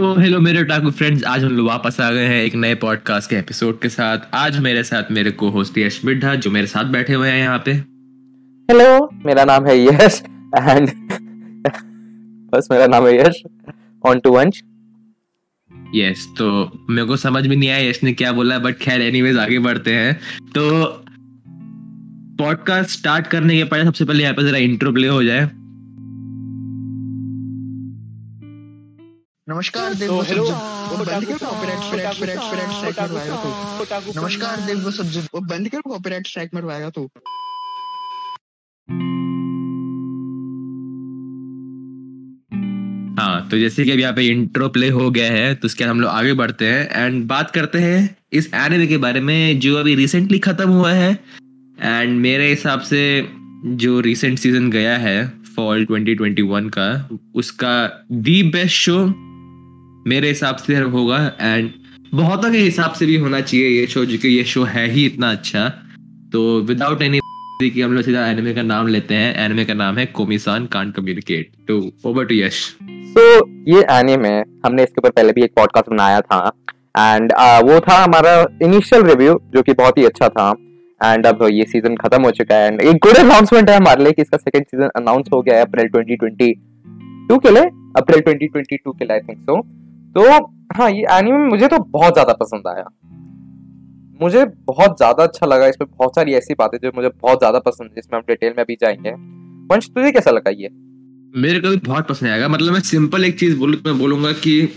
तो 0.00 0.12
हेलो 0.14 0.38
मेरे 0.40 0.62
टाकू 0.64 0.90
फ्रेंड्स 0.90 1.24
आज 1.24 1.42
हम 1.44 1.50
लोग 1.52 1.66
वापस 1.66 2.00
आ 2.00 2.10
गए 2.10 2.26
हैं 2.26 2.42
एक 2.42 2.54
नए 2.54 2.74
पॉडकास्ट 2.74 3.30
के 3.30 3.36
एपिसोड 3.36 3.80
के 3.80 3.88
साथ। 3.88 4.18
आज 4.34 4.58
मेरे 4.58 4.84
साथ 4.84 5.10
मेरे 5.12 5.30
को 5.30 5.48
होस्ट 5.50 5.78
यश 5.78 6.00
मिड्ढा 6.04 6.34
जो 6.34 6.50
मेरे 6.50 6.66
साथ 6.66 6.84
बैठे 6.84 7.14
हुए 7.14 7.28
हैं 7.28 7.38
यहाँ 7.38 7.58
पे। 7.58 7.72
हेलो 8.68 9.10
मेरा 9.26 9.44
नाम 9.44 9.66
है 9.66 9.76
यश 9.84 10.22
एंड 10.58 10.88
बस 12.54 12.68
मेरा 12.70 12.86
नाम 12.86 13.06
है 13.06 13.14
Yash 13.18 13.42
on 14.04 14.20
to 14.20 14.30
Vansh 14.30 14.62
yes 15.94 16.26
तो 16.38 16.48
मेरे 16.90 17.06
को 17.08 17.16
समझ 17.16 17.46
में 17.46 17.56
नहीं 17.56 17.70
आया 17.70 17.88
यश 17.90 18.02
ने 18.02 18.12
क्या 18.12 18.32
बोला 18.32 18.58
बट 18.58 18.78
खैर 18.78 19.00
एनीवेज 19.02 19.38
आगे 19.38 19.58
बढ़ते 19.58 19.94
हैं। 19.94 20.14
तो 20.54 20.84
पॉडकास्ट 22.38 22.98
स्टार्ट 22.98 23.26
करने 23.26 23.56
के 23.56 23.64
पहले 23.64 23.84
सबसे 23.84 24.04
पहले 24.04 24.22
यहाँ 24.22 24.34
पे 24.34 24.48
जरा 24.48 24.58
इंट्रो 24.58 24.92
प्ले 24.92 25.08
हो 25.08 25.22
जाए। 25.24 25.50
मरवाएगा 33.00 33.36
तू 33.36 34.20
नमस्कार 34.20 34.60
देव 34.60 34.84
वो 34.84 34.90
सब 34.92 35.28
वो 35.34 35.40
बंद 35.46 35.68
कर 35.68 35.80
कॉपीराइट 35.80 36.26
स्ट्राइक 36.26 36.54
मरवाएगा 36.54 36.90
तू 36.90 37.08
हाँ 43.20 43.48
तो 43.48 43.58
जैसे 43.58 43.84
कि 43.84 43.90
अभी 43.90 44.02
यहाँ 44.02 44.14
पे 44.14 44.26
इंट्रो 44.26 44.68
प्ले 44.68 44.88
हो 44.90 45.10
गया 45.10 45.32
है 45.32 45.54
तो 45.54 45.66
उसके 45.66 45.84
बाद 45.84 45.90
हम 45.90 46.00
लोग 46.00 46.10
आगे 46.10 46.32
बढ़ते 46.34 46.66
हैं 46.66 47.06
एंड 47.06 47.24
बात 47.28 47.50
करते 47.50 47.78
हैं 47.78 47.98
इस 48.32 48.50
एनिमे 48.54 48.86
के 48.86 48.96
बारे 48.98 49.20
में 49.20 49.58
जो 49.60 49.76
अभी 49.76 49.94
रिसेंटली 49.94 50.38
खत्म 50.38 50.68
हुआ 50.70 50.92
है 50.92 51.12
एंड 51.78 52.18
मेरे 52.20 52.48
हिसाब 52.50 52.80
से 52.82 53.02
जो 53.76 53.98
रिसेंट 54.00 54.38
सीज़न 54.38 54.70
गया 54.70 54.96
है 54.98 55.18
फॉल 55.56 55.86
2021 55.86 56.70
का 56.70 56.88
उसका 57.34 57.74
दी 58.20 58.42
बेस्ट 58.42 58.76
शो 58.76 58.96
मेरे 60.06 60.28
हिसाब 60.28 60.56
से 60.56 60.76
होगा 60.76 61.32
एंड 61.40 61.70
बहुतों 62.14 62.50
के 62.52 62.58
हिसाब 62.58 62.92
से 62.92 63.06
भी 63.06 63.16
होना 63.16 63.40
चाहिए 63.40 63.80
ये 63.80 63.86
शो 63.86 64.04
जो 64.04 64.18
कि 64.18 64.28
ये 64.28 64.44
शो 64.44 64.62
है 64.64 64.86
ही 64.90 65.06
इतना 65.06 65.30
अच्छा। 65.30 65.68
तो 66.32 66.60
विदाउट 66.60 67.02
एनी 67.02 67.20
कि 67.62 67.82
हम 67.82 67.92
लोग 67.92 68.04
सीधा 68.04 68.26
एनिमे 68.26 68.54
का 68.54 68.62
नाम 68.62 68.86
लेते 68.86 69.14
हैं। 69.14 69.44
एनिमे 69.44 69.64
का 69.64 69.74
नाम 69.74 69.98
है 69.98 70.06
कोमिसान 70.06 70.66
कांट 70.66 70.94
कम्युनिकेट 70.94 71.50
तो 71.68 71.92
ओवर 72.04 72.24
टू 72.24 72.34
यश 72.34 72.76
सो 72.82 73.46
ये 73.72 73.82
एनिमे 73.90 74.32
हमने 74.38 74.82
इसके 74.82 74.98
ऊपर 74.98 75.10
पहले 75.10 75.32
भी 75.32 75.42
एक 75.42 75.52
पॉडकास्ट 75.56 75.90
बनाया 75.90 76.20
था। 76.20 76.52
एंड 76.98 77.32
uh, 77.32 77.70
वो 77.70 77.80
था 77.80 78.04
हमारा 78.04 78.46
इनिशियल 78.62 79.02
रिव्यू 79.02 79.40
जो 79.54 79.62
कि 79.62 79.72
बहुत 79.72 79.98
ही 79.98 80.04
अच्छा 80.04 80.28
था। 80.28 80.50
एंड 81.04 81.26
अब 81.26 81.48
ये 81.52 81.64
सीज़न 81.64 81.96
खत्म 81.96 82.22
हो 82.22 82.30
चुका 82.30 82.54
है। 82.54 82.66
एंड 82.66 82.80
एक 82.80 82.96
गुड 82.96 83.16
अनाउंसमेंट 83.16 83.70
है 83.70 83.76
हमारे 83.76 84.04
लिए 84.04 84.12
कि 84.12 84.22
इसका 84.22 84.36
सेकंड 84.36 84.64
सीज़न 84.64 84.88
अनाउंस 84.96 85.26
हो 85.34 85.42
गया 85.42 85.56
है 85.56 85.64
अप्रैल 85.64 85.88
2022 85.88 87.38
के 87.38 87.50
लिए। 87.50 87.64
अप्रैल 87.96 88.20
2022 88.20 88.92
के 88.98 89.04
लिए 89.04 89.12
आई 89.12 89.20
थिंक 89.20 89.38
सो 89.38 89.79
तो 90.14 90.22
हाँ 90.76 90.90
ये 90.90 91.04
एनिमे 91.12 91.38
मुझे 91.46 91.68
तो 91.68 91.78
बहुत 91.90 92.12
ज़्यादा 92.12 92.32
पसंद 92.34 92.66
आया। 92.68 92.84
मुझे 94.20 94.44
बहुत 94.66 94.96
ज़्यादा 94.96 95.22
अच्छा 95.22 95.46
लगा, 95.46 95.66
इसमें 95.66 95.88
बहुत 95.90 96.14
सारी 96.14 96.32
ऐसी 96.34 96.54
बातें 96.54 96.78
जो 96.78 96.90
मुझे 96.96 97.08
बहुत 97.10 97.38
ज़्यादा 97.38 97.58
पसंद 97.60 97.88
है, 97.88 97.94
जिसमें 97.96 98.18
हम 98.18 98.24
डिटेल 98.28 98.54
में 98.56 98.62
अभी 98.64 98.76
जाएँगे। 98.80 99.10
वंश, 99.70 99.88
तुझे 99.88 100.10
कैसा 100.12 100.30
लगा 100.30 100.50
ये? 100.52 100.68
मेरे 101.34 101.60
को 101.60 101.68
भी 101.68 101.76
बहुत 101.78 102.08
पसंद 102.08 102.28
आएगा 102.30 102.48
मतलब 102.48 102.72
मैं 102.72 102.80
सिंपल 102.82 103.24
एक 103.24 103.38
चीज़ 103.40 103.58
बोलूँ, 103.58 103.80
मैं 103.86 103.98
बोलूँगा 103.98 104.32
कि 104.40 104.68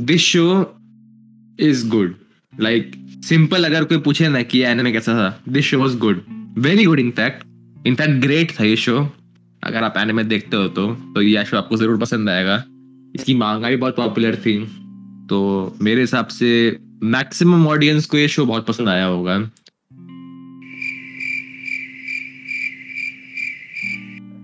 this 0.00 0.20
show 0.22 0.46
is 1.58 1.88
good 1.90 2.14
like 2.52 2.90
simple 3.24 3.64
अगर 3.64 3.84
कोई 3.84 3.98
पूछे 3.98 4.28
ना 4.28 4.42
कि 4.44 4.62
एनिमे 4.62 4.92
कैसा 4.92 5.14
था 5.14 5.52
this 5.52 5.64
show 5.64 5.80
was 5.80 5.96
good 5.98 6.22
very 6.58 6.84
good 6.84 7.00
in fact 7.00 7.86
in fact 7.86 8.20
great 8.22 8.58
था 8.60 8.64
ये 8.64 8.76
शो 8.78 8.98
अगर 9.62 9.84
आप 9.84 9.96
एनिमे 9.96 10.24
देखते 10.24 10.56
हो 10.56 10.68
तो 10.70 10.86
तो 11.14 11.22
ये 11.22 11.44
शो 11.44 11.56
आपको 11.56 11.76
ज़रूर 11.76 11.98
पसंद 12.00 12.30
आएगा। 12.30 12.56
इसकी 13.18 13.34
मांगा 13.34 13.68
भी 13.68 13.76
बहुत 13.76 13.96
पॉपुलर 13.96 14.36
थी। 14.36 14.64
तो 15.28 15.38
मेरे 15.82 16.00
हिसाब 16.00 16.26
से 16.26 16.78
मैक्सिमम 17.02 17.66
ऑडियंस 17.66 18.06
को 18.06 18.16
ये 18.16 18.28
शो 18.28 18.46
बहुत 18.46 18.66
पसंद 18.66 18.88
आया 18.88 19.04
होगा। 19.04 19.32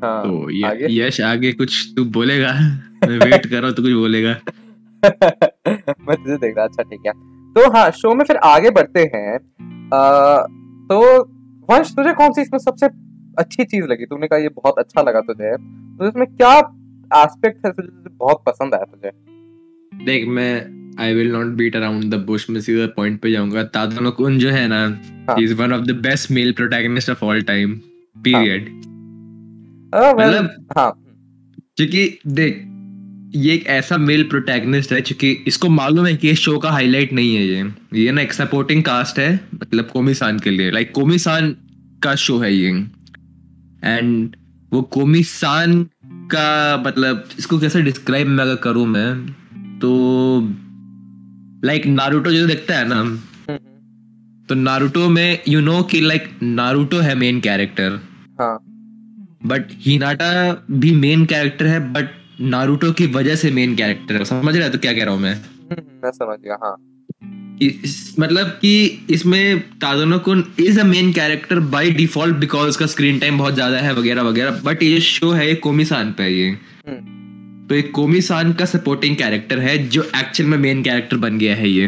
हाँ, 0.05 0.23
तो 0.23 0.51
ये 0.51 0.62
आगे? 0.62 0.87
यश 0.91 1.21
आगे 1.21 1.53
कुछ 1.53 1.93
तू 1.97 2.05
बोलेगा? 2.05 2.53
मैं 3.09 3.19
वेट 3.19 3.47
कर 3.47 3.57
रहा 3.57 3.67
हूँ 3.67 3.73
तो 3.73 3.83
कुछ 3.83 3.93
बोलेगा। 3.93 4.31
मैं 6.09 6.17
तुझे 6.17 6.37
देख 6.37 6.56
रहा 6.56 6.65
अच्छा 6.65 6.83
ठीक 6.83 7.01
है। 7.06 7.12
तो 7.55 7.71
हाँ 7.71 7.91
शो 7.91 8.15
में 8.15 8.25
फिर 8.25 8.37
आगे 8.37 8.71
बढ़ते 8.71 9.01
हैं। 9.01 9.35
आ, 9.95 10.37
तो 10.87 11.23
वंश 11.71 11.91
तुझे 11.91 12.12
कौन 12.12 12.33
सी 12.33 12.41
इसमें 12.41 12.59
सबसे 12.59 12.87
अच्छी 13.39 13.65
चीज़ 13.65 13.85
लगी? 13.85 14.06
तूने 14.06 14.27
कहा 14.27 14.39
ये 14.39 14.49
बहुत 14.49 14.75
अच्छा 14.79 15.03
लगा 15.03 15.21
तुझे। 15.21 15.56
तो 15.99 16.09
इसमें 16.09 16.27
क्या 16.27 16.61
एस्पेक्ट 17.17 17.67
है 17.67 17.73
तुझे 17.73 17.89
बहुत 18.11 18.43
पसंद 18.47 18.75
आया 18.75 18.85
तुझे। 18.85 19.11
देख 20.05 20.29
मैं 20.29 20.85
I 21.01 21.15
will 21.15 21.33
not 21.33 21.47
beat 21.47 21.77
around 21.77 22.15
the 22.15 22.15
bush 22.15 22.51
में 22.51 22.61
सीधा 22.61 22.87
पॉइंट 22.87 23.21
पे 23.21 23.33
जाऊँगा। 23.33 23.65
तादनो 23.65 24.11
कुन 24.11 24.39
जो 24.39 24.51
है 24.51 24.69
ना 24.69 25.01
हाँ। 25.29 25.37
Is 25.41 25.55
one 25.55 25.73
of 25.73 25.83
the 25.83 25.91
best 25.91 26.31
male 26.31 26.53
protagonist 26.53 27.11
of 27.11 27.25
all 27.25 27.43
time 27.43 27.81
period 28.19 28.69
मतलब- 29.95 30.79
हाँ। 30.79 31.01
क्योंकि 31.77 32.19
देख 32.27 32.71
ये 33.37 33.55
एक 33.55 33.67
ऐसा 33.67 33.97
मेल 33.97 34.23
प्रोटैगनिस्ट 34.25 34.93
है 34.93 35.01
क्योंकि 35.01 35.45
इसको 35.47 35.69
मालूम 35.69 36.07
है 36.07 36.17
कि 36.17 36.29
ये 36.29 36.35
शो 36.35 36.59
का 36.59 36.71
हाईलाइट 36.71 37.13
नहीं 37.13 37.37
है 37.37 37.47
ये। 37.47 37.73
ये 37.95 38.13
ना 38.13 38.23
एक 38.23 38.33
सपोर्टिंग 38.33 38.83
कास्ट 38.83 39.19
है 39.19 39.41
मतलब 39.55 39.87
कोमी 39.87 40.15
सान 40.15 40.39
के 40.39 40.51
लिए। 40.51 40.71
लाइक 40.71 40.93
कोमी 40.93 41.19
सान 41.19 41.57
का 42.03 42.15
शो 42.15 42.39
है 42.39 42.55
ये। 42.55 42.69
एंड 43.85 44.37
वो 44.73 44.83
कोमी 44.83 45.23
सान 45.23 45.89
का 46.31 46.77
मतलब 46.87 47.29
इसको 47.39 47.59
कैसे 47.59 47.83
डिस्क्राइब 47.83 48.27
मैं 48.27 48.45
अगर 48.45 48.57
करूँ 48.57 48.87
मैं 48.87 49.27
तो 49.79 49.91
लाइक 51.65 51.87
नारुतो 51.87 52.33
जो 52.33 52.47
देखता 52.47 52.79
है 52.79 52.89
ना 52.89 53.03
तो 54.49 54.55
नारुतो 54.55 55.09
में 55.09 55.39
यू 55.49 55.61
नो 55.61 55.83
कि 55.83 56.01
लाइक 56.01 56.29
नारुतो 56.43 56.99
है 56.99 57.15
मेन 57.15 57.41
कैरेक्टर 57.41 58.01
हाँ। 58.41 58.59
बट 59.47 59.69
हिनाटा 59.71 60.31
भी 60.71 60.93
मेन 60.93 61.25
कैरेक्टर 61.27 61.67
है 61.67 61.93
बट 61.93 62.11
नारुतो 62.41 62.93
की 62.93 63.06
वजह 63.06 63.37
से 63.37 63.51
मेन 63.51 63.77
कैरेक्टर 63.77 64.15
है। 64.15 64.25
समझ 64.25 64.56
रहा 64.56 64.65
है 64.65 64.73
तो 64.73 64.79
क्या 64.79 64.93
कह 64.93 65.05
रहा 65.05 65.15
हूँ 65.15 65.23
मैं? 65.23 65.35
मैं 66.05 66.11
समझ 66.11 66.39
गया 66.39 66.59
हाँ। 66.62 66.77
इस, 67.67 68.15
मतलब 68.19 68.47
कि 68.61 69.05
इसमें 69.11 69.61
Tadano 69.81 70.19
kun 70.19 70.45
is 70.61 70.81
a 70.81 70.85
main 70.85 71.13
character 71.13 71.61
by 71.73 71.91
default 71.93 72.37
because 72.37 72.69
उसका 72.69 72.87
स्क्रीन 72.87 73.19
टाइम 73.19 73.39
बहुत 73.39 73.55
ज़्यादा 73.55 73.79
है 73.79 73.95
वगैरह 73.95 74.23
वगैरह 74.23 74.61
बट 74.65 74.83
ये 74.83 75.01
शो 75.01 75.31
है 75.33 75.49
ये 75.49 75.55
कोमिसान 75.63 76.13
पे 76.13 76.29
ये। 76.29 76.49
हम्म, 76.49 77.67
तो 77.69 77.75
एक 77.75 77.91
कोमिसान 77.93 78.53
का 78.53 78.65
सपोर्टिंग 78.65 79.17
कैरेक्टर 79.17 79.59
है 79.59 79.77
जो 79.89 80.03
एक्चुअल 80.17 80.49
में 80.51 80.59
मेन 80.59 80.83
कैरेक्टर 80.83 81.17
बन 81.17 81.39
गया 81.39 81.55
है 81.57 81.71
ये। 81.71 81.87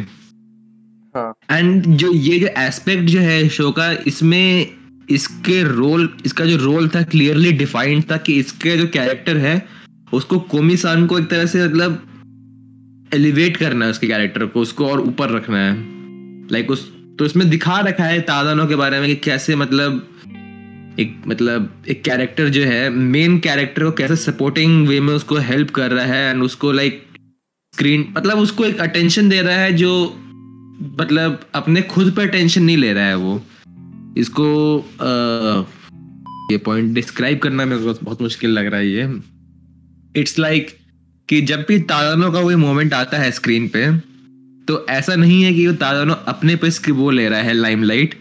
हाँ। 1.15 1.33
एंड 1.51 1.87
जो 1.87 2.13
ये 2.13 2.39
जो 2.39 2.49
एस्पेक्ट 2.59 3.09
जो 3.09 3.21
है 3.21 3.49
शो 3.49 3.71
का 3.71 3.91
इसमें 4.07 4.67
इसके 5.11 5.63
रोल 5.63 6.09
इसका 6.27 6.45
जो 6.45 6.57
रोल 6.57 6.89
था 6.89 7.03
क्लियरली 7.05 7.53
डिफाइंड 7.53 8.03
था 8.11 8.17
कि 8.17 8.33
इसके 8.35 8.77
जो 8.77 8.87
कैरेक्टर 8.89 9.37
है 9.37 9.63
उसको 10.13 10.39
कोमिसान 10.51 11.07
को 11.07 11.19
एक 11.19 11.29
तरह 11.31 11.47
से 11.47 11.65
मतलब 11.65 12.16
एलिवेट 13.15 13.57
करना 13.57 13.85
है 13.85 13.91
उसके 13.91 14.07
कैरेक्टर 14.07 14.47
को 14.47 14.61
उसको 14.61 14.87
और 14.87 15.01
ऊपर 15.01 15.31
रखना 15.31 15.59
है। 15.59 15.77
लाइक 16.53 16.71
उस 16.71 16.97
तो 17.19 17.25
इसमें 17.25 17.51
दिखा 17.51 17.81
रखा 17.81 18.05
है 18.05 18.21
तादानो 18.21 18.67
के 18.67 18.77
बारे 18.77 19.01
में 19.01 19.09
कि 19.09 19.17
कैसे 19.17 19.57
मतलब 19.57 20.09
एक 21.01 21.23
मतलब 21.29 21.83
एक 21.89 22.05
कैरेक्टर 22.05 22.49
जो 22.49 22.65
है 22.65 22.91
मेन 22.91 23.39
कैरेक्टर 23.39 23.85
को 23.85 23.91
कैसे 23.91 24.17
सपोर्टिंग 24.17 24.89
वे 24.89 25.01
में 25.01 25.15
उसको 25.15 25.37
हेल्प 25.37 25.71
कर 25.71 25.91
रहा 25.91 26.05
है 26.05 26.31
एंड 26.31 26.43
उसको 26.43 26.73
लाइक 26.73 27.05
स्क्रीन 27.75 28.15
मतलब 28.17 28.39
उसको 28.39 28.65
एक 28.65 28.79
अटेंशन 28.81 29.29
दे 29.29 29.43
रहा 29.43 29.57
है 29.57 29.73
जो 29.73 30.17
मतलब 31.01 31.41
अपने 31.55 31.83
खुद 31.83 32.13
पर 32.17 32.29
अटेंशन 32.29 32.63
नहीं 32.63 32.77
ले 32.77 32.93
रहा 32.93 33.05
है 33.05 33.17
वो। 33.17 33.43
इसको 34.19 34.79
अ, 35.01 35.09
ये 36.53 36.59
पॉइंट 36.59 36.95
डिस्क्राइब 36.95 37.39
करना 37.39 37.65
मेरे 37.65 37.83
को 37.83 37.95
बहुत 38.03 38.23
मुश्किल 38.23 38.51
लग 38.51 38.67
रहा 38.67 38.81
है 38.81 38.89
ये। 38.89 39.21
इट्स 40.17 40.39
लाइक 40.39 40.67
like 40.67 40.86
कि 41.29 41.41
जब 41.41 41.65
भी 41.69 41.79
तादानो 41.79 42.31
का 42.33 42.43
कोई 42.43 42.55
मोमेंट 42.55 42.95
आता 42.95 43.19
है 43.19 43.31
स्क्रीन 43.31 43.69
पे 43.69 43.99
तो 44.69 44.87
ऐसा 44.91 45.15
नहीं 45.15 45.43
है 45.43 45.55
कि 45.55 45.67
वो 45.67 45.73
तादानो 45.73 46.15
अपने 46.15 46.57
पे 46.57 46.91
वो 46.93 47.11
ले 47.11 47.29
रहा 47.29 47.41
है 47.41 47.53
लाइमलाइट 47.53 48.15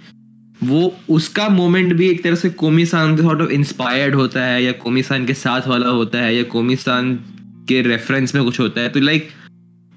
वो 0.64 0.98
उसका 1.10 1.50
मोमेंट 1.50 1.94
भी 1.94 2.10
एक 2.10 2.24
तरह 2.24 2.36
से 2.36 2.50
कोमिसान 2.50 3.18
से 3.18 3.24
सॉर्ट 3.24 3.42
ऑफ़ 3.42 3.50
इंस्पायर्ड 3.50 4.16
होता 4.16 4.46
है 4.46 4.64
या 4.64 4.72
कोमिसान 4.72 5.26
के 5.26 5.34
साथ 5.34 5.62
वाला 5.68 5.88
होता 5.88 6.18
है 6.18 6.36
या 6.36 6.44
कोमिसान 6.44 7.16
के 7.70 7.82
रेफरेंस 7.82 8.36
में 8.36 8.44
कुछ 8.44 8.60
होता 8.60 8.82
है। 8.82 8.90
तो 8.90 9.00
लाइक 9.00 9.30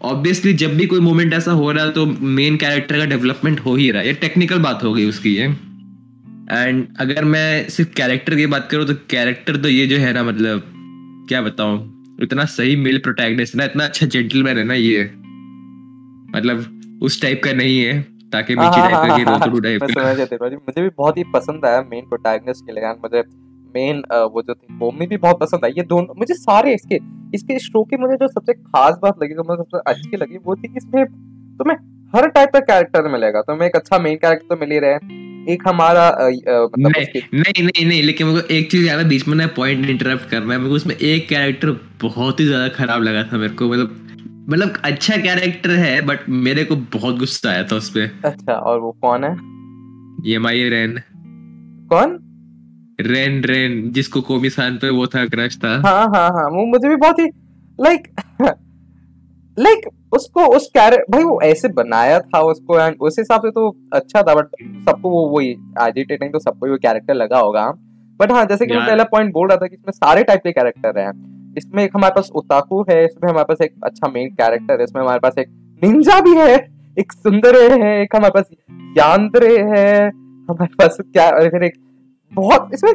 ऑब्वियसली 0.02 0.52
जब 0.52 0.76
भी 0.76 0.86
कोई 0.86 1.00
मोमेंट 1.00 1.32
ऐसा 1.32 1.52
हो 1.52 1.72
रहा 1.72 1.84
है 1.84 1.90
तो 1.90 2.06
मेन 2.06 2.56
कैरेक्टर 2.56 2.98
का 2.98 3.04
डेवलपमेंट 3.04 3.60
हो 3.60 3.76
ही 3.76 3.90
रहा 3.90 4.02
है। 4.02 4.08
ये 4.08 4.14
टेक्निकल 4.14 4.58
बात 4.58 4.84
हो 4.84 4.92
गई 4.92 5.04
उसकी 5.04 5.36
ये। 5.36 5.44
एंड 6.52 6.86
अगर 7.00 7.24
मैं 7.24 7.68
सिर्फ़ 7.68 7.90
कैरेक्टर 7.90 8.36
की 8.36 8.46
बात 8.46 8.68
करूँ 8.70 8.86
तो 8.86 8.94
कैरेक्टर 8.94 9.56
तो 9.56 9.68
ये 9.68 9.86
जो 9.86 9.96
है 9.96 10.12
ना 10.12 10.22
मतलब 10.22 10.62
क्या 11.28 11.42
बताऊँ? 11.42 11.97
इतना 12.18 12.44
सही 12.50 12.76
मेल 12.76 12.98
प्रोटैगनिस्ट 12.98 13.54
ना 13.56 13.64
इतना 13.64 13.84
अच्छा 13.84 14.06
जेंटलमैन 14.06 14.58
है 14.58 14.64
ना 14.64 14.74
ये। 14.74 15.02
मतलब 16.30 17.00
उस 17.02 17.20
टाइप 17.22 17.40
का 17.44 17.52
नहीं 17.52 17.78
है 17.80 18.00
ताकि 18.32 18.54
हाँ, 18.54 18.64
मिची 18.64 18.80
हाँ, 18.80 18.88
टाइप 18.88 18.92
का 18.92 18.98
हाँ, 18.98 19.08
हाँ, 19.08 19.60
टाइप 19.60 19.82
का 19.82 20.12
गया 20.12 20.24
तेरी 20.24 20.36
बात। 20.36 20.52
मुझे 20.52 20.82
भी 20.82 20.88
बहुत 20.88 21.18
ही 21.18 21.24
पसंद 21.34 21.64
आया 21.64 21.82
मेन 21.82 22.08
प्रोटैगनिस्ट 22.08 22.66
के 22.66 22.72
लिए 22.72 22.92
मुझे 23.02 23.22
मेन 23.74 24.02
वो 24.32 24.42
जो 24.42 24.54
थी 24.54 24.76
वो 24.78 24.90
भी 25.00 25.16
बहुत 25.16 25.40
पसंद 25.40 25.64
आई। 25.64 25.70
ये 25.70 25.82
दोनों 25.84 26.14
मुझे 26.18 26.34
सारे 26.34 26.74
इसके 26.74 26.98
इसके 27.34 27.58
शो 27.58 27.82
की 27.84 27.96
मुझे 27.96 28.16
जो 28.16 28.28
सबसे 28.28 28.52
खास 28.54 28.98
बात 29.02 29.22
लगी 29.22 29.34
जो 29.34 29.44
मुझे 29.48 29.62
सबसे 29.62 29.90
अच्छी 29.90 30.16
लगी 30.16 30.38
वो 30.44 30.56
थी 30.56 30.68
कि 30.68 30.74
इसमें 30.76 31.04
तुम्हें 31.58 31.76
हर 32.14 32.28
टाइप 32.28 32.50
का 32.52 32.60
कैरेक्टर 32.62 33.08
मिलेगा। 33.12 33.40
तुम्हें 33.42 33.68
एक 33.68 33.76
अच्छा 33.76 33.98
मेन 33.98 34.16
कैरेक्टर 34.16 34.54
तो 34.54 34.60
मिल 34.60 34.70
ही 34.70 34.78
रहे 34.78 35.26
एक 35.48 35.62
हमारा 35.68 36.06
अ, 36.08 36.28
मतलब 36.28 36.86
नहीं, 36.86 37.20
नहीं 37.34 37.62
नहीं 37.64 37.86
नहीं 37.86 38.02
लेकिन 38.02 38.26
मेरे 38.26 38.40
को 38.40 38.54
एक 38.54 38.70
चीज़ 38.70 38.86
याद 38.86 38.98
है 38.98 39.08
बीच 39.08 39.26
में 39.28 39.36
ना 39.36 39.46
पॉइंट 39.46 39.88
इंटरप्ट 39.90 40.28
करना 40.30 40.52
है 40.52 40.58
मेरे 40.58 40.68
को 40.70 40.76
उसमें 40.76 40.94
एक 40.96 41.28
कैरेक्टर 41.28 41.70
बहुत 42.02 42.40
ही 42.40 42.46
ज़्यादा 42.46 42.68
खराब 42.68 43.02
लगा 43.02 43.22
था 43.22 43.36
मेरे 43.36 43.54
को 43.54 43.68
मतलब 43.68 43.96
मतलब 44.50 44.76
अच्छा 44.84 45.16
कैरेक्टर 45.16 45.70
है 45.70 46.00
बट 46.00 46.28
मेरे 46.28 46.64
को 46.64 46.76
बहुत 46.76 47.18
गुस्सा 47.18 47.50
आया 47.50 47.62
था 47.62 47.76
उस 47.76 47.90
पे। 47.90 48.06
अच्छा 48.24 48.52
और 48.52 48.78
वो 48.80 48.92
कौन 49.00 49.24
है? 49.24 49.32
ये 50.30 50.38
माई 50.38 50.68
रेन 50.68 50.98
कौन? 51.90 52.18
रेन 53.00 53.42
रेन 53.44 53.90
जिसको 53.92 54.20
कोमी 54.20 54.50
सान 54.50 54.76
पे 54.76 54.88
वो 54.90 55.06
था 55.06 55.24
क्रश 55.26 55.56
था। 55.56 55.74
हाँ 55.86 56.06
हाँ 56.14 56.28
हाँ 56.28 56.48
वो 56.50 56.64
मुझे 56.66 56.88
भी 56.88 56.96
बहुत 56.96 57.18
ही 57.18 57.26
लाइक 57.78 58.08
लाइक 59.58 59.88
उसको 60.12 60.46
उस 60.56 60.66
कैरेक्टर 60.66 61.12
भाई 61.12 61.24
वो 61.24 61.40
ऐसे 61.42 61.68
बनाया 61.68 62.20
था 62.20 62.40
उसको 62.40 62.78
एंड 62.80 62.96
उस 63.00 63.18
हिसाब 63.18 63.40
से 63.40 63.50
तो 63.50 63.68
अच्छा 63.92 64.22
था 64.22 64.34
बट 64.34 64.46
सबको 64.88 65.10
वो 65.10 65.26
वही 65.28 65.50
एजिटेटिंग 65.82 66.32
तो 66.32 66.38
सबको 66.38 66.70
वो 66.70 66.76
कैरेक्टर 66.76 67.14
लगा 67.14 67.38
होगा। 67.38 67.70
बट 68.20 68.32
हाँ 68.32 68.44
जैसे 68.44 68.66
कि 68.66 68.74
मैं 68.74 68.86
पहला 68.86 69.04
पॉइंट 69.04 69.32
बोल 69.32 69.48
रहा 69.48 69.56
था 69.56 69.66
कि 69.66 69.74
इसमें 69.74 69.92
सारे 69.92 70.24
टाइप 70.24 70.40
के 70.40 70.52
कैरेक्टर 70.52 70.98
हैं। 70.98 71.10
इसमें 71.58 71.84
एक 71.84 71.90
हमारे 71.94 72.14
पास 72.14 72.30
उताकू 72.34 72.82
है 72.90 73.04
इसमें 73.04 73.30
हमारे 73.30 73.44
पास 73.44 73.60
एक 73.62 73.74
अच्छा 73.84 74.08
मेन 74.08 74.28
कैरेक्टर 74.30 74.78
है 74.78 74.84
इसमें 74.84 75.02
हमारे 75.02 75.18
पास 75.18 75.38
एक 75.38 75.48
निंजा 75.84 76.20
भी 76.20 76.34
है 76.36 76.54
एक 76.98 77.12
सुंदरे 77.12 77.68
है 77.68 78.02
एक 78.02 78.16
हमारे 78.16 78.40
पास 78.40 78.48
यान्द्रे 78.98 79.56
है 79.58 80.08
हमारे 80.08 80.74
पास 80.74 80.96
क्या 81.00 81.30
और 81.30 81.48
फिर 81.48 81.62
एक 81.62 81.78
बहुत 82.32 82.70
इसमें 82.74 82.92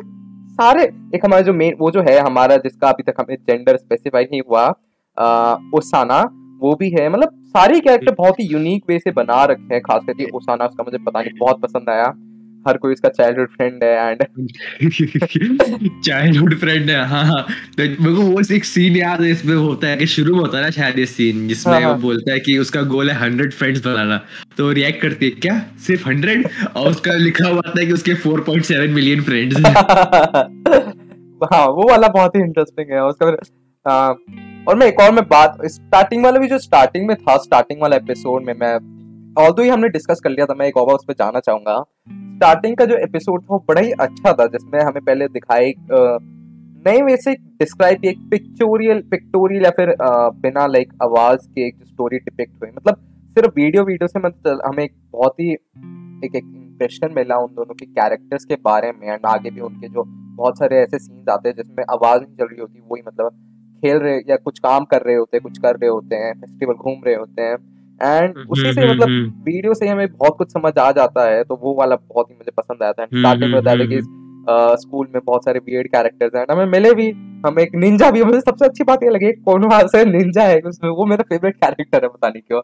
सारे 0.53 0.83
एक 1.15 1.25
हमारा 1.25 1.41
जो 1.41 1.53
मेन 1.53 1.75
वो 1.79 1.91
जो 1.91 2.01
है 2.01 2.19
हमारा 2.19 2.57
जिसका 2.57 2.89
अभी 2.89 3.03
तक 3.03 3.13
हमें 3.19 3.35
जेंडर 3.35 3.77
स्पेसिफाई 3.77 4.23
नहीं 4.23 4.41
हुआ 4.49 4.73
आ, 5.17 5.55
उसाना 5.73 6.23
वो 6.63 6.75
भी 6.75 6.89
है 6.89 7.09
मतलब 7.09 7.29
सारे 7.47 7.79
कैरेक्टर 7.79 8.15
बहुत 8.17 8.39
ही 8.39 8.45
यूनिक 8.45 8.83
वे 8.89 8.99
से 8.99 9.11
बना 9.11 9.45
रखे 9.45 9.73
हैं 9.73 9.81
खास 9.81 10.01
करके 10.07 10.25
उसाना 10.25 10.65
उसका 10.65 10.83
मुझे 10.83 10.97
पता 10.97 11.21
नहीं 11.21 11.31
बहुत 11.39 11.61
पसंद 11.61 11.89
आया। 11.89 12.13
हर 12.67 12.77
कोई 12.77 12.93
इसका 12.93 13.09
चाइल्डहुड 13.09 13.47
फ्रेंड 13.49 13.83
है 13.83 14.11
एंड 14.11 14.23
चाइल्डहुड 16.05 16.55
फ्रेंड 16.59 16.89
है 16.89 17.05
हाँ 17.05 17.23
हाँ। 17.25 17.41
तो 17.77 17.83
मेरे 17.83 18.15
को 18.15 18.21
वो 18.21 18.55
एक 18.55 18.65
सीन 18.65 18.95
याद 18.95 19.21
है 19.21 19.31
इसमें 19.31 19.55
होता 19.55 19.87
है 19.87 19.97
कि 19.97 20.05
शुरू 20.05 20.33
में 20.33 20.39
होता 20.39 20.57
है 20.57 20.63
ना 20.63 20.69
शायद 20.69 20.99
ये 20.99 21.05
सीन 21.05 21.47
जिसमें 21.47 21.73
हाँ, 21.73 21.81
हाँ। 21.81 21.91
वो 21.91 22.01
बोलता 22.01 22.31
है 22.31 22.39
कि 22.39 22.57
उसका 22.57 22.81
गोल 22.81 23.09
है 23.09 23.15
हंड्रेड 23.15 23.53
फ्रेंड्स 23.53 23.85
बनाना। 23.85 24.21
तो 24.57 24.71
रिएक्ट 24.71 25.01
करती 25.01 25.25
है 25.25 25.31
क्या? 25.31 25.65
सिर्फ़ 25.87 26.07
हंड्रेड 26.07 26.47
और 26.75 26.89
उसका 26.89 27.13
लिखा 27.13 27.49
हुआ 27.49 27.61
है 27.79 27.85
कि 27.85 27.91
उसके 27.91 28.13
four 28.13 28.41
point 28.41 28.63
seven 28.63 28.89
million 28.89 29.21
friends 29.21 29.57
हैं। 29.57 29.73
हाँ 31.53 31.65
वो 31.67 31.89
वाला 31.89 32.07
बहुत 32.07 32.35
ही 32.35 32.41
इंटरेस्टिंग 32.41 32.91
है 32.91 33.03
उसका 33.03 33.25
फिर 33.25 33.37
आ, 33.91 34.13
और 34.67 34.75
मैं 34.75 34.87
एक 34.87 34.99
और 34.99 35.11
मैं 35.11 35.23
बात 35.25 35.57
स्टार्टिंग 35.65 36.23
वाला 36.23 36.39
भी 36.39 36.47
जो 36.47 36.57
स्टार्टिंग 36.59 37.07
में 37.07 37.17
था 37.17 37.37
स्टार्टिंग 37.37 37.81
वाला 37.81 37.95
एपिसोड 37.95 38.43
में 38.43 38.53
मैं 38.53 38.75
ऑल 39.41 39.63
ही 39.63 39.69
हमने 39.69 39.89
डिस्कस 39.89 40.21
कर 40.23 40.29
लिया 40.29 40.45
था 40.45 40.53
मैं 40.53 40.65
एक 40.65 40.77
और 40.77 40.95
उस 40.95 41.05
पर 41.07 41.13
जाना 41.13 41.39
चाहूँगा। 41.39 41.85
स्टार्टिंग 42.09 42.77
का 42.77 42.85
जो 42.85 42.95
एपिसोड 42.95 43.41
था 43.41 43.47
वो 43.49 43.65
बड़ा 43.67 43.81
ही 43.81 43.91
अच्छा 43.91 44.33
था 44.33 44.45
जिसमें 44.45 44.81
हमें 44.81 45.03
पहले 45.05 45.27
दिखाई 45.27 45.73
नए 46.87 47.01
वे 47.01 47.17
से 47.17 47.33
डिस्क्राइब 47.33 48.05
एक 48.05 48.17
पिक्चोरियल 48.31 49.01
पिक्टोरियल 49.01 49.63
या 49.63 49.69
फिर 49.69 49.89
अ, 49.89 50.29
बिना 50.29 50.67
लाइक 50.67 50.93
आवाज़ 51.03 51.47
के 51.47 51.67
एक 51.67 51.75
स्टोरी 51.85 52.17
डिपिक्ट 52.17 52.53
हुई। 52.63 52.69
मतलब 52.69 52.95
सिर्फ़ 53.23 53.51
वीडियो 53.55 53.83
वीडियो 53.83 54.07
से 54.07 54.19
मतलब 54.19 54.61
हमें 54.65 54.83
एक 54.83 54.93
बहुत 55.11 55.33
ही 55.39 55.51
एक 56.25 56.35
एक 56.35 56.43
इम्प्रेशन 56.55 57.13
मिला 57.15 57.35
उन 57.35 57.53
दोनों 57.53 57.73
के 57.73 57.85
कैरेक्टर्स 57.85 58.45
के 58.45 58.55
बारे 58.55 58.91
में 58.91 59.07
एंड 59.07 59.25
आगे 59.25 59.51
भी 59.51 59.61
उनके 59.61 59.87
जो 59.87 60.03
बहुत 60.35 60.57
सारे 60.57 60.77
ऐसे 60.77 60.99
सीन्स 60.99 61.29
आते 61.29 61.49
हैं 61.49 61.55
जिसमें 61.55 61.83
आवाज़ 61.91 62.21
नहीं 62.21 62.35
चल 62.35 62.45
रही 62.45 62.61
होती 62.61 62.79
वही 62.91 63.01
मतलब 63.07 63.49
खेल 63.83 63.97
रहे 63.97 64.17
या 64.29 64.35
कुछ 64.35 64.59
काम 64.59 64.85
कर 64.85 65.01
रहे 65.01 65.15
होते 65.15 65.37
हैं 65.37 65.43
कुछ 65.43 65.57
कर 65.57 65.75
रहे 65.75 65.89
होते 65.89 66.15
हैं 66.15 66.33
फेस्टिवल 66.33 66.73
घूम 66.73 67.01
रहे 67.05 67.15
होते 67.15 67.41
हैं। 67.41 67.57
एंड 68.03 68.37
उसी 68.49 68.73
से 68.73 68.89
मतलब 68.89 69.09
वीडियो 69.45 69.73
से 69.73 69.87
हमें 69.87 70.07
बहुत 70.07 70.35
कुछ 70.37 70.51
समझ 70.51 70.77
आ 70.77 70.91
जाता 70.91 71.29
है 71.29 71.43
तो 71.43 71.59
वो 71.63 71.75
वाला 71.79 71.95
बहुत 71.95 72.29
ही 72.29 72.35
मुझे 72.35 72.51
पसंद 72.57 72.83
आया 72.83 72.91
था। 72.91 73.03
हम्म, 73.03 73.21
स्टार्टिंग 73.21 73.53
बताया 73.53 73.77
था 73.77 73.85
कि 73.85 73.99
स्कूल 74.81 75.07
में 75.15 75.21
बहुत 75.25 75.45
सारे 75.45 75.59
वियर्ड 75.59 75.87
कैरेक्टर्स 75.87 76.35
हैं। 76.35 76.45
हमें 76.51 76.65
मिले 76.65 76.93
भी 76.93 77.11
हमें 77.45 77.63
एक 77.63 77.75
निंजा 77.75 78.11
भी 78.11 78.23
मुझे 78.23 78.39
सबसे 78.41 78.65
अच्छी 78.65 78.83
बात 78.83 79.03
ये 79.03 79.09
लगी 79.09 79.31
कौन 79.31 79.63
वहाँ 79.63 79.83
से 79.83 80.03
निंजा 80.05 80.43
है 80.43 80.59
उसमें 80.59 80.89
वो 80.91 81.05
मेरा 81.05 81.23
फेवरेट 81.23 81.55
कैरेक्टर 81.55 82.03
है 82.03 82.09
पता 82.09 82.29
नहीं 82.29 82.41
क्यों। 82.41 82.61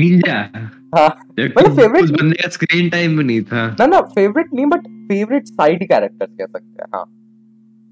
निंजा 0.00 0.36
हाँ। 0.96 1.08
मतलब 1.40 1.76
favorite- 1.76 2.04
उस 2.04 2.10
बंदे 2.10 2.42
का 2.42 2.48
स्क्रीन 2.48 2.90
टाइम 2.90 3.16
भी 3.18 3.24
नहीं 3.24 3.42
था। 3.42 3.66
ना 3.80 3.86
ना 3.86 4.00
फेवरेट 4.00 4.46
नहीं 4.54 4.66
बट 4.66 4.86
फेवरेट 5.08 5.46
साइड 5.46 5.88
कैरेक्टर 5.88 6.26
कह 6.26 6.46
सकते 6.46 6.82
हैं 6.82 6.86
हाँ। 6.94 7.04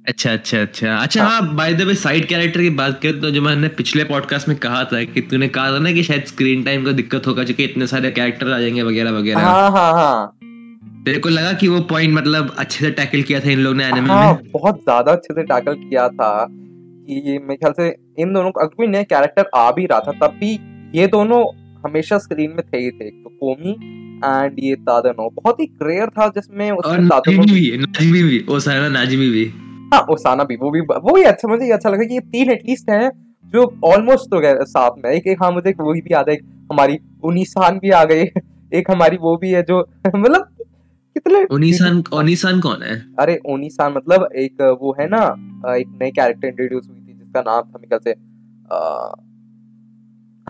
अच्छा 0.08 0.32
अच्छा 0.32 0.60
अच्छा। 0.62 0.96
अच्छा 0.96 1.24
हाँ। 1.24 1.54
By 1.54 1.74
the 1.74 1.82
way 1.82 1.94
side 1.94 2.26
character 2.28 2.60
की 2.60 2.70
बात 2.70 3.00
करें 3.02 3.20
तो 3.20 3.30
जो 3.30 3.42
मैंने 3.42 3.68
पिछले 3.68 4.04
पॉडकास्ट 4.04 4.48
में 4.48 4.56
कहा 4.58 4.82
था 4.84 5.02
कि 5.04 5.20
तूने 5.20 5.48
कहा 5.48 5.72
था 5.72 5.78
ना 5.78 5.92
कि 5.92 6.02
शायद 6.02 6.24
स्क्रीन 6.24 6.62
टाइम 6.64 6.84
का 6.84 6.92
दिक्कत 6.92 7.26
होगा 7.26 7.44
क्योंकि 7.44 7.64
इतने 7.64 7.86
सारे 7.86 8.10
कैरेक्टर 8.10 8.50
आ 8.52 8.58
जाएँगे 8.58 8.82
वगैरह 8.82 9.10
वगैरह। 9.10 9.40
हाँ 9.40 9.70
हाँ 9.70 9.92
हाँ। 9.92 10.36
तेरे 11.04 11.18
को 11.18 11.28
लगा 11.28 11.52
कि 11.52 11.68
वो 11.68 11.80
पॉइंट 11.80 12.14
मतलब 12.14 12.54
अच्छे 12.58 12.84
से 12.84 12.90
टैकल 12.90 13.22
किया 13.22 13.40
था 13.40 13.50
इन 13.50 13.58
लोगों 13.58 13.76
ने 13.76 13.84
एनिमे 13.84 14.08
हाँ 14.08 14.32
में? 14.34 14.50
बहुत 14.52 14.80
ज़्यादा 14.80 15.12
अच्छे 15.12 15.34
से 15.34 15.42
टैकल 15.42 15.74
किया 15.74 16.08
था 16.08 16.46
कि 16.50 17.38
मेरे 17.38 17.56
ख्याल 17.56 17.72
से 17.72 17.88
इन 18.22 18.32
दोनों 18.32 18.50
को 18.50 18.60
अगर 18.60 18.74
कोई 18.74 18.86
नया 18.86 19.02
कैरेक्टर 19.02 19.50
आ 19.54 19.70
भी 19.70 19.86
रहा 19.86 20.00
था 20.00 20.12
तब 20.20 20.36
भी 20.40 20.58
ये 20.94 21.06
दोनों 21.06 21.44
हमेशा 21.86 22.18
स्क्रीन 22.18 22.50
में 22.50 22.62
थे 22.62 22.78
ही 22.78 22.90
थे। 22.90 23.10
तो 23.10 23.30
कोमी 23.40 23.70
एंड 24.24 24.56
ये 24.58 24.74
तादनो 24.86 25.28
बहुत 25.34 25.60
ही 25.60 25.66
रेयर 25.82 26.08
था 26.08 26.28
जिसमें 26.28 26.70
और 26.70 26.78
उसमें 26.78 27.04
नाजिमी 27.04 27.46
भी 27.52 27.76
नाजिमी 27.78 28.22
भी 28.22 28.44
ओ 28.48 28.58
सारा 28.58 28.88
नाजिमी 28.88 29.28
भी। 29.30 29.44
हाँ 29.94 30.00
ओसाना 30.10 30.44
भी 30.44 30.56
वो 30.56 30.70
भी 30.70 30.80
वो 30.80 31.16
ही 31.16 31.22
अच्छा 31.24 31.48
मुझे 31.48 31.64
ये 31.66 31.72
अच्छा 31.72 31.90
लगा 31.90 32.04
कि 32.04 32.14
ये 32.14 32.20
तीन 32.32 32.50
एटलीस्ट 32.50 32.90
हैं 32.90 33.10
जो 33.44 33.64
ऑलमोस्ट 33.84 34.30
तो 34.30 34.40
गए 34.40 34.54
साथ 34.62 34.90
में। 35.04 35.10
एक 35.10 35.26
एक 35.26 35.42
हाँ 35.42 35.50
मुझे 35.52 35.70
वो 35.80 35.92
भी 35.92 36.12
याद 36.12 36.28
है 36.30 36.36
हमारी 36.72 36.98
उनीसान 37.24 37.78
भी 37.78 37.90
आ 37.90 38.04
गई। 38.04 38.24
एक 38.74 38.90
हमारी 38.90 39.16
वो 39.16 39.36
भी 39.36 39.50
है 39.50 39.62
जो 39.62 39.80
मतलब 40.16 40.48
कितने 41.16 41.42
ओनिसान 41.54 42.02
ओनिसान 42.14 42.60
कौन 42.60 42.82
है? 42.82 42.94
अरे 43.18 43.38
ओनीसान 43.46 43.92
मतलब 43.92 44.28
एक 44.36 44.60
वो 44.82 44.94
है 45.00 45.08
ना 45.08 45.22
एक 45.76 45.88
नई 46.02 46.10
कैरेक्टर 46.10 46.48
इंट्रोड्यूस 46.48 46.86
हुई 46.88 47.00
थी 47.00 47.12
जिसका 47.18 47.40
नाम 47.40 47.62
था 47.62 47.78
मेरे 47.78 47.98
से 48.04 48.10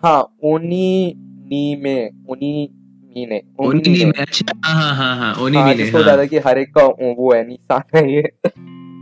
हाँ 0.04 0.20
ओनी 0.44 1.14
नी 1.50 1.76
में 1.76 2.10
ओनी 2.30 2.52
मी 3.16 3.26
ने 3.26 3.40
ओनी 3.60 3.80
नी 3.88 4.04
में 4.04 4.12
अच्छा 4.12 4.52
हाँ 4.66 4.74
हाँ 4.74 4.94
हाँ 4.96 5.16
हाँ 5.16 5.34
ओनी 5.44 5.56
हाँ 5.56 5.74
जिसको 5.74 6.02
ज़्यादा 6.02 6.24
कि 6.24 6.38
हर 6.38 6.58
एक 6.58 6.74
का 6.74 6.84
वो 6.86 7.32
है 7.34 7.46
निशान 7.48 7.82
है 7.96 8.12
ये। 8.14 8.22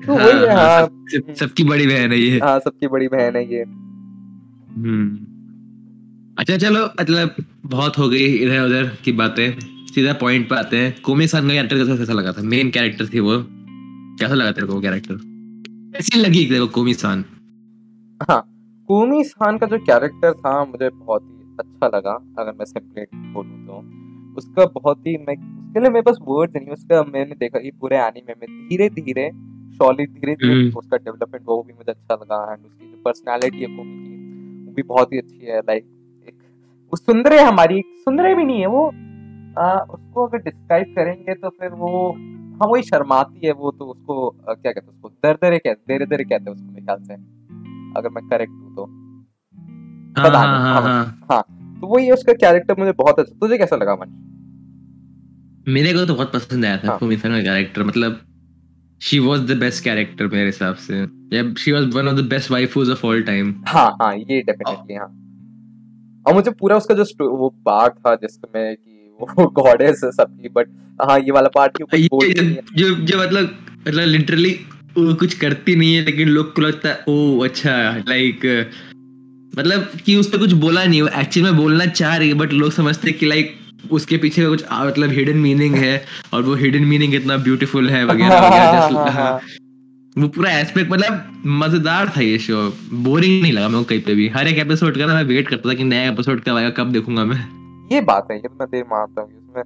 तो 0.08 0.14
वही 0.14 0.38
है 0.38 0.54
हाँ 0.56 1.34
सबकी 1.34 1.64
बड़ी 1.64 1.86
बहन 1.86 2.12
है 2.12 2.18
ये। 2.18 2.38
हाँ 2.38 2.58
सबकी 2.60 2.86
बड़ी 2.88 3.08
बहन 3.08 3.36
है 3.36 3.44
ये। 3.52 3.62
हम्म। 3.62 5.26
अच्छा 6.38 6.56
चलो 6.56 6.84
मतलब 7.00 7.34
बहुत 7.66 7.98
हो 7.98 8.08
गई 8.08 8.26
इधर 8.36 8.60
उधर 8.60 8.88
की 9.04 9.12
बातें। 9.12 9.58
सीधा 9.94 10.12
पॉइंट 10.12 10.48
पे 10.48 10.56
आते 10.56 10.76
हैं। 10.76 10.94
कोमी 11.00 11.26
सान 11.26 11.48
का 11.48 11.54
कैरेक्टर 11.54 11.96
कैसा 11.98 12.12
लगा 12.12 12.32
था? 12.32 12.42
मेन 12.42 12.70
कैरेक्टर 12.70 13.06
थी 13.06 13.20
वो। 13.20 13.36
कैसा 14.20 14.34
लगा 14.34 14.52
तेरे 14.52 14.66
को 14.66 14.72
वो 14.72 14.80
कैरेक्टर 14.80 15.16
कैसी 15.94 16.18
लगी 16.20 16.44
तेरे 16.44 16.60
को 16.60 16.66
कोमी 16.66 16.94
सान? 16.94 17.24
हाँ 18.20 18.40
कुमी 18.88 19.22
खान 19.24 19.58
का 19.58 19.66
जो 19.66 19.78
कैरेक्टर 19.78 20.32
था 20.32 20.64
मुझे 20.64 20.88
बहुत 20.88 21.22
ही 21.22 21.56
अच्छा 21.60 21.86
लगा 21.96 22.12
अगर 22.38 22.52
मैं 22.58 22.64
सिंपली 22.64 23.04
बोलूँ 23.32 23.58
तो। 23.66 23.78
उसका 24.38 24.64
बहुत 24.74 25.06
ही 25.06 25.16
मैं 25.18 25.34
उसके 25.68 25.80
लिए 25.80 25.90
मेरे 25.90 26.02
पास 26.02 26.18
वर्ड्स 26.28 26.56
नहीं 26.56 26.68
उसका 26.72 27.02
मैंने 27.02 27.34
देखा 27.34 27.58
कि 27.58 27.70
पूरे 27.80 27.96
एनीमे 27.96 28.34
में 28.40 28.68
धीरे 28.68 28.88
धीरे 28.90 29.30
शॉली 29.82 30.06
धीरे 30.06 30.34
धीरे। 30.34 30.70
उसका 30.70 30.96
डेवलपमेंट 30.96 31.44
वो 31.46 31.62
भी 31.62 31.72
मुझे 31.72 31.90
अच्छा 31.92 32.14
लगा 32.14 32.52
एंड 32.52 32.64
उसकी 32.66 32.90
जो 32.90 33.02
पर्सनालिटी 33.04 33.60
है 33.60 33.76
कोमी 33.76 34.04
की 34.04 34.64
वो 34.66 34.72
भी 34.72 34.82
बहुत 34.82 35.12
ही 35.12 35.18
अच्छी 35.18 35.46
है 35.46 35.58
लाइक 35.60 35.84
एक 36.28 36.34
वो 36.92 36.96
सुंदरे 36.96 37.40
हमारी 37.40 37.82
सुंदरे 37.86 38.34
भी 38.34 38.44
नहीं 38.44 38.60
है 38.60 38.66
वो 38.66 38.86
आ, 39.58 39.78
उसको 39.78 40.26
अगर 40.26 40.38
डिस्क्राइब 40.38 40.94
करेंगे 40.96 41.34
तो 41.34 41.48
फिर 41.48 41.70
वो 41.70 42.12
हाँ 42.60 42.68
वही 42.68 42.82
शर्माती 42.82 43.46
है 43.46 43.52
वो 43.52 43.70
तो 43.70 43.84
उसको 43.84 44.28
आ, 44.28 44.54
क्या 44.54 44.72
कहते 44.72 44.86
हैं 44.86 44.94
उसको 44.94 45.08
दर 45.08 45.34
दरे 45.34 45.58
कहते 45.58 45.94
दरे 45.94 46.06
दरे 46.06 46.24
कहते 46.24 46.50
हैं 46.50 46.56
उसको 46.56 46.72
मेरे 46.72 46.84
ख्याल 46.84 47.02
से 47.02 47.14
अगर 47.98 48.08
मैं 48.08 48.28
करेक्ट 48.28 48.52
हूँ 48.52 48.74
तो 48.76 48.84
हाँ 50.16 50.28
पता 50.28 50.38
हाँ 50.38 50.52
नहीं, 50.52 50.72
हाँ 50.72 50.82
हाँ। 50.82 51.26
हाँ 51.32 51.42
तो 51.80 51.86
वही 51.86 52.10
उसका 52.10 52.32
कैरेक्टर 52.32 52.74
मुझे 52.78 52.92
बहुत 52.92 53.20
अच्छा 53.20 53.38
तुझे 53.40 53.58
कैसा 53.58 53.76
लगा 53.76 53.94
मन 53.94 54.24
मेरे 55.68 55.92
को 55.92 56.04
तो 56.06 56.14
बहुत 56.14 56.32
पसंद 56.32 56.64
आया 56.64 56.76
था 56.76 56.88
हाँ। 56.88 56.98
का 57.02 57.42
कैरेक्टर 57.42 57.84
मतलब 57.84 58.20
she 59.00 59.18
was 59.18 59.40
the 59.40 59.56
best 59.56 59.84
character 59.84 60.26
मेरे 60.26 60.46
हिसाब 60.46 60.74
से। 60.76 60.94
या 61.36 61.42
she 61.54 61.72
was 61.72 61.94
one 61.94 62.08
of 62.08 62.14
the 62.16 62.24
best 62.28 62.50
waifus 62.50 62.90
of 62.90 63.06
all 63.06 63.22
time 63.22 63.54
हाँ 63.68 63.88
हाँ 64.00 64.14
ये 64.16 64.40
डेफिनेटली 64.40 64.94
हाँ। 64.94 65.06
और 66.26 66.34
मुझे 66.34 66.50
पूरा 66.50 66.76
उसका 66.76 66.94
जो 66.94 67.28
वो 67.36 67.48
पार्ट 67.66 67.94
था 67.98 68.14
जिसमें 68.14 68.74
कि 68.76 69.16
वो 69.20 69.46
गॉडेस 69.60 70.00
है 70.04 70.10
सबकी 70.10 70.48
बट 70.48 70.68
हाँ 71.02 71.18
ये 71.20 71.30
वाला 71.30 71.48
पार्ट 71.48 71.80
ये 71.94 72.32
है। 72.38 72.52
जो 72.76 72.94
जो 72.94 73.18
मतलब 73.18 73.56
मतलब 73.88 74.04
लिटरली 74.06 74.58
कुछ 74.98 75.34
करती 75.38 75.74
नहीं 75.76 75.94
है 75.94 76.04
लेकिन 76.04 76.28
लोग 76.28 76.54
को 76.54 76.62
लगता 76.62 76.88
है 76.88 77.04
ओ 77.08 77.38
अच्छा 77.44 77.76
लाइक 78.08 78.44
मतलब 79.58 79.88
कि 80.06 80.16
उस 80.16 80.28
पर 80.30 80.38
कुछ 80.38 80.52
बोला 80.62 80.84
नहीं 80.84 81.02
वो 81.02 81.08
एक्चुअली 81.20 81.50
में 81.50 81.60
बोलना 81.60 81.86
चाह 81.86 82.16
रही 82.16 82.28
है 82.28 82.34
बट 82.34 82.52
लोग 82.52 82.72
समझते 82.72 83.12
कि 83.12 83.26
लाइक 83.26 83.54
उसके 83.90 84.16
पीछे 84.16 84.42
का 84.42 84.48
कुछ 84.48 84.64
मतलब 84.72 85.10
हिडन 85.10 85.36
मीनिंग 85.36 85.74
है 85.74 86.04
और 86.34 86.42
वो 86.42 86.54
हिडन 86.54 86.82
मीनिंग 86.82 87.14
इतना 87.14 87.36
ब्यूटीफुल 87.36 87.90
है 87.90 88.04
वगैरह 88.06 88.48
वगैरह 88.48 88.88
just- 88.88 89.10
हाँ, 89.10 89.40
वो 90.18 90.28
पूरा 90.28 90.50
एस्पेक्ट 90.50 90.90
मतलब 90.90 91.42
मज़ेदार 91.46 92.08
था 92.08 92.20
ये 92.20 92.38
शो 92.38 92.74
बोरिंग 92.92 93.42
नहीं 93.42 93.52
लगा 93.52 93.68
मेरे 93.68 93.84
कहीं 93.84 94.00
पे 94.00 94.14
भी। 94.14 94.28
हर 94.28 94.48
एक 94.48 94.58
एपिसोड 94.58 94.98
का 94.98 95.06
ना 95.06 95.14
मैं 95.14 95.24
वेट 95.24 95.48
करता 95.48 95.70
था 95.70 95.74
कि 95.74 95.84
नया 95.84 96.10
एपिसोड 96.10 96.40
कब 96.40 96.56
आएगा 96.56 96.70
कब 96.70 96.92
देखूँगा 96.92 97.24
मैं। 97.24 97.38
ये 97.92 98.00
बात 98.00 98.28
है 98.30 98.36
ये 98.36 98.48
तो 98.48 98.56
मैं 98.60 98.68
तेरी 98.68 98.82
मानता 98.82 99.20
हूँ। 99.20 99.30
उसमें 99.30 99.62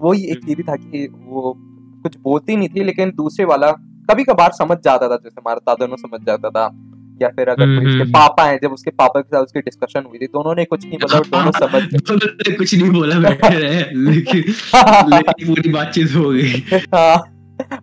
वो 0.00 0.12
ही 0.12 0.24
एक 0.24 0.40
ये 0.48 0.54
भी 0.54 0.62
था 0.62 0.76
कि 0.76 1.08
वो 1.26 1.54
कुछ 2.02 2.16
बोलती 2.16 2.56
नहीं 2.56 2.68
थी 2.68 2.84
लेकिन 2.84 3.10
दूसरे 3.10 3.44
वाला 3.44 3.70
कभी 4.10 4.24
कभार 4.24 4.50
समझ 4.52 4.78
जाता 4.84 5.08
था 5.08 5.16
जैसे 5.16 5.40
हमारा 5.40 5.60
दादा 5.66 5.86
ने 5.86 5.96
समझ 5.96 6.20
जाता 6.26 6.50
था। 6.50 6.89
या 7.22 7.28
फिर 7.28 7.48
अगर 7.48 7.66
कोई 7.66 7.86
उसके 7.86 8.02
हम्म। 8.02 8.12
पापा 8.12 8.44
हैं 8.44 8.58
जब 8.62 8.72
उसके 8.72 8.90
पापा 8.90 9.20
के 9.20 9.36
साथ 9.36 9.42
उसकी 9.42 9.60
डिस्कशन 9.60 10.04
हुई 10.08 10.18
थी 10.18 10.26
दोनों 10.26 10.54
ने 10.54 10.64
कुछ 10.64 10.86
नहीं 10.86 10.98
बोला 10.98 11.18
और 11.18 11.26
दोनों 11.34 11.50
समझ 11.50 11.82
गए। 11.82 12.56
कुछ 12.56 12.74
नहीं 12.74 12.90
बोला 12.90 13.18
बैठे 13.18 13.58
रहे 13.58 13.80
लेकिन 13.94 14.42
लेकिन 15.14 15.46
पूरी 15.46 15.72
बातचीत 15.72 16.14
हो 16.16 16.30
गई। 16.30 16.52
हाँ, 16.94 17.16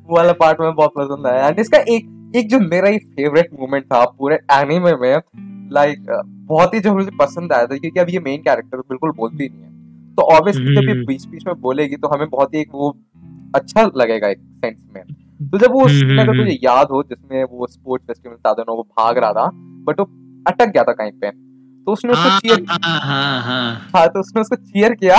वो 0.03 0.15
वाला 0.15 0.33
पार्ट 0.33 0.61
में 0.61 0.75
बहुत 0.75 0.93
पसंद 0.97 1.27
आया। 1.27 1.47
एंड 1.47 1.59
इसका 1.59 1.77
एक 1.77 2.13
एक 2.35 2.49
जो 2.49 2.59
मेरा 2.59 2.89
ही 2.89 2.97
फेवरेट 2.97 3.49
मोमेंट 3.59 3.85
था 3.85 4.05
पूरे 4.05 4.35
एनीमे 4.35 4.93
में 4.93 5.21
लाइक 5.73 6.05
बहुत 6.25 6.73
ही 6.73 6.79
जो 6.79 6.93
मुझे 6.93 7.11
पसंद 7.19 7.53
आया 7.53 7.65
था 7.65 7.77
क्योंकि 7.77 7.99
अब 7.99 8.09
ये 8.09 8.19
मेन 8.19 8.37
कैरेक्टर 8.37 8.77
बिल्कुल 8.77 9.11
बोलती 9.11 9.49
नहीं 9.49 9.61
है। 9.61 10.15
तो 10.15 10.21
ऑब्वियसली 10.21 10.75
जब 10.75 10.81
ये 10.81 10.91
हम्म। 10.91 11.05
बीच 11.05 11.25
बीच 11.25 11.45
में 11.47 11.61
बोलेगी 11.61 11.95
तो 11.95 12.07
हमें 12.07 12.29
बहुत 12.29 12.53
ही 12.53 12.59
एक 12.59 12.67
वो 12.73 12.97
अच्छा 13.55 13.91
लगेगा 13.97 14.27
एक 14.27 14.37
सेंस 14.37 14.77
में। 14.95 15.03
तो 15.41 15.57
जब 15.57 15.71
वो 15.71 15.85
हम्म, 15.85 16.19
अगर 16.19 16.29
हम्म, 16.29 16.43
तुझे 16.43 16.59
याद 16.63 16.87
हो 16.91 17.01
जिसमें 17.03 17.43
वो 17.43 17.67
स्पोर्ट्स 17.67 18.05
फेस्टिवल 18.07 18.35
साधन 18.35 18.63
वो 18.69 18.83
भाग 18.99 19.17
रहा 19.17 19.31
था 19.33 19.49
बट 19.87 19.99
वो 19.99 20.05
अटक 20.47 20.67
गया 20.67 20.83
था 20.83 20.91
कहीं 20.93 21.11
पे। 21.11 21.29
तो 21.87 21.91
उसने 21.93 22.11
उसको 22.11 22.39
चीयर 22.39 22.65
हाँ 22.69 22.99
हाँ 22.99 23.41
हाँ। 23.41 23.89
हाँ 23.95 24.07
तो 24.07 24.19
उसने 24.19 24.41
उसको 24.41 24.55
चीयर 24.55 24.93
किया 24.93 25.15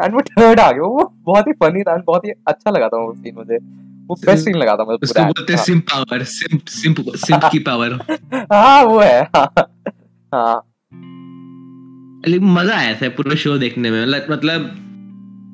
एंड 0.00 0.14
वो 0.14 0.20
थर्ड 0.20 0.60
आ 0.60 0.70
गया। 0.72 0.82
वो 0.82 1.12
बहुत 1.26 1.46
ही 1.48 1.52
फनी 1.52 1.82
था 1.82 1.96
बहुत 1.96 2.24
ही 2.24 2.30
अच्छा 2.48 2.70
लगा 2.70 2.88
था 2.88 2.96
वो 2.96 3.14
सीन 3.14 3.34
मुझे। 3.34 3.56
वो 4.08 4.14
बेस्ट 4.26 4.44
सीन 4.44 4.56
लगा 4.56 4.76
था 4.76 4.84
मुझे 4.84 4.98
उसको 5.02 5.24
बोलते 5.24 5.52
हैं 5.52 5.60
simp 5.60 5.80
power 5.80 6.22
simp 6.24 6.58
simp 6.68 6.94
simp 7.16 7.38
की 7.52 7.58
पावर 7.58 7.92
हाँ, 8.52 8.82
वो 8.84 9.00
है 9.00 9.22
हाँ। 9.36 9.52
हाँ। 10.34 10.62
मज़ा 12.28 12.76
आया 12.76 12.94
था 12.94 13.08
पूरा 13.08 13.34
शो 13.34 13.56
देखने 13.58 13.90
में 13.90 14.04
मतलब 14.30 14.70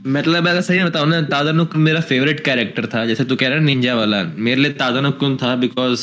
मतलब 0.07 0.49
अगर 0.49 0.61
सही 0.61 0.83
बताऊँ 0.85 1.09
ना 1.09 1.21
तादानुक 1.23 1.75
मेरा 1.77 2.01
फेवरेट 2.01 2.41
कैरेक्टर 2.41 2.87
था। 2.87 3.05
जैसे 3.07 3.25
तू 3.25 3.37
कह 3.37 3.49
रहा 3.49 3.59
है 3.59 3.65
निंजा 3.65 3.95
वाला 3.95 4.23
मेरे 4.39 4.61
लिए 4.61 4.73
तादानुकुन 4.73 5.37
था? 5.37 5.55
बिकॉज़ 5.57 6.01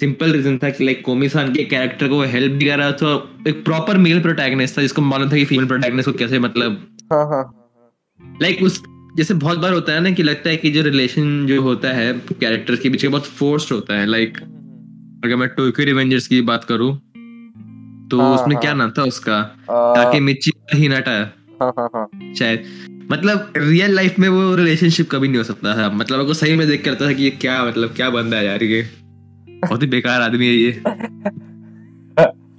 सिंपल 0.00 0.32
रीजन 0.32 0.58
था 0.58 0.70
कि 0.70 0.84
लाइक 0.84 1.02
कोमी 1.04 1.28
सान 1.28 1.52
के 1.54 1.64
कैरेक्टर 1.64 2.08
को 2.08 2.20
हेल्प 2.24 2.52
भी 2.52 2.66
कर 2.66 2.78
रहा 2.78 2.92
था। 2.92 3.12
एक 3.48 3.64
प्रॉपर 3.64 3.96
मेल 3.98 4.20
प्रोटैगनिस्ट 4.20 4.78
था 4.78 4.82
जिसको 4.82 5.02
मालूम 5.02 5.30
था 5.30 5.36
कि 5.36 5.44
फीमेल 5.44 5.66
प्रोटैगनिस्ट 5.66 6.10
को 6.10 6.16
कैसे 6.18 6.38
मतलब 6.38 6.86
हाँ 7.12 7.24
हाँ। 7.26 7.42
लाइक 8.42 8.62
उस 8.62 8.82
जैसे 9.16 9.34
बहुत 9.34 9.58
बार 9.58 9.72
होता 9.72 9.92
है 9.92 10.00
ना 10.00 10.10
कि 10.10 10.22
लगता 10.22 10.50
है 10.50 10.56
कि 10.56 10.70
जो 10.70 10.82
रिलेशन 10.82 11.46
जो 11.46 11.60
होता 11.62 11.92
है 11.92 12.12
कैरेक्टर्स 12.40 12.80
के 12.80 12.88
बीच 12.88 13.06
बहुत 13.06 13.26
फोर्स्ड 13.26 13.72
होता 13.72 13.94
है। 13.94 14.06
लाइक 14.06 14.38
अगर 15.24 15.36
मैं 15.36 15.48
टोक्यो 15.48 15.84
रिवेंजर्स 15.86 16.26
की 16.26 16.40
बात 16.42 16.64
करूँ 16.64 16.96
तो 18.10 18.20
हाँ, 18.20 18.34
उसमें 18.34 18.54
हाँ। 18.54 18.62
क्या 18.62 18.72
नाम 18.74 18.90
था 18.90 19.02
उसका? 19.02 19.42
ताकि 19.70 20.20
मिची 20.20 20.52
हिनाटा 20.74 21.18
हाँ 21.62 21.72
हाँ 21.78 21.88
हाँ। 21.94 22.34
शायद। 22.34 22.64
मतलब 23.10 23.52
रियल 23.56 23.94
लाइफ 23.94 24.18
में 24.18 24.28
वो 24.28 24.54
रिलेशनशिप 24.56 25.08
कभी 25.10 25.28
नहीं 25.28 25.38
हो 25.38 25.44
सकता 25.44 25.76
था। 25.76 25.88
मतलब 25.92 26.20
अगर 26.20 26.32
सही 26.32 26.56
में 26.56 26.66
देख 26.68 26.84
करता 26.84 27.06
था 27.06 27.12
कि 27.12 27.22
ये 27.22 27.30
क्या 27.30 27.64
मतलब 27.64 27.94
क्या 27.96 28.10
बंदा 28.10 28.36
है 28.36 28.44
यार 28.46 28.62
ये। 28.62 28.82
बहुत 29.62 29.82
ही 29.82 29.86
बेकार 29.88 30.20
आदमी 30.22 30.46
है 30.46 30.54
ये। 30.54 30.70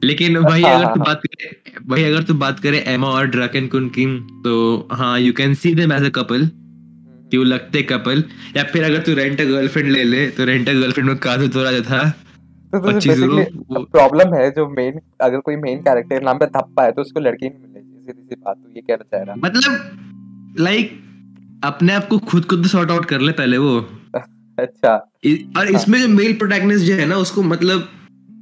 लेकिन 0.04 0.38
वही 0.38 0.64
हाँ, 0.64 0.74
अगर 0.76 0.94
तू। 0.94 1.00
बात 1.00 1.22
करे 1.26 1.50
वही 1.88 2.04
अगर 2.04 2.24
तू 2.24 2.34
बात 2.34 2.60
करे 2.60 2.78
एमा 2.88 3.08
और 3.08 3.28
ड्रैकन 3.28 3.68
कुन 3.68 3.90
किंग 3.90 4.20
तो 4.44 4.88
हाँ 4.92 5.20
you 5.20 5.34
can 5.34 5.54
see 5.54 5.74
them 5.76 5.94
as 5.94 6.04
a 6.04 6.10
couple 6.16 6.50
कि 7.32 7.38
वो 7.38 7.44
लगते 7.44 7.82
कपल 7.82 8.24
या 8.58 8.64
फिर 8.64 8.84
अगर 8.84 9.00
तू 9.00 9.14
रेंट 9.14 9.42
अ 9.42 9.44
गर्लफ्रेंड 9.44 9.92
ले 9.92 10.04
ले 10.04 10.28
तो 10.30 10.46
रेंट 10.46 10.70
अ 10.70 10.74
गर्लफ्रेंड 10.74 11.10
में 11.10 11.18
काजू 11.18 11.48
तोरा 11.48 11.72
जो 11.72 11.82
था। 11.82 12.04
तो 12.74 12.78
और 12.78 12.94
तुझे 12.94 13.00
चिजुरो 13.00 13.84
प्रॉब्लम 13.86 14.34
है 14.34 14.50
जो 14.52 14.68
मेन 14.70 15.00
अगर 15.22 15.40
कोई 15.40 15.56
मेन 15.58 15.80
कैरेक्टर 15.82 16.22
नाम 16.24 16.38
पे 16.38 16.46
धप्पा 16.48 16.84
है 16.84 16.92
तो 16.92 17.02
उसको 17.02 17.20
लड़की 17.20 17.50
नहीं 17.50 17.71
सीधी 18.12 18.36
सी 18.36 18.36
बात 18.36 18.56
तो 18.58 18.70
ये 18.76 18.82
कहना 18.82 19.04
चाह 19.04 19.24
रहा। 19.24 19.36
मतलब 19.36 20.56
लाइक 20.60 21.04
अपने 21.64 21.94
आप 21.94 22.08
को 22.08 22.18
खुद 22.18 22.46
खुद 22.46 22.66
सॉर्ट 22.66 22.92
आउट 22.92 23.06
कर 23.06 23.22
ले 23.22 23.32
पहले 23.32 23.58
वो। 23.58 23.90
अच्छा। 24.60 24.96
और 25.58 25.68
इसमें 25.68 26.00
जो 26.00 26.08
मेल 26.08 26.34
प्रोटैगनिस्ट 26.34 26.86
जो 26.86 26.94
है 26.94 27.06
ना 27.06 27.16
उसको 27.16 27.44
मतलब 27.44 27.90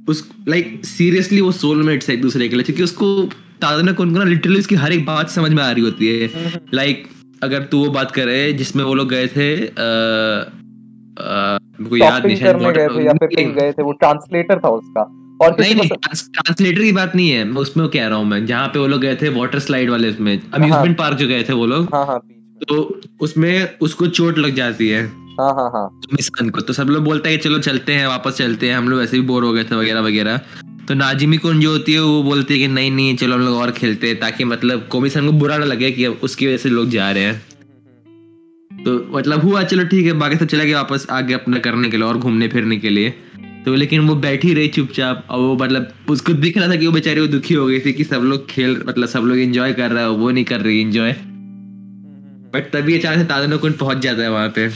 उस 0.08 0.30
लाइक 0.48 0.84
सीरियसली 0.84 1.40
वो 1.40 1.52
सोलमेट्स 1.52 2.08
है 2.08 2.14
एक 2.14 2.22
दूसरे 2.22 2.48
के 2.48 2.54
लिए 2.54 2.64
क्योंकि 2.64 2.82
उसको 2.82 3.22
तादना 3.60 3.92
कौन 3.92 4.10
ना 4.10 4.24
लिटरली 4.24 4.58
उसकी 4.58 4.74
हर 4.74 4.92
एक 4.92 5.06
बात 5.06 5.28
समझ 5.28 5.52
में 5.52 5.62
आ 5.62 5.70
रही 5.70 5.84
होती 5.84 6.18
है। 6.18 6.30
लाइक 6.74 7.08
अगर 7.42 7.62
तू 7.62 7.84
वो 7.84 7.90
बात 7.90 8.10
करे 8.10 8.52
जिसमें 8.52 8.84
वो 8.84 8.94
लोग 8.94 9.08
गए 9.08 9.26
थे 9.26 9.60
मेरे 11.80 11.90
को 11.90 11.96
याद 11.96 12.26
नहीं 12.26 12.36
गए 12.36 12.88
थे 12.88 13.04
या 13.04 13.12
फिर 13.12 13.50
गए 13.50 13.72
थे 13.72 13.82
वो 13.82 13.92
ट्रांसलेटर 13.92 14.58
था 14.58 14.68
उसका। 14.68 15.19
और 15.40 15.56
नहीं 15.60 15.74
नहीं 15.74 15.88
ट्रांसलेटर 15.88 16.82
की 16.82 16.92
बात 16.92 17.14
नहीं 17.16 17.30
है 17.30 17.44
मैं 17.44 17.60
उसमें 17.62 17.88
कह 17.88 18.06
रहा 18.06 18.18
हूँ 18.18 18.26
मैं 18.26 18.44
जहाँ 18.46 18.68
पे 18.68 18.78
वो 18.78 18.86
लोग 18.86 19.00
गए 19.00 19.16
थे 19.16 19.28
वाटर 19.28 19.58
स्लाइड 19.58 19.90
वाले 19.90 20.10
उसमें 20.10 20.32
अम्यूजमेंट 20.54 20.96
पार्क 20.98 21.18
जो 21.18 21.28
गए 21.28 21.42
थे 21.42 21.52
वो 21.52 21.66
लोग 21.66 21.88
हाँ 21.94 22.04
हाँ 22.06 22.18
तो 22.68 23.00
उसमें 23.20 23.78
उसको 23.78 24.06
चोट 24.08 24.38
लग 24.38 24.54
जाती 24.54 24.88
है। 24.88 25.04
हाँ 25.40 25.52
हाँ 25.54 25.70
हाँ। 25.70 25.88
मिसान 26.12 26.48
को 26.50 26.60
तो 26.60 26.72
सब 26.72 26.88
लोग 26.88 27.04
बोलते 27.04 27.30
हैं 27.30 27.38
चलो 27.40 27.58
चलते 27.58 27.92
हैं 27.92 28.06
वापस 28.06 28.36
चलते 28.36 28.68
हैं 28.68 28.76
हम 28.76 28.88
लोग 28.88 28.98
वैसे 28.98 29.16
भी 29.16 29.26
बोर 29.26 29.44
हो 29.44 29.52
गए 29.52 29.64
थे 29.64 29.74
वगैरह 29.74 30.00
वगैरह। 30.00 30.40
तो 30.88 30.94
नाजिमी 30.94 31.36
कौन 31.36 31.60
जो 31.60 31.70
होती 31.70 31.92
है 31.92 32.00
वो 32.00 32.22
बोलती 32.22 32.54
है 32.54 32.60
कि 32.60 32.68
नहीं 32.68 32.90
नहीं 32.90 33.16
चलो 33.16 33.34
हम 33.34 33.40
लोग 33.40 33.56
और 33.56 33.70
खेलते 33.70 34.08
हैं 34.08 34.18
ताकि 34.20 34.44
मतलब 34.44 34.86
कोमिसन 34.90 35.26
को 35.26 35.32
बुरा 35.32 35.56
ना 35.58 35.64
लगे 35.64 35.90
कि 35.92 36.06
उसकी 36.06 36.46
वजह 36.46 36.56
से 36.56 36.68
लोग 36.68 36.88
जा 36.90 37.10
रहे 37.10 37.24
हैं। 37.24 37.40
तो 38.70 38.98
मतलब 39.16 39.42
हुआ 39.42 39.62
चलो 39.62 39.84
ठीक 39.84 40.06
है 40.06 40.12
बाकी 40.18 40.36
सब 40.36 40.46
चला 40.46 40.64
गया 40.64 40.76
वापस 40.76 41.06
आगे 41.10 41.34
अपना 41.34 41.58
करने 41.58 41.90
के 41.90 41.96
लिए 41.96 42.06
और 42.06 42.18
घूमने 42.18 42.48
फिरने 42.48 42.76
के 42.76 42.90
लिए। 42.90 43.14
तो 43.64 43.74
लेकिन 43.74 44.08
वो 44.08 44.14
बैठी 44.14 44.52
रही 44.54 44.68
चुपचाप 44.68 45.26
और 45.30 45.38
वो 45.38 45.54
मतलब 45.56 46.10
उसको 46.10 46.32
दिख 46.34 46.58
रहा 46.58 46.68
था 46.68 46.76
कि 46.76 46.86
वो 46.86 46.92
बेचारी 46.92 47.20
वो 47.20 47.26
दुखी 47.26 47.54
हो 47.54 47.66
गई 47.66 47.80
थी 47.80 47.92
कि 47.92 48.04
सब 48.04 48.22
लोग 48.24 48.46
खेल 48.48 48.82
मतलब 48.86 49.08
सब 49.08 49.20
लोग 49.20 49.38
एंजॉय 49.38 49.72
कर 49.72 49.90
रहा 49.90 50.02
है 50.02 50.10
वो 50.10 50.30
नहीं 50.30 50.44
कर 50.44 50.60
रही 50.60 50.80
एंजॉय 50.80 51.12
बट 52.54 52.70
तभी 52.72 52.98
अचानक 52.98 53.18
से 53.18 53.24
तादनो 53.24 53.58
कुंड 53.58 53.74
पहुँच 53.78 53.98
जाता 53.98 54.22
है 54.22 54.30
वहाँ 54.30 54.48
पे। 54.48 54.66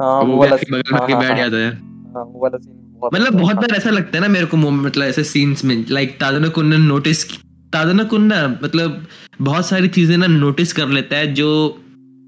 हाँ 0.00 0.20
वो 0.22 0.36
वाला 0.36 0.56
हाँ, 0.56 0.98
हाँ, 1.00 1.18
बैठ 1.20 1.36
जाता 1.36 1.56
है। 1.56 1.70
हाँ, 1.70 2.24
वो 2.24 2.42
वाला 2.42 2.58
सीन 2.58 2.78
मतलब 3.04 3.38
बहुत 3.40 3.56
बार 3.56 3.74
ऐसा 3.76 3.90
लगता 3.90 4.18
है 4.18 4.20
ना 4.20 4.28
मेरे 4.28 4.46
को 4.46 4.56
मतलब 4.56 5.04
ऐसे 5.04 5.24
सीन्स 5.24 5.64
में 5.64 5.84
लाइक 5.90 6.18
तादना 6.20 6.48
कुन 6.48 6.66
ने 6.66 6.76
नोटिस 6.78 7.24
तादना 7.72 8.04
कुन 8.04 8.24
ना 8.24 8.46
मतलब 8.62 9.06
बहुत 9.40 9.66
सारी 9.66 9.88
चीज़ें 9.88 10.16
ना 10.16 10.26
नोटिस 10.26 10.72
कर 10.72 10.88
लेता 10.88 11.16
है 11.16 11.32
जो 11.34 11.48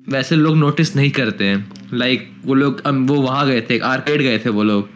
वैसे 0.09 0.37
लोग 0.37 0.57
नोटिस 0.57 0.95
नहीं 0.97 1.11
करते 1.11 1.45
हैं। 1.45 1.89
लाइक 1.95 2.31
वो 2.45 2.55
लोग 2.55 2.83
वो 3.11 3.21
वहाँ 3.23 3.47
गए 3.47 3.61
थे 3.61 3.79
आर्केड 3.79 4.23
गए 4.23 4.39
थे 4.39 4.51
वो 4.51 4.63
लोग। 4.63 4.89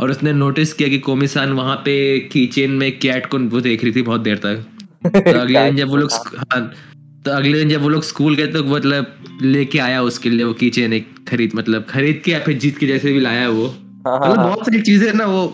और 0.00 0.10
उसने 0.10 0.32
नोटिस 0.32 0.72
किया 0.72 0.88
कि 0.88 0.98
कोमिसान 0.98 1.52
वहाँ 1.52 1.76
पे 1.76 2.18
कीचेन 2.32 2.70
में 2.70 2.98
कैट 2.98 3.26
को 3.26 3.38
वो 3.38 3.60
देख 3.60 3.84
रही 3.84 3.92
थी 3.92 4.02
बहुत 4.02 4.20
देर 4.20 4.36
तक। 4.36 4.64
तो 5.06 5.38
अगले 5.40 5.64
दिन 5.64 5.76
जब 5.76 5.88
वो 5.88 5.96
लोग 5.96 6.10
हाँ 6.52 6.72
तो 7.24 7.30
अगले 7.30 7.58
दिन 7.58 7.68
जब 7.68 7.82
वो 7.82 7.88
लोग 7.88 8.02
स्कूल 8.02 8.34
गए 8.36 8.46
तो 8.46 8.64
मतलब 8.64 9.14
लेके 9.42 9.78
आया 9.78 10.02
उसके 10.02 10.30
लिए 10.30 10.44
वो 10.44 10.52
कीचेन 10.52 10.92
एक 10.92 11.14
खरीद 11.28 11.50
मतलब 11.54 11.84
खरीद 11.84 12.22
के 12.24 12.32
या 12.32 12.38
फिर 12.40 12.58
जीत 12.58 12.78
के 12.78 12.86
जैसे 12.86 13.12
भी 13.12 13.20
लाया 13.20 13.48
वो। 13.48 13.66
हाँ 14.06 14.18
हाँ 14.18 14.30
मतलब 14.30 14.42
बहुत 14.42 14.64
सारी 14.66 14.80
चीज़ें 14.82 15.12
ना 15.12 15.26
वो 15.26 15.46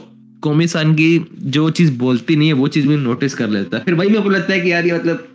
कोमिसान 0.42 0.94
की 0.94 1.26
जो 1.48 1.68
चीज़ 1.70 1.98
बोलती 1.98 2.36
नहीं 2.36 2.48
है 2.48 2.54
वो 2.54 2.68
चीज़ 2.68 2.88
भी 2.88 2.96
नोटिस 2.96 3.34
कर 3.34 3.48
लेता 3.48 3.76
है। 3.76 3.84
फिर 3.84 3.94
वही 3.94 4.08
मेरे 4.08 4.22
को 4.22 4.28
लगता 4.28 4.52
है 4.52 4.60
कि 4.60 4.72
यार 4.72 4.86
ये 4.86 4.92
मतलब 4.92 5.26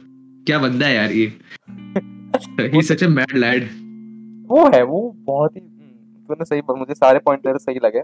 क्या 0.47 0.59
बंदा 0.59 0.85
है 0.87 0.95
यार 0.95 1.11
ये। 1.11 1.33
ही 2.59 2.81
सच 2.81 3.03
अ 3.03 3.07
मैड 3.07 3.37
लैड 3.37 3.69
वो 4.49 4.69
है 4.73 4.83
वो 4.83 5.15
बहुत 5.17 5.55
ही 5.55 5.61
हम्म, 5.61 6.27
तूने 6.29 6.45
सही 6.45 6.61
मुझे 6.79 6.93
सारे 6.93 7.19
पॉइंट 7.19 7.43
तेरे 7.43 7.59
सही 7.59 7.79
लगे। 7.83 7.99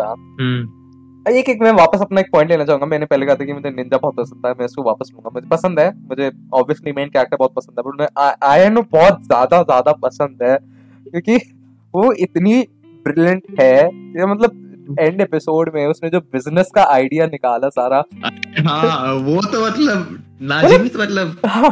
कहा 0.00 0.78
एक 1.26 1.48
एक 1.48 1.62
मैं 1.62 1.70
वापस 1.74 2.00
अपना 2.00 2.20
एक 2.20 2.26
पॉइंट 2.32 2.50
लेना 2.50 2.64
चाहूँगा। 2.64 2.86
मैंने 2.86 3.06
पहले 3.06 3.26
कहा 3.26 3.34
था 3.34 3.44
कि 3.44 3.52
मुझे 3.52 3.70
निंजा 3.70 3.96
बहुत 3.96 4.14
पसंद 4.16 4.46
है 4.46 4.52
मैं 4.58 4.64
इसको 4.64 4.82
वापस 4.82 5.10
लूँगा। 5.14 5.30
मुझे 5.34 5.46
पसंद 5.48 5.80
है 5.80 5.90
मुझे 6.08 6.30
ऑब्वियसली 6.54 6.92
मेन 6.92 7.08
कैरेक्टर 7.08 7.36
बहुत 7.36 7.54
पसंद 7.54 7.78
है 7.78 7.82
बट 7.86 8.36
आयन 8.44 8.80
बहुत 8.82 9.22
ज़्यादा 9.24 9.62
ज़्यादा 9.62 9.92
पसंद 10.02 10.42
है 10.42 10.56
क्योंकि 11.06 11.36
वो 11.94 12.12
इतनी 12.20 12.60
ब्रिलियंट 13.06 13.60
है 13.60 14.24
मतलब 14.24 14.96
एंड 15.00 15.20
एपिसोड 15.20 15.70
में 15.74 15.86
उसने 15.86 16.10
जो 16.10 16.20
बिज़नेस 16.32 16.70
का 16.74 16.82
आइडिया 16.92 17.26
निकाला 17.26 17.68
सारा। 17.70 18.02
हाँ 18.66 19.12
वो 19.14 19.40
तो 19.42 19.64
मतलब 19.66 20.18
नाजिमी 20.42 20.88
तो 20.88 20.98
मतलब 20.98 21.36
हाँ, 21.46 21.70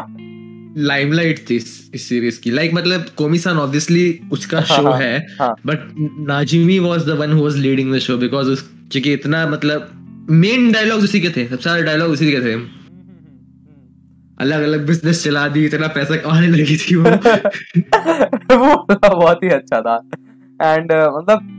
लाइमलाइट 0.77 1.45
थी 1.51 1.57
इस, 1.57 1.91
इस 1.95 2.09
सीरीज़ 2.09 2.41
की। 2.41 2.51
लाइक 2.51 2.71
like, 2.71 2.85
मतलब 2.85 3.07
कोमिसान 3.17 3.57
ऑब्वियसली 3.57 4.21
उसका 4.33 4.61
शो 4.61 4.91
हाँ, 4.91 5.01
है 5.01 5.27
हाँ। 5.41 5.55
But 5.67 5.79
Najimi 6.27 6.79
was 6.79 7.07
the 7.07 7.09
one 7.09 7.33
who 7.33 7.43
was 7.43 7.57
leading 7.57 7.95
the 7.95 7.99
show 7.99 8.17
because 8.17 8.49
उस 8.49 8.71
क्योंकि 8.93 9.13
इतना 9.13 9.47
मतलब 9.47 9.95
मेन 10.31 10.73
डायलॉग 10.73 11.01
उसी 11.01 11.21
के 11.21 11.31
थे 11.31 11.49
सबसे 11.49 11.63
सारे 11.63 11.83
डायलॉग 11.83 12.11
उसी 12.11 12.33
के 12.33 12.41
थे। 12.41 12.79
अलग 14.41 14.63
अलग 14.63 14.87
बिज़नेस 14.87 15.25
चला 15.25 15.49
दी 15.49 15.67
इतना 15.67 15.87
पैसा 15.87 16.17
कमाने 16.17 16.47
लगी 16.47 16.77
थी 16.77 16.97
वो। 16.97 17.11
वो 18.57 18.87
बहुत 18.95 19.43
ही 19.45 19.49
अच्छा 19.49 19.81
था। 19.81 19.97
एंड 20.63 20.93
uh, 20.93 21.19
मतलब 21.19 21.55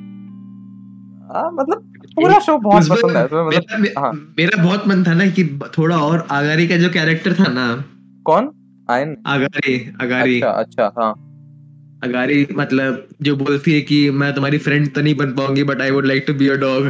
हाँ 1.35 1.51
मतलब 1.51 1.93
पूरा 2.15 2.39
शो 2.39 2.57
बहुत 2.57 2.89
पसंद 2.89 3.17
है 3.17 3.23
मतलब 3.23 3.79
मेरा, 3.79 4.01
हाँ। 4.01 4.33
मेरा 4.39 4.63
बहुत 4.63 4.87
मन 4.87 5.03
था 5.03 5.13
ना 5.13 5.27
कि 5.27 5.59
थोड़ा 5.77 5.97
और 5.97 6.27
आगारी 6.31 6.67
का 6.67 6.77
जो 6.77 6.89
कैरेक्टर 6.89 7.33
था 7.33 7.45
ना 7.47 7.85
कौन? 8.25 8.58
आयन? 8.89 9.15
अगारी 9.25 9.75
अगारी। 10.01 10.35
अच्छा 10.35 10.51
अच्छा 10.51 10.93
हाँ। 10.97 11.13
अगारी 12.03 12.47
मतलब 12.53 13.07
जो 13.21 13.35
बोलती 13.35 13.73
है 13.73 13.81
कि 13.81 14.09
मैं 14.11 14.33
तुम्हारी 14.35 14.57
फ्रेंड 14.57 14.93
तो 14.95 15.01
नहीं 15.01 15.15
बन 15.15 15.33
पाऊँगी 15.33 15.63
but 15.63 15.81
I 15.81 15.91
would 15.91 16.05
like 16.05 16.23
to 16.27 16.33
be 16.33 16.47
a 16.47 16.55
dog 16.55 16.85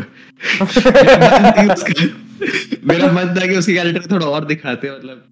मेरा 2.88 3.12
मन 3.12 3.34
था 3.36 3.48
कि 3.48 3.56
उसकी 3.58 3.74
कैरेक्टर 3.74 4.12
थोड़ा 4.12 4.26
और 4.26 4.46
दिखाते 4.46 4.92
मतलब 4.92 5.26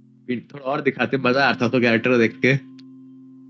थोड़ा 0.53 0.65
और 0.65 0.81
दिखाते 0.81 1.17
मज़ा 1.17 1.43
आता 1.45 1.67
तो 1.67 1.79
कैरेक्टर 1.81 2.17
देख 2.17 2.39
के। 2.45 2.53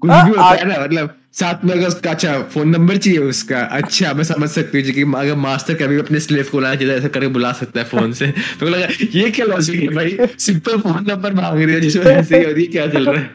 कुछ 0.01 0.11
हाँ, 0.11 0.23
भी 0.25 0.29
होता 0.29 0.49
है 0.49 0.65
ना 0.67 0.83
मतलब 0.83 1.15
साथ 1.33 1.63
में 1.65 1.73
अगर 1.73 1.87
उसका 1.87 2.11
अच्छा 2.11 2.39
फ़ोन 2.43 2.69
नंबर 2.69 2.97
चाहिए 2.97 3.19
उसका 3.19 3.59
अच्छा 3.77 4.13
मैं 4.13 4.23
समझ 4.23 4.49
सकती 4.49 4.81
हूँ 4.81 4.91
कि 4.91 5.01
अगर 5.17 5.35
मास्टर 5.35 5.73
कभी 5.73 5.97
अपने 5.99 6.19
स्लेव 6.19 6.47
को 6.51 6.59
लाना 6.59 6.75
चाहिए 6.75 6.93
ऐसा 6.95 7.07
करके 7.07 7.27
बुला 7.27 7.51
सकता 7.53 7.79
है 7.79 7.85
फ़ोन 7.85 8.13
से। 8.13 8.31
तो 8.59 8.69
लगा 8.69 8.87
ये 9.13 9.29
क्या 9.31 9.45
लॉजिक 9.45 9.81
है 9.81 9.87
भाई? 9.95 10.17
सिंपल 10.39 10.79
फ़ोन 10.79 11.05
नंबर 11.09 11.33
मांग 11.33 11.61
रही 11.63 11.73
है 11.75 11.81
जिसमें 11.81 12.05
ऐसे 12.05 12.37
ही 12.37 12.45
हो 12.45 12.51
रही 12.51 12.63
है 12.65 12.71
क्या 12.71 12.87
चल 12.87 13.05
रहा 13.05 13.21
है? 13.21 13.29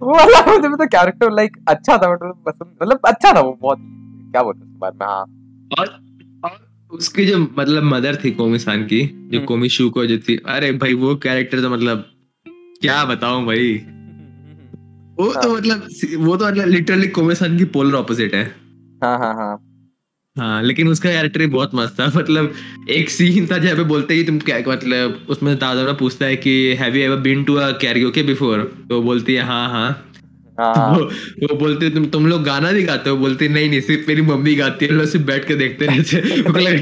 वो 0.00 0.14
वाला 0.14 0.40
मुझे 0.46 0.68
तो 0.68 0.86
कैरेक्टर 0.86 1.32
लाइक 1.32 1.56
अच्छा 1.68 1.96
था 1.98 2.12
मतलब 2.12 2.42
पसंद 2.46 2.74
मतलब 2.82 3.00
अच्छा 3.04 3.32
था 3.32 3.40
वो 3.40 3.58
बहुत। 3.62 3.78
क्या 4.32 4.42
बोलते 4.42 4.64
हैं 4.64 4.78
बारे 4.78 4.96
में? 5.00 5.06
हाँ। 5.06 5.24
और 5.78 5.86
और 6.44 6.58
उसकी 6.90 7.26
जो 7.26 7.38
मतलब 7.58 7.82
मदर 7.84 8.16
थी 8.24 8.30
कोमी 8.30 8.58
सान 8.58 8.82
की 8.82 9.00
जो 9.04 9.36
हम्म। 9.36 9.46
कोमी 9.46 9.68
शू 9.68 9.88
को 9.90 10.06
जो 10.06 10.18
थी 10.18 10.36
अरे 10.46 10.72
भाई 10.72 10.94
वो 10.94 11.14
कैरेक्टर 11.16 11.60
तो 11.60 11.70
मतलब 11.70 12.04
क्या 12.82 13.04
बताऊँ 13.04 13.44
भाई? 13.46 13.74
वो 15.22 15.30
हाँ। 15.30 15.42
तो 15.42 15.54
मतलब 15.54 15.88
वो 16.18 16.36
तो 16.36 16.46
मतलब 16.46 16.68
लिटरली 16.68 17.08
कोमी 17.08 17.34
सान 17.34 17.58
की 17.58 17.64
पोलर 17.64 17.94
ऑपोजिट 17.94 18.34
है। 18.34 18.44
हाँ 19.04 19.18
हाँ 19.18 19.34
हाँ। 19.34 19.68
हाँ 20.36 20.62
लेकिन 20.62 20.88
उसका 20.88 21.10
कैरेक्टर 21.10 21.40
ही 21.40 21.46
बहुत 21.46 21.70
मस्त 21.74 22.00
था। 22.00 22.06
मतलब 22.06 22.52
एक 22.90 23.10
सीन 23.10 23.46
था 23.46 23.58
जहाँ 23.58 23.76
पे 23.76 23.82
बोलते 23.82 24.14
हैं 24.14 24.26
तुम 24.26 24.38
क्या 24.38 24.58
मतलब 24.68 25.26
उसमें 25.28 25.58
दादा 25.58 25.92
पूछता 25.92 26.26
है 26.26 26.36
कि 26.36 26.76
have 26.80 26.96
you 26.96 27.02
ever 27.02 27.16
been 27.16 27.44
to 27.44 27.54
a 27.54 27.70
karaoke 27.70 28.22
before 28.22 28.58
तो 28.88 29.02
बोलती 29.02 29.34
है 29.34 29.42
हाँ 29.42 29.68
हाँ। 29.70 30.08
हाँ। 30.60 30.98
वो, 30.98 31.04
वो 31.42 31.56
बोलते 31.58 31.90
तुम 31.90 32.06
तुम 32.06 32.26
लोग 32.26 32.42
गाना 32.44 32.72
भी 32.72 32.82
गाते 32.82 33.10
हो? 33.10 33.16
बोलते 33.16 33.48
नहीं 33.48 33.68
नहीं 33.68 33.80
सिर्फ़ 33.80 34.08
मेरी 34.08 34.22
मम्मी 34.22 34.54
गाती 34.54 34.86
है। 34.86 34.92
लोग 34.92 35.06
सिर्फ़ 35.06 35.26
बैठ 35.26 35.48
के 35.48 35.54
देखते 35.54 35.86
रहते 35.86 36.16
हैं। 36.16 36.36
लगा, 36.60 36.80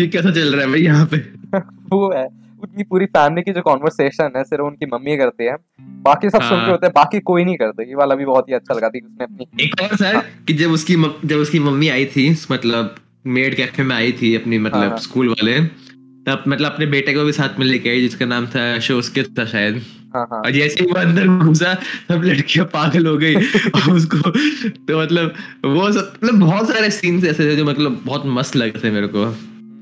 ये 0.00 0.06
कैसा 0.06 0.30
चल 0.30 0.54
रहा 0.54 0.60
है 0.60 0.68
भाई 0.68 0.80
यहाँ 0.80 1.06
पे? 1.06 1.16
वो 1.92 2.12
है। 2.16 2.47
उनकी 2.78 2.88
पूरी 2.88 3.06
फैमिली 3.06 3.42
की 3.42 3.52
जो 3.52 3.62
कॉन्वर्सेशन 3.62 4.32
है 4.36 4.44
सिर्फ़ 4.44 4.62
उनकी 4.62 4.86
मम्मी 4.86 5.16
करती 5.16 5.44
है। 5.44 5.56
बाकी 6.02 6.30
सब 6.30 6.42
सुन 6.42 6.56
हाँ। 6.56 6.64
के 6.64 6.70
होते 6.70 6.86
हैं 6.86 6.92
बाकी 6.94 7.20
कोई 7.20 7.44
नहीं 7.44 7.56
करता। 7.56 7.82
ये 7.82 7.94
वाला 7.94 8.14
भी 8.14 8.24
बहुत 8.24 8.48
ही 8.48 8.54
अच्छा 8.54 8.74
लगा 8.74 8.88
था 8.88 8.98
उसने 8.98 9.24
अपनी। 9.24 9.64
एक 9.64 9.74
और 9.82 9.96
सर 9.96 10.20
कि 10.46 10.52
जब 10.52 10.70
उसकी 10.70 10.94
जब 11.24 11.36
उसकी 11.36 11.58
मम्मी 11.58 11.88
आई 11.88 12.04
थी 12.06 12.30
मतलब 12.50 12.94
मेड 13.26 13.56
कैफ़े 13.56 13.84
में 13.84 13.96
आई 13.96 14.12
थी 14.12 14.34
अपनी 14.34 14.56
हाँ, 14.56 14.64
मतलब 14.64 14.90
हाँ। 14.90 14.98
स्कूल 14.98 15.28
वाले 15.28 15.60
तब 16.26 16.44
मतलब 16.48 16.72
अपने 16.72 16.86
बेटे 16.86 17.14
को 17.14 17.24
भी 17.24 17.32
साथ 17.32 17.58
में 17.58 17.66
लेके 17.66 17.90
आई 17.90 18.00
जिसका 18.00 18.26
नाम 18.26 18.46
था 18.46 18.78
शोस्कित 18.78 19.38
था 19.38 19.44
शायद। 19.44 19.82
हाँ 20.14 20.26
हाँ। 20.30 20.40
और 20.40 20.50
जैसे 20.50 20.84
ही 20.84 20.86
वो 20.86 21.00
अंदर 21.00 21.28
घुसा 21.28 21.74
सब 22.08 22.22
लड़कियाँ 22.24 22.66
पागल 22.66 23.06
हो 23.06 23.16
गई। 23.16 23.34
और 23.74 23.90
उसको 23.90 24.30
तो 24.86 25.02
मतलब 25.02 25.34
वो 25.64 25.92
सब 25.92 26.12
मतलब 26.24 26.40
बहुत 26.40 26.68
सारे 26.68 26.90
सीन्स 26.90 27.24
ऐसे 27.24 27.50
थे 27.50 27.56
जो 27.56 27.64
मतलब 27.64 28.00
बहुत 28.06 28.22
मस्त 28.26 28.56
लगे 28.56 28.80
थे 28.84 28.90
मेरे 28.90 29.06
को। 29.06 29.26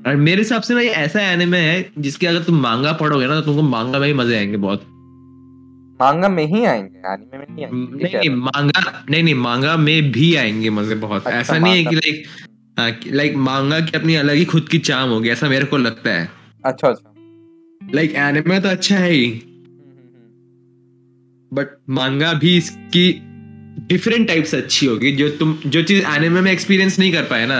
और 0.07 0.15
मेरे 0.15 0.41
हिसाब 0.41 0.61
से 0.61 0.73
ना 0.73 0.81
ये 0.81 0.89
ऐसा 0.89 1.21
एनिमे 1.21 1.59
है 1.59 1.91
जिसके 1.97 2.27
अगर 2.27 2.43
तुम 2.43 2.59
मांगा 2.61 2.91
पढ़ोगे 2.93 3.27
ना 3.27 3.35
तो 3.35 3.41
तुमको 3.41 3.61
मांगा 3.61 3.99
में 3.99 4.07
ही 4.07 4.13
मज़े 4.13 4.37
आएँगे 4.37 4.57
बहुत। 4.57 4.85
मांगा 6.01 6.29
में 6.29 6.45
ही 6.45 6.63
आएँगे 6.65 7.13
एनिमे 7.13 7.37
में 7.37 7.45
नहीं 7.49 7.65
आएँगे 7.65 8.03
नहीं 8.03 8.17
नहीं 8.17 8.29
मांगा 8.29 9.03
नहीं 9.09 9.23
नहीं 9.23 9.35
मांगा 9.35 9.75
में 9.77 10.11
भी 10.11 10.35
आएँगे 10.35 10.69
मज़े 10.69 10.95
बहुत। 10.95 11.27
अच्छा, 11.27 11.39
ऐसा 11.39 11.57
नहीं 11.57 11.83
है 11.83 11.83
कि 11.85 11.95
लाइक 11.95 12.99
लाइक 13.07 13.35
मांगा 13.35 13.79
की 13.79 13.97
अपनी 13.97 14.15
अलग 14.15 14.35
ही 14.35 14.45
खुद 14.45 14.69
की 14.69 14.79
चाम 14.79 15.09
होगी 15.09 15.29
ऐसा 15.29 15.49
मेरे 15.49 15.65
को 15.65 15.77
लगता 15.77 16.09
है। 16.09 16.29
अच्छा 16.65 16.87
अच्छा। 16.87 17.13
लाइक 17.95 18.15
एनिमे 18.17 18.59
तो 18.59 18.69
अच्छा 18.69 18.95
है 18.95 19.11
ही। 19.11 19.29
बट 21.51 21.67
मांगा 21.89 22.33
भी 22.33 22.55
इसकी 22.57 23.11
डिफरेंट 23.87 24.27
टाइप 24.27 24.43
से 24.43 24.57
अच्छी 24.57 24.85
होगी 24.85 25.11
जो 25.11 25.29
तुम 25.29 25.57
जो 25.65 25.83
चीज़ 25.83 26.05
एनिमे 26.07 26.41
में 26.41 26.51
एक्सपीरियंस 26.51 26.99
नहीं 26.99 27.11
कर 27.13 27.23
पाए 27.23 27.45
ना। 27.45 27.59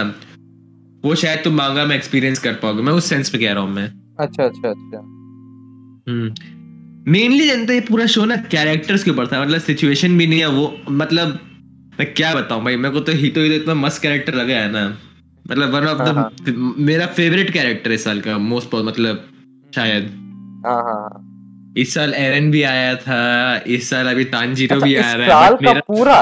वो 1.04 1.16
शायद 1.16 1.40
तुम 1.44 1.54
मांगा 1.54 1.86
में 1.86 1.96
एक्सपीरियंस 1.96 2.40
कर 2.40 2.54
पाओगे 2.62 2.82
मैं 2.84 2.94
उस 2.94 3.10
सेंस 3.10 3.34
में 3.34 3.42
कह 3.44 3.52
रहा 3.54 3.64
हूँ 3.64 3.72
मैं। 3.72 3.88
अच्छा 4.20 4.44
अच्छा 4.44 4.70
अच्छा। 4.70 5.00
मेनली 7.12 7.48
जनता 7.50 7.74
ये 7.74 7.80
पूरा 7.82 8.06
शो 8.06 8.26
ना 8.26 8.36
कैरेक्टर्स 8.52 9.04
के 9.04 9.12
ऊपर 9.12 9.28
था 9.28 9.42
मतलब 9.42 9.60
सिचुएशन 9.62 10.18
भी 10.18 10.28
नहीं 10.28 10.40
है 10.40 10.48
वो 10.52 10.74
मतलब 10.90 11.40
मैं 12.00 12.14
क्या 12.14 12.34
बताऊँ 12.36 12.64
भाई 12.64 12.76
मेरे 12.76 12.94
को 12.94 13.00
तो 13.00 13.12
हितो 13.16 13.42
ही 13.42 13.50
तो 13.50 13.56
इतना 13.56 13.74
मस्त 13.76 14.02
कैरेक्टर 14.02 14.34
लगा 14.34 14.56
है 14.56 14.72
ना। 14.72 14.88
मतलब 15.46 15.74
वन 15.74 15.86
ऑफ़ 15.88 16.02
द 16.02 16.54
मेरा 16.80 17.06
फेवरेट 17.20 17.50
कैरेक्टर 17.54 17.92
इस 17.92 18.04
साल 18.04 18.22
का 18.22 18.38
मोस्ट 18.38 18.76
मतलब 18.76 19.24
शायद। 19.76 20.10
हाँ 20.66 20.82
हाँ 20.84 21.00
हाँ। 21.02 21.24
इस 21.78 21.94
साल 21.94 22.14
एरन 22.14 22.50
भी 22.52 22.62
आया 22.64 22.96
था 22.96 23.18
इस 23.68 23.90
साल 23.90 24.08
अभी 24.08 24.24
तानजीरो 24.26 24.76
अच्छा, 24.76 24.88
भी 24.88 24.96
आ 24.96 25.12
रहा 25.14 25.24
है 25.24 25.30
साल 25.30 25.56
का 25.56 25.68
मेरा 25.68 25.82
पूरा? 25.88 26.20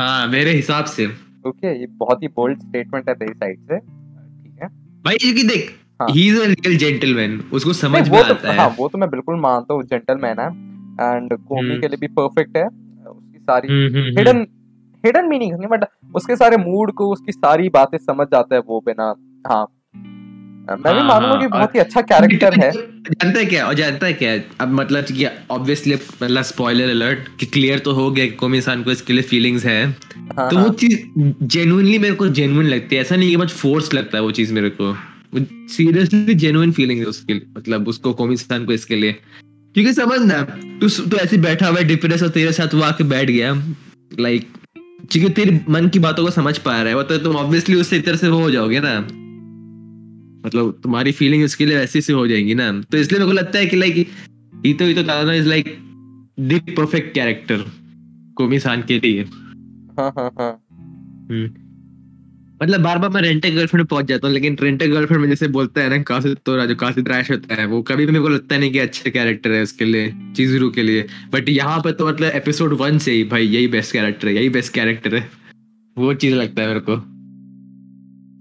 हाँ 0.00 0.26
मेरे 0.28 0.52
हिसाब 0.52 0.84
से। 0.84 1.06
ओके 1.46 1.78
ये 1.80 1.86
बहुत 1.96 2.22
ही 2.22 2.28
बोल्ड 2.36 2.60
स्टेटमेंट 2.60 3.08
है 3.08 3.14
तेरी 3.14 3.32
साइड 3.34 3.58
से 3.62 3.78
ठीक 3.78 4.62
है 4.62 4.68
भाई 5.04 5.16
क्योंकि 5.16 5.42
देख 5.48 5.74
हाँ। 6.00 6.08
इज़ 6.10 6.40
अ 6.40 6.46
रियल 6.46 6.76
जेंटलमैन 6.76 7.40
उसको 7.52 7.72
समझ 7.72 8.08
में 8.08 8.22
तो 8.22 8.34
आता 8.34 8.52
है 8.52 8.58
हाँ 8.58 8.74
वो 8.78 8.88
तो 8.88 8.98
मैं 8.98 9.10
बिल्कुल 9.10 9.40
मानता 9.40 9.74
हूँ 9.74 9.82
जेंटलमैन 9.84 10.40
है 10.40 10.48
एंड 10.98 11.32
कोमी 11.38 11.60
हम्म। 11.60 11.80
के 11.80 11.88
लिए 11.88 11.96
भी 11.96 12.08
परफेक्ट 12.14 12.56
है 12.56 12.66
उसकी 12.66 13.38
सारी। 13.40 13.68
हिडन 14.18 14.46
हिडन 15.04 15.28
मीनिंग 15.28 15.52
नहीं 15.52 15.68
बट 15.68 15.84
उसके 16.14 16.36
सारे 16.36 16.56
मूड 16.56 16.92
को 16.92 17.10
उसकी 17.12 17.32
सारी 17.32 17.68
बातें 17.68 17.98
समझ 17.98 18.26
जाता 18.26 18.54
है 18.54 18.60
वो 18.66 18.80
बिना 18.80 19.14
हाँ 19.46 19.66
मैं 20.70 20.94
भी 20.94 21.02
मानूँगा 21.02 21.32
हाँ, 21.32 21.40
कि 21.40 21.46
बहुत 21.46 21.74
ही 21.74 21.80
अच्छा 21.80 22.00
कैरेक्टर 22.00 22.54
है। 22.54 22.70
जानता 22.70 23.38
है 23.38 23.44
क्या? 23.44 23.66
और 23.66 23.74
जानता 23.74 24.06
है 24.06 24.12
क्या? 24.12 24.40
अब 24.60 24.68
मतलब 24.68 25.04
कि 25.04 25.26
ऑब्वियसली 25.50 25.94
मतलब 26.22 26.42
स्पॉइलर 26.42 26.88
अलर्ट 26.88 27.18
कि 27.40 27.46
क्लियर 27.46 27.78
तो 27.78 27.92
हो 27.92 28.10
गया 28.10 28.24
कि 28.26 28.32
कोमी 28.32 28.60
सान 28.60 28.82
को 28.82 28.90
इसके 28.90 29.12
लिए 29.12 29.22
फीलिंग्स 29.22 29.64
है। 29.64 29.86
हाँ, 29.86 30.50
तो 30.50 30.56
वो 30.56 30.62
हाँ, 30.62 30.74
चीज़ 30.74 30.98
जेन्युइनली 31.42 31.98
मेरे 31.98 32.14
को 32.14 32.28
जेन्युइन 32.28 32.66
लगती 32.66 32.96
है। 32.96 33.02
ऐसा 33.02 33.16
नहीं 33.16 33.30
कि 33.30 33.36
बस 33.36 33.52
फोर्स 33.52 33.94
लगता 33.94 34.18
है 34.18 34.22
वो 34.22 34.30
चीज़ 34.30 34.52
मेरे 34.52 34.70
को। 34.70 34.96
सीरियसली 35.68 36.34
जेन्युइन 36.34 36.72
फीलिंग 36.72 37.00
है 37.00 37.06
उसके 37.06 37.34
लिए 37.34 37.46
मतलब 37.56 37.88
उसको 37.88 38.12
कोमी 38.12 38.36
को 38.52 38.72
इसके 38.72 38.96
लिए। 38.96 39.12
क्योंकि 39.74 39.92
समझ 39.92 40.20
ना 40.20 40.42
तू 40.80 40.88
तू 40.88 41.16
ऐसे 41.16 41.36
बैठा 41.36 41.68
हुआ 41.68 41.78
है 41.78 41.84
डिप्रेस 41.84 42.22
और 42.22 42.28
तेरे 42.28 42.52
साथ 42.52 42.74
वो 42.74 42.82
आके 42.82 43.04
बैठ 43.04 43.30
गया। 43.30 43.52
लाइक 44.20 44.48
क्योंकि 45.10 45.32
तेरे 45.32 45.60
मन 45.68 45.88
की 45.88 45.98
बातों 45.98 46.24
को 46.24 46.30
समझ 46.30 46.58
पा 46.58 46.72
रहा 46.72 46.88
है 46.88 46.94
वो 46.94 47.02
तो 47.02 47.18
तुम 47.18 47.36
ऑब्वियसली 47.36 47.76
उससे 47.76 47.96
इधर 47.96 48.16
से 48.16 48.28
वो 48.28 48.38
हो 48.38 48.50
जाओगे 48.50 48.80
ना। 48.80 49.25
मतलब 50.46 50.80
तुम्हारी 50.82 51.12
फीलिंग 51.12 51.44
उसके 51.44 51.66
लिए 51.66 51.76
वैसी 51.76 52.00
से 52.00 52.12
हो 52.12 52.26
जाएँगी 52.26 52.54
ना। 52.54 52.70
तो 52.82 52.98
इसलिए 52.98 53.18
मेरे 53.18 53.30
को 53.30 53.36
लगता 53.38 53.58
है 53.58 53.66
कि 53.66 53.76
like 53.76 53.96
Hitohito 54.84 55.02
Tadano 55.02 55.34
is 55.34 55.48
like 55.48 55.76
the 56.40 56.60
perfect 56.76 57.14
character 57.14 57.64
Komi 58.36 58.58
san 58.58 58.82
के 58.82 58.98
लिए। 58.98 59.22
हाँ 59.98 60.12
हाँ 60.18 60.30
हाँ। 60.38 60.52
मतलब 62.62 62.80
बार 62.80 62.98
बार 62.98 63.10
मैं 63.10 63.20
रेंटे 63.22 63.50
गर्लफ्रेंड 63.50 63.86
पहुँच 63.86 64.04
जाता 64.06 64.26
हूँ 64.26 64.34
लेकिन 64.34 64.56
रेंटे 64.60 64.86
गर्लफ्रेंड 64.88 65.20
में 65.22 65.28
जैसे 65.28 65.48
बोलता 65.48 65.80
है 65.80 65.88
ना 65.90 66.02
काफ़ी 66.02 66.34
तो 66.46 66.66
जो 66.66 66.74
काफ़ी 66.74 67.02
ट्रैश 67.02 67.30
होता 67.30 67.54
है। 67.54 67.66
वो 67.66 67.80
कभी 67.82 68.06
भी 68.06 68.12
मेरे 68.12 68.22
को 68.24 68.28
लगता 68.28 68.58
नहीं 68.58 68.70
कि 68.72 68.78
अच्छा 68.78 69.10
कैरेक्टर 69.10 69.50
है 69.50 69.62
उसके 69.62 69.84
लिए 69.84 70.12
चीजरू 70.36 70.70
के 70.70 70.82
लिए। 70.82 71.06
बट 71.32 71.48
यहाँ 71.48 71.78
पे 71.80 71.92
तो 71.92 72.06
मतलब 72.08 72.32
एपिसोड 72.34 72.72
वन 72.72 72.98
से 72.98 73.12
ही 73.12 73.24
भाई 73.24 73.46
यही 73.46 73.68
बेस्ट 73.68 73.92
कैरेक्टर 73.92 74.28
है 74.28 74.34
यही 74.34 74.48
बेस्ट 74.48 74.72
कैरेक्टर 74.74 75.14
है। 75.14 75.28
वो 75.96 76.14
चीज़ 76.14 76.34
लगता 76.34 76.62
है 76.62 76.68
मेरे 76.68 76.80
को। 76.80 76.96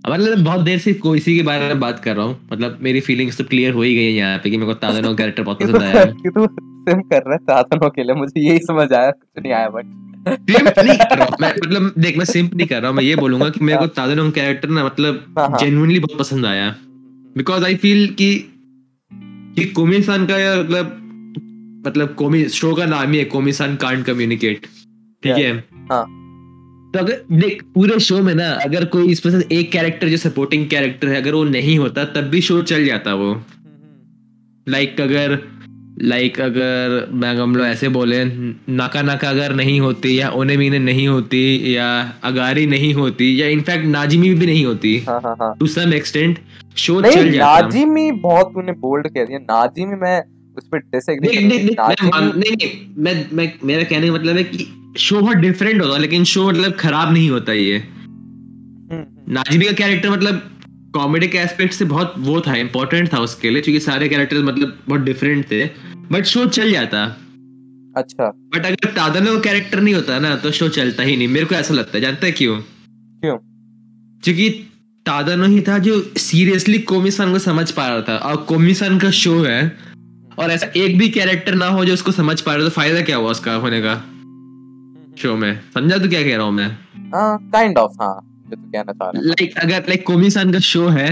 मतलब 0.09 0.43
बहुत 0.43 0.61
देर 0.61 0.79
से 0.79 0.93
कोई 0.93 1.17
इसी 1.17 1.35
के 1.35 1.43
बारे 1.43 1.67
में 1.67 1.79
बात 1.79 1.99
कर 1.99 2.15
रहा 2.15 2.25
हूँ। 2.25 2.37
मतलब 2.53 2.77
मेरी 2.81 2.99
फीलिंग्स 3.01 3.37
तो 3.37 3.43
क्लियर 3.43 3.73
हो 3.73 3.81
ही 3.81 3.95
गई 3.95 4.03
है 4.03 4.11
यहाँ 4.11 4.37
पे 4.37 4.49
कि 4.49 4.57
मेरे 4.57 4.67
को 4.67 4.79
तादनो 4.79 5.13
कैरेक्टर 5.15 5.43
बहुत 5.43 5.61
पसंद 5.61 5.81
आया 5.81 5.99
है। 5.99 6.05
तू 6.05 6.21
कि 6.21 6.29
तू 6.29 6.45
सिम 6.87 7.01
कर 7.01 7.21
रहा 7.21 7.33
है 7.33 7.37
साधनों 7.39 7.89
के 7.89 8.03
लिए। 8.03 8.15
मुझे 8.15 8.41
यही 8.41 8.59
समझ 8.59 8.91
आया 8.93 9.11
कुछ 9.11 9.43
नहीं 9.43 9.53
आया 9.53 9.69
बट 9.69 9.85
सिम्प 10.27 10.79
नहीं 10.79 10.97
कर 10.97 11.17
रहा 11.17 11.37
मैं 11.41 11.49
मतलब 11.49 11.93
देख 11.97 12.17
मैं 12.17 12.25
सिम्प 12.25 12.53
नहीं 12.55 12.67
कर 12.67 12.81
रहा 12.81 12.89
हूँ। 12.89 12.97
मैं 12.97 13.03
ये 13.03 13.15
बोलूँगा 13.15 13.49
कि 13.49 13.65
मेरे 13.65 13.79
को 13.79 13.87
तादनो 13.87 14.29
कैरेक्टर 14.31 14.69
ना 14.69 14.85
मतलब 14.85 15.23
हाँ, 15.39 15.47
हाँ। 15.49 15.59
जेन्युइनली 15.59 15.99
बहुत 15.99 16.19
पसंद 16.19 16.45
आया। 16.45 16.69
बिकॉज़ 17.37 17.65
आई 17.65 17.75
फील 17.75 18.07
कि 18.13 18.33
कि 19.57 19.65
कोमी 19.65 20.01
सान 20.01 20.25
का 20.25 20.37
या 20.37 20.55
मतलब 20.55 21.01
मतलब 21.87 22.13
कोमी 22.13 22.43
शो 22.49 22.73
का 22.75 22.85
नाम 22.85 23.11
ही 23.11 23.17
है 23.17 23.25
कोमी 23.25 23.51
सान 23.53 23.75
कांट 23.75 24.05
कम्युनिकेट 24.05 24.65
ठीक 25.23 25.37
है? 25.37 25.51
हाँ। 25.91 26.05
तो 26.95 26.99
अगर 26.99 27.21
देख 27.31 27.63
पूरे 27.75 27.99
शो 27.99 28.21
में 28.23 28.34
ना 28.36 28.49
अगर 28.63 28.86
कोई 28.91 29.12
इसमें 29.12 29.31
से 29.39 29.55
एक 29.55 29.71
कैरेक्टर 29.71 30.10
जो 30.10 30.17
सपोर्टिंग 30.17 30.67
कैरेक्टर 30.69 31.08
है 31.08 31.21
अगर 31.21 31.34
वो 31.34 31.43
नहीं 31.45 31.77
होता 31.79 32.03
तब 32.13 32.29
भी 32.29 32.41
शो 32.41 32.62
चल 32.62 32.86
जाता 32.86 33.13
वो। 33.13 33.31
लाइक 34.67 35.01
अगर 35.01 35.38
लाइक 36.01 36.39
अगर 36.41 37.08
मैं 37.13 37.34
हम 37.36 37.55
लोग 37.55 37.65
ऐसे 37.65 37.89
बोले 37.89 38.23
नाका 38.25 39.01
नाका 39.01 39.29
अगर 39.29 39.55
नहीं 39.55 39.79
होती 39.79 40.19
या 40.19 40.29
ओने 40.39 40.58
मीने 40.58 40.79
नहीं 40.79 41.08
होती 41.08 41.43
या 41.75 41.88
अगारी 42.23 42.65
नहीं 42.67 42.93
होती 42.93 43.29
या 43.41 43.47
इनफैक्ट 43.47 43.86
नाजिमी 43.88 44.34
भी 44.34 44.45
नहीं 44.45 44.65
होती 44.65 44.97
हाँ 45.10 45.19
हाँ 45.25 45.36
हाँ। 45.39 45.53
टू 45.60 45.67
सम 45.67 45.93
एक्सटेंट 45.93 46.39
शो 46.77 47.01
चल 47.01 47.31
जाता। 47.31 47.60
नाजिमी 47.62 48.12
बहुत 48.27 48.51
तूने 48.53 48.71
बोल्ड 48.71 49.08
कह 49.08 49.25
दिया। 49.25 49.39
नाजिमी 49.41 49.95
मैं 50.01 50.19
उस 50.58 50.67
पर 50.71 50.79
डिसएग्री 50.79 51.45
नहीं 51.45 51.60
नहीं 52.36 52.69
मैं 52.97 53.51
मेरा 53.63 53.84
कहने 53.84 54.08
का 54.08 54.13
मतलब 54.13 54.38
है 54.38 54.43
कि 54.43 54.67
शो 54.97 55.21
बहुत 55.21 55.38
डिफरेंट 55.38 55.81
होता 55.81 55.97
लेकिन 55.97 56.23
शो 56.23 56.49
मतलब 56.49 56.71
खराब 56.71 57.13
नहीं 57.13 57.29
होता 57.29 57.53
ये। 57.53 57.77
हम्म, 57.77 58.93
हम्म, 58.93 59.63
का 59.65 59.71
कैरेक्टर 59.71 60.10
मतलब 60.10 60.51
कॉमेडी 60.93 61.27
के 61.27 61.38
एस्पेक्ट 61.38 61.73
से 61.73 61.86
बहुत 61.86 62.13
वो 62.17 62.41
था 62.41 62.55
इंपॉर्टेंट 62.55 63.13
था 63.13 63.17
उसके 63.17 63.49
लिए 63.49 63.62
क्योंकि 63.62 63.79
सारे 63.79 64.10
कैरेक्टर 64.10 64.43
मतलब 64.43 64.79
बहुत 64.89 65.01
डिफरेंट 65.01 65.51
थे 65.51 65.65
बट 66.12 66.23
शो 66.23 66.45
चल 66.45 66.71
जाता। 66.71 67.03
अच्छा। 67.97 68.27
बट 68.27 68.65
अगर 68.65 68.91
तादनो 68.91 69.39
कैरेक्टर 69.39 69.79
नहीं 69.79 69.93
होता 69.93 70.19
ना 70.19 70.36
तो 70.36 70.51
शो 70.51 70.67
चलता 70.69 71.03
ही 71.03 71.17
नहीं। 71.17 71.27
मेरे 71.27 71.45
को 71.45 71.55
ऐसा 71.55 71.73
लगता 71.73 71.97
है 71.97 72.01
जानते 72.01 72.27
हैं 72.27 72.36
क्यों? 72.36 72.58
क्यों? 72.58 73.38
क्योंकि 74.23 74.49
तादनो 75.05 75.45
ही 75.45 75.62
था 75.62 75.77
जो 75.77 76.01
सीरियसली 76.17 76.79
कोमिसान 76.79 77.31
को 77.31 77.39
समझ 77.39 77.71
पा 77.71 77.88
रहा 77.88 78.01
था 78.01 78.17
और 78.17 78.36
कोमिसान 78.36 78.99
का 78.99 79.12
शो 79.12 79.43
है 79.43 79.77
और 80.39 80.51
ऐसा 80.51 80.71
एक 80.75 80.97
भी 80.97 81.10
कैरेक्टर 81.10 81.55
ना 81.55 81.67
हो 81.67 81.86
जो 81.86 81.93
उसको 81.93 82.12
समझ 82.12 82.41
पा 82.41 82.53
रहा 82.53 82.63
था 82.63 82.69
तो 82.69 82.75
फ़ायदा 82.75 83.01
क्या 83.01 83.17
हुआ 83.17 83.31
उसका 83.31 83.53
होने 83.53 83.81
का? 83.81 84.14
शो 85.17 85.36
में। 85.36 85.60
समझा 85.73 85.97
तू 85.97 86.10
क्या 86.10 86.23
कह 86.23 86.36
रहा 86.36 86.45
हूँ 86.45 86.54
मैं? 86.54 86.67
हाँ 87.13 87.38
काइंड 87.54 87.78
ऑफ़ 87.78 87.91
हाँ 88.01 88.15
जो 88.49 88.56
तू 88.56 88.62
कहना 88.63 88.93
चाह 88.93 89.10
रहा 89.10 89.21
है। 89.21 89.28
लाइक 89.28 89.58
अगर 89.58 89.86
लाइक 89.89 90.06
कोमिसान 90.08 90.51
का 90.54 90.60
शो 90.62 90.88
है 90.89 91.08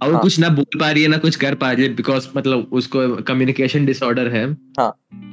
और 0.00 0.12
हाँ। 0.12 0.20
कुछ 0.22 0.38
ना 0.38 0.48
बोल 0.50 0.78
पा 0.80 0.90
रही 0.90 1.02
है 1.02 1.08
ना 1.08 1.16
कुछ 1.18 1.36
कर 1.36 1.54
पा 1.54 1.70
रही 1.72 1.84
है 1.84 1.94
बिकॉज़ 1.94 2.28
मतलब 2.36 2.68
उसको 2.72 3.08
कम्युनिकेशन 3.24 3.86
डिसऑर्डर 3.86 4.28
है। 4.28 4.44
हाँ। 4.78 4.92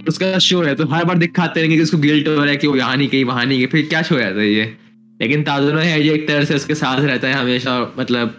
उसका 0.09 0.37
शो 0.39 0.61
है 0.63 0.73
तो 0.75 0.87
हर 0.87 1.05
बार 1.05 1.17
दिखाते 1.17 1.59
रहेंगे 1.59 1.77
कि 1.77 1.83
उसको 1.83 1.97
गिल्ट 1.97 2.27
हो 2.27 2.33
रहा 2.35 2.45
है 2.45 2.57
कि 2.57 2.67
वो 2.67 2.75
यहाँ 2.75 2.95
नहीं 2.97 3.09
गई 3.09 3.23
वहाँ 3.23 3.45
नहीं 3.45 3.59
गई 3.59 3.65
फिर 3.67 3.85
क्या 3.89 4.01
शो 4.01 4.15
रहता 4.15 4.39
है 4.39 4.47
ये? 4.47 4.65
लेकिन 5.21 5.43
ताजुनो 5.43 5.79
है 5.79 6.01
जो 6.03 6.13
एक 6.13 6.27
तरह 6.27 6.45
से 6.45 6.55
उसके 6.55 6.75
साथ 6.75 6.99
रहता 7.01 7.27
है 7.27 7.33
हमेशा 7.33 7.79
मतलब 7.99 8.35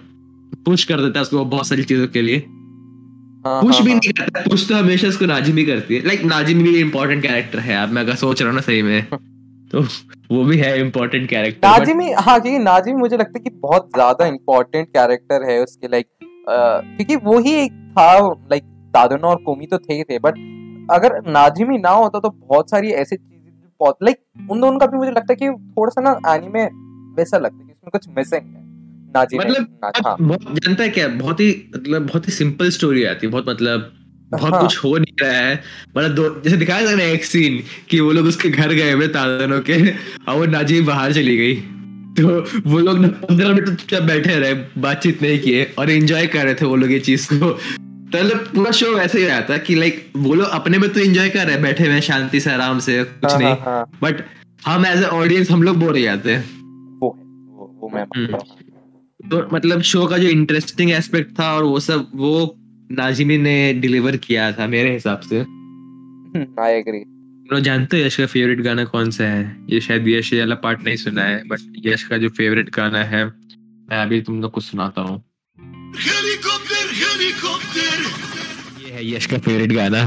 पुश 0.65 0.85
कर 0.85 1.01
देता 1.01 1.19
है 1.19 1.23
उसको 1.23 1.45
बहुत 1.47 1.67
सारी 1.67 1.85
चीज़ों 1.85 2.07
के 2.09 2.23
लिए। 2.23 2.39
हाँ 3.47 3.61
पुश 3.63 3.75
हाँ, 3.75 3.85
भी 3.85 3.91
हाँ। 3.91 3.99
नहीं 3.99 4.13
करता 4.13 4.41
पुश 4.41 4.69
तो 4.69 4.75
हमेशा 4.75 5.09
उसको 5.09 5.27
नाजिम 5.27 5.57
ही 5.57 5.65
करती 5.65 5.97
है। 5.97 6.07
लाइक 6.07 6.25
नाजिम 6.25 6.63
भी 6.63 6.79
इम्पोर्टेंट 6.81 7.23
कैरेक्टर 7.23 7.59
है 7.61 7.77
अब 7.83 7.89
मैं 7.89 8.03
अगर 8.03 8.15
सोच 8.17 8.41
रहा 8.43 8.51
हूँ 8.51 8.57
ना 8.57 8.63
सही 8.63 8.83
में। 8.83 9.07
तो 9.73 9.81
वो 10.31 10.45
भी 10.45 10.59
है 10.59 10.81
इम्पोर्टेंट 10.81 11.29
कैरेक्टर 11.29 11.69
नाजिमी 11.69 12.11
हाँ 12.13 12.41
क्योंकि 12.41 12.59
नाजिम 12.59 12.99
मुझे 12.99 13.17
लगता 13.17 13.39
है 13.39 13.43
कि 13.45 13.51
बहुत 13.51 13.91
ज़्यादा 13.95 14.27
इम्पोर्टेंट 14.27 14.89
कैरेक्टर 14.89 15.51
है 15.51 15.63
उसके 15.63 15.89
लाइक 15.89 16.07
क्योंकि 16.49 17.17
वो 17.17 17.39
ही 17.39 17.53
एक 17.55 17.73
था 17.73 18.19
लाइक 18.29 18.65
दादनो 18.95 19.29
और 19.29 19.37
कोमी 19.37 19.67
तो 19.67 19.79
थे 19.79 19.95
ही 19.95 20.03
थे 20.03 20.19
बट 20.19 20.35
अगर 20.91 21.21
नाजिमी 21.31 21.79
ना 21.79 21.91
होता 21.91 22.21
तो 22.21 22.31
बहुत 22.31 22.71
सारी 22.71 22.91
ऐसी 22.91 23.17
चीज़ें 23.17 23.93
लाइक 24.03 24.51
उन 24.51 24.61
दोनों 24.61 24.79
का 24.79 24.87
भी 24.87 24.97
मुझे 24.97 25.11
लगता 25.11 25.33
है 25.33 25.37
कि 25.37 25.51
थोड़ा 25.51 25.91
सा 25.91 26.01
ना 26.01 26.35
एनीमे 26.35 26.65
वैसा 27.17 27.39
लगता 27.39 27.57
है 27.57 27.65
कि 27.65 27.73
इसमें 27.73 27.91
कुछ 27.93 28.09
मिसिंग 28.09 28.55
है 28.57 28.65
नाजिम 29.15 29.41
मतलब 29.41 29.79
ना, 29.85 29.93
हाँ। 30.07 30.17
जानता 30.55 30.83
है 30.83 30.89
क्या? 30.89 31.09
बहुत 31.09 31.41
ही 31.41 31.71
मतलब 31.77 32.07
बहुत 32.07 32.27
ही 32.29 32.33
सिंपल 32.33 32.71
स्टोरी 32.71 33.05
आती 33.05 33.27
है 33.27 33.33
बहुत 33.33 33.49
मतलब 33.49 33.93
बहुत 34.33 34.53
हाँ। 34.53 34.63
कुछ 34.63 34.77
हो 34.85 34.97
नहीं 34.99 35.15
रहा 35.23 35.41
है। 35.41 35.63
मतलब 35.97 36.15
दो 36.15 36.29
जैसे 36.45 36.57
दिखाया 36.57 36.87
था 36.87 36.95
ना 36.95 37.03
एक 37.03 37.25
सीन 37.25 37.63
कि 37.91 38.01
वो 38.01 38.13
लोग 38.13 38.27
उसके 38.27 38.49
घर 38.51 38.73
गए 38.73 38.93
हुए 38.93 39.09
तादनों 39.09 39.61
के 39.61 39.91
और 40.29 40.37
वो 40.37 40.47
नाजिम 40.47 40.87
बाहर 40.87 41.13
चली 41.13 41.37
गई। 41.37 41.55
तो 42.15 42.61
वो 42.71 42.79
लोग 42.79 42.99
ना 42.99 43.09
पंद्रह 43.09 43.49
मिनट 43.49 43.69
चुपचाप 43.69 44.03
बैठे 44.03 44.39
रहे 44.39 44.55
बातचीत 44.79 45.23
नहीं 45.23 45.39
किए 45.39 45.65
और 45.79 45.91
एंजॉय 45.91 46.27
कर 46.27 46.45
रहे 46.45 46.55
थे 46.55 46.67
वो 46.67 46.77
लोग 46.77 46.93
ये 46.93 47.01
चीज़ 47.01 47.27
को। 47.33 47.51
तो 47.51 48.19
मतलब 48.19 48.39
पूरा 48.55 48.71
शो 48.71 48.95
वैसे 48.95 49.19
ही 49.19 49.25
रहता 49.25 49.57
कि 49.57 49.75
लाइक 49.75 50.07
वो 50.17 50.35
लोग 50.35 50.49
अपने 50.49 50.79
में 50.79 50.89
तो 50.93 51.01
एंजॉय 51.01 51.29
कर 51.29 51.45
रहे 51.45 51.55
हैं 51.55 51.63
बैठे 51.63 51.87
हुए 51.87 52.01
शांति 52.01 52.41
से 52.41 52.51
आराम 52.51 52.79
से 52.79 53.05
कुछ 53.05 53.31
हाँ, 53.33 53.39
नहीं। 53.39 53.49
हाँ, 53.49 53.61
हाँ, 53.65 53.99
बट 54.03 54.25
हम 54.67 54.87
एज 54.87 55.03
ए 55.03 55.07
ऑडियंस 55.07 55.51
हम 55.51 55.63
लोग 55.63 55.77
बोर 55.77 55.91
हो 55.91 55.99
जाते 55.99 56.33
हैं। 56.33 56.45
वो 57.01 57.09
वो, 57.09 57.79
वो 57.81 57.91
मैं 57.95 58.03
हम्म। 58.03 58.35
हूँ। 58.35 58.41
तो 59.31 59.49
मतलब 59.53 59.83
शो 59.83 60.07
का 60.07 60.19
जो 60.19 60.29
इंटरेस्टिंग 60.29 60.91
एस्पेक्ट 60.91 61.39
था 61.41 61.53
और 61.55 61.65
वो 61.65 61.81
सब 61.81 62.11
वो 62.15 62.57
नाजिमी 62.93 63.39
ने 63.39 63.73
डिलीवर 63.75 64.17
किया 64.17 64.53
था 64.53 64.67
मेरे 64.67 64.93
हिसाब 64.93 65.21
से। 65.21 65.39
आई 66.63 66.73
एग्री 66.73 66.99
लोग 67.53 67.61
जानते 67.61 68.01
हो 68.01 68.07
यश 68.07 68.17
का 68.17 68.27
फेवरेट 68.27 68.61
गाना 68.61 68.85
कौन 68.85 69.11
सा 69.11 69.25
है? 69.25 69.57
ये 69.71 69.81
शायद 69.81 70.09
यश 70.09 70.33
वाला 70.35 70.55
पार्ट 70.55 70.85
नहीं 70.85 70.97
सुना 70.97 71.23
है 71.23 71.43
बट 71.49 71.59
यश 71.87 72.03
का 72.03 72.17
जो 72.19 72.29
फेवरेट 72.29 72.71
गाना 72.71 73.03
है 73.05 73.25
मैं 73.25 73.97
अभी 73.97 74.21
तुम 74.21 74.41
लोग 74.43 74.51
को 74.51 74.61
सुनाता 74.61 75.01
हूँ. 75.01 75.23
ये 78.81 78.91
है 78.91 79.11
यश 79.11 79.27
का 79.27 79.39
फेवरेट 79.39 79.73
गाना। 79.73 80.03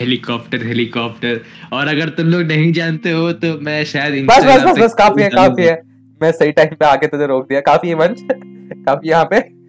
हेलीकॉप्टर 0.00 0.66
हेलीकॉप्टर 0.66 1.40
और 1.72 1.86
अगर 1.86 2.08
तुम 2.08 2.26
लोग 2.26 2.42
नहीं 2.42 2.72
जानते 2.72 3.10
हो 3.10 3.32
तो 3.32 3.58
मैं 3.60 3.84
शायद 3.84 4.26
बस 4.26 4.44
बस 4.44 4.62
बस 4.62 4.78
बस 4.78 4.94
काफ़ी 4.94 5.22
है 5.22 5.28
काफ़ी 5.30 5.64
है। 5.64 5.82
मैं 6.22 6.32
सही 6.32 6.52
टाइम 6.52 6.74
पे 6.74 6.86
आके 6.86 7.06
तुझे 7.06 7.26
रोक 7.26 7.48
दिया। 7.48 7.60
काफ़ी 7.60 7.88
है 7.88 7.94
मंच। 7.94 8.20
काफ़ी 8.86 9.08
यहाँ 9.08 9.24
पे। 9.24 9.61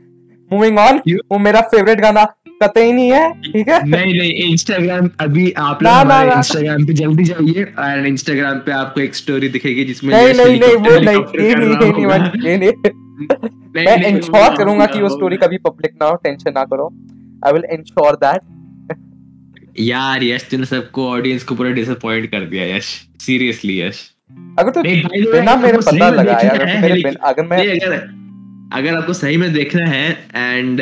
मूविंग 0.54 0.80
ऑन 0.80 1.02
वो 1.32 1.38
मेरा 1.40 1.62
फेवरेट 1.62 2.00
गाना 2.00 2.24
कतई 2.64 2.92
नहीं 2.92 3.12
है 3.12 3.32
ठीक 3.42 3.68
है? 3.70 3.88
नहीं 3.90 4.14
नहीं 4.14 4.32
इंस्टाग्राम 4.52 5.10
अभी 5.20 5.52
आप 5.52 5.84
लोग 5.84 5.94
हमारे 5.94 6.36
इंस्टाग्राम 6.36 6.86
पे 6.86 6.94
जल्दी 6.94 7.24
जाइए 7.24 7.64
और 7.80 8.08
इंस्टाग्राम 8.08 8.60
पे 8.60 8.72
आपको 8.72 9.02
एक 9.02 9.16
स्टोरी 9.16 9.50
दिखेगी 9.50 9.84
जिसमें 9.86 10.14
नहीं 10.16 10.34
नहीं 10.34 10.60
नहीं 10.60 10.76
वो 10.76 11.00
नहीं 11.00 11.46
ये 11.46 11.56
नहीं 11.56 11.76
ये 12.46 12.58
नहीं 12.58 12.58
ये 12.58 12.58
नहीं 12.58 12.72
नहीं, 13.76 13.86
मैं 13.86 14.08
इंश्योर 14.10 14.56
करूँगा 14.58 14.86
कि 14.86 15.02
वो 15.02 15.10
स्टोरी 15.10 15.38
कभी 15.38 15.58
पब्लिक 15.58 15.92
ना 16.02 16.08
हो 16.08 16.16
टेंशन 16.16 16.52
ना 16.56 16.64
करो। 16.64 16.88
आई 17.46 17.54
विल 17.54 17.64
इंश्योर 17.72 18.16
दैट 18.16 18.42
यार 19.80 20.24
यश 20.24 20.48
तूने 20.52 20.66
सबको 20.66 21.10
ऑडियंस 21.10 21.44
को 21.44 21.56
पूरा 21.56 21.70
डिसअपॉइंट 21.70 22.32
कर 22.32 22.46
दिया 22.46 22.76
यश 22.78 22.86
सीरियसली 23.26 23.80
यश 23.82 24.02
अगर 24.60 24.70
तू 24.70 24.82
बिना 24.82 25.56
मेरे 25.56 25.78
पता 25.78 26.10
लगाया 26.10 26.50
अगर 26.50 26.66
मेरे 26.66 26.94
हेली- 26.94 27.16
अगर 27.24 27.46
मैं 27.46 27.58
अगर 28.74 28.96
आपको 28.96 29.14
सही 29.14 29.38
में 29.38 29.52
देखना 29.54 29.86
है 29.86 30.10
एंड 30.36 30.82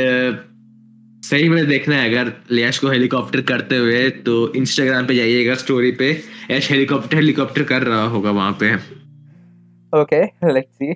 सही 1.25 1.49
में 1.49 1.65
देखना 1.67 1.95
है 1.95 2.09
अगर 2.09 2.31
यश 2.51 2.79
को 2.79 2.87
हेलीकॉप्टर 2.87 3.41
करते 3.49 3.77
हुए 3.77 4.09
तो 4.25 4.35
इंस्टाग्राम 4.53 5.07
पे 5.07 5.15
जाइएगा 5.15 5.55
स्टोरी 5.55 5.91
पे 5.91 6.09
यश 6.51 6.69
हेलीकॉप्टर 6.71 7.17
हेलीकॉप्टर 7.17 7.63
कर 7.63 7.83
रहा 7.83 8.03
होगा 8.05 8.31
वहाँ 8.31 8.57
पे। 8.61 8.73
ओके 9.93 10.23
लेट्स 10.53 10.73
सी 10.73 10.91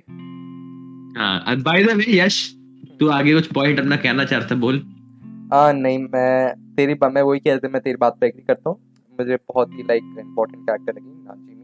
हाँ 1.18 1.56
बाय 1.62 1.84
द 1.84 1.96
वे 1.96 2.04
यश 2.08 2.38
तू 3.00 3.08
आगे 3.10 3.34
कुछ 3.34 3.46
पॉइंट 3.52 3.80
अपना 3.80 3.96
कहना 3.96 4.24
चाहता 4.24 4.54
है, 4.54 4.60
बोल। 4.60 4.76
आ, 5.52 5.72
नहीं 5.72 5.98
मैं 6.04 6.54
तेरी 6.76 6.94
मैं 7.04 7.22
वही 7.22 7.40
कहते 7.40 7.68
मैं 7.68 7.82
तेरी 7.82 7.96
बात 7.96 8.16
पे 8.20 8.26
एग्री 8.26 8.42
करता 8.42 8.70
हूँ। 8.70 8.78
मुझे 9.18 9.36
बहुत 9.48 9.70
ही 9.72 9.82
लाइक 9.82 10.16
इम्पोर्टेंट 10.20 10.62
कैरेक्टर 10.62 10.92
लगी 10.92 11.10
नाजिमी 11.26 11.55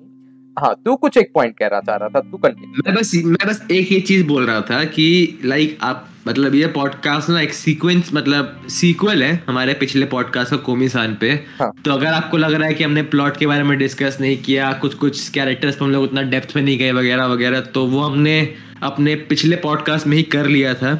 हाँ 0.59 0.75
तू 0.85 0.97
कुछ 0.97 1.17
एक 1.17 1.31
पॉइंट 1.35 1.59
कह 1.59 1.67
रहा 1.67 1.81
चाह 1.81 1.97
रहा 1.97 2.09
था 2.09 2.21
तू 2.21 2.37
कंटिन्यू 2.37 2.83
मैं 2.87 2.95
बस 2.95 3.11
मैं 3.25 3.49
बस 3.49 3.67
एक 3.71 3.93
ये 3.93 4.01
चीज़ 4.01 4.27
बोल 4.27 4.47
रहा 4.47 4.61
था 4.61 4.85
कि 4.85 5.39
लाइक 5.45 5.79
आप 5.83 6.09
मतलब 6.29 6.55
ये 6.55 6.67
पॉडकास्ट 6.67 7.31
ना 7.31 7.41
एक 7.41 7.53
सीक्वेंस 7.53 8.11
मतलब 8.15 8.67
सीक्वल 8.71 9.23
है 9.23 9.45
हमारे 9.49 9.75
पिछले 9.75 10.07
पॉडकास्ट 10.07 10.51
का 10.51 10.57
कोमिसान 10.57 11.15
पे। 11.21 11.31
हाँ। 11.31 11.71
तो 11.85 11.93
अगर 11.93 12.07
आपको 12.07 12.37
लग 12.37 12.53
रहा 12.53 12.69
है 12.69 12.75
कि 12.75 12.85
हमने 12.85 13.03
प्लॉट 13.03 13.37
के 13.37 13.47
बारे 13.47 13.63
में 13.63 13.79
डिस्कस 13.79 14.19
नहीं 14.21 14.37
किया 14.37 14.73
कुछ 14.73 14.95
कुछ 14.95 15.29
कैरेक्टर्स 15.29 15.77
पे 15.77 15.85
हम 15.85 15.91
लोग 15.91 16.05
उतना 16.05 16.23
डेप्थ 16.23 16.57
में 16.57 16.63
नहीं 16.63 16.79
गए 16.79 16.93
वगैरह 16.93 17.27
वगैरह 17.27 17.61
तो 17.61 17.87
वो 17.87 18.01
हमने 18.01 18.55
अपने 18.83 19.15
पिछले 19.15 19.57
पॉडकास्ट 19.57 20.07
में 20.07 20.17
ही 20.17 20.23
कर 20.23 20.47
लिया 20.47 20.75
था। 20.75 20.95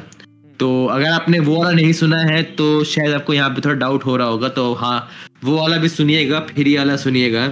तो 0.59 0.85
अगर 0.85 1.07
आपने 1.07 1.39
वो 1.39 1.63
वाला 1.63 1.71
नहीं 1.71 1.93
सुना 1.93 2.17
है 2.17 2.43
तो 2.43 2.83
शायद 2.83 3.13
आपको 3.13 3.33
यहाँ 3.33 3.49
पे 3.49 3.61
थोड़ा 3.61 3.75
डाउट 3.75 4.05
हो 4.05 4.17
रहा 4.17 4.27
होगा 4.27 4.49
तो 4.49 4.73
हाँ 4.73 5.07
वो 5.43 5.57
वाला 5.57 5.77
भी 5.77 5.89
सुनिएगा 5.89 6.39
फिर 6.39 6.67
ये 6.67 6.77
वाला 6.77 6.95
सुनिएगा। 6.95 7.51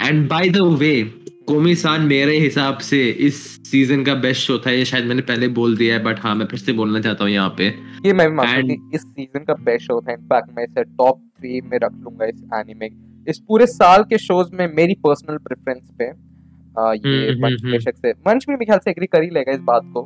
And 0.00 0.28
by 0.28 0.48
the 0.48 0.56
way 0.56 1.21
Komi 1.48 1.74
san 1.74 2.02
मेरे 2.02 2.36
हिसाब 2.38 2.78
से 2.78 2.98
इस 3.26 3.36
सीज़न 3.70 4.02
का 4.04 4.14
बेस्ट 4.14 4.42
शो 4.42 4.58
था 4.66 4.70
ये 4.70 4.84
शायद 4.84 5.04
मैंने 5.04 5.22
पहले 5.22 5.48
बोल 5.56 5.76
दिया 5.76 5.94
है 5.94 6.02
बट 6.04 6.18
हाँ 6.20 6.34
मैं 6.34 6.46
फिर 6.46 6.58
से 6.58 6.72
बोलना 6.72 7.00
चाहता 7.00 7.24
हूँ 7.24 7.32
यहाँ 7.32 7.48
पे। 7.58 7.66
ये 8.06 8.12
मैं 8.12 8.28
भी 8.30 8.34
मानता 8.36 8.74
हूँ 8.74 8.90
इस 8.94 9.02
सीज़न 9.02 9.44
का 9.44 9.54
बेस्ट 9.64 9.86
शो 9.86 10.00
था। 10.00 10.12
इनफैक्ट 10.12 10.50
मैं 10.56 10.64
इसे 10.64 10.84
टॉप 10.84 11.20
थ्री 11.38 11.60
में 11.60 11.78
रख 11.78 11.92
लूँगा 12.04 12.26
इस 12.26 12.42
एनिमे 12.54 12.88
इस 13.26 13.38
पूरे 13.48 13.66
साल 13.66 14.02
के 14.02 14.18
शोज़ 14.18 14.54
में 14.56 14.66
मेरी 14.76 14.94
पर्सनल 15.04 15.36
प्रेफरेंस 15.38 15.82
पे 15.98 16.08
आ, 16.08 16.92
ये 16.92 17.30
हम्म, 17.30 17.42
मंच 17.42 17.60
हम्म, 17.62 17.72
बेशक 17.72 17.96
से 17.96 18.12
मंच 18.28 18.44
भी 18.48 18.52
मेरे 18.52 18.64
ख्याल 18.64 18.78
से 18.78 18.90
एग्री 18.90 19.06
कर 19.06 19.22
ही 19.22 19.30
लेगा 19.30 19.52
इस 19.52 19.60
बात 19.64 19.90
को। 19.94 20.02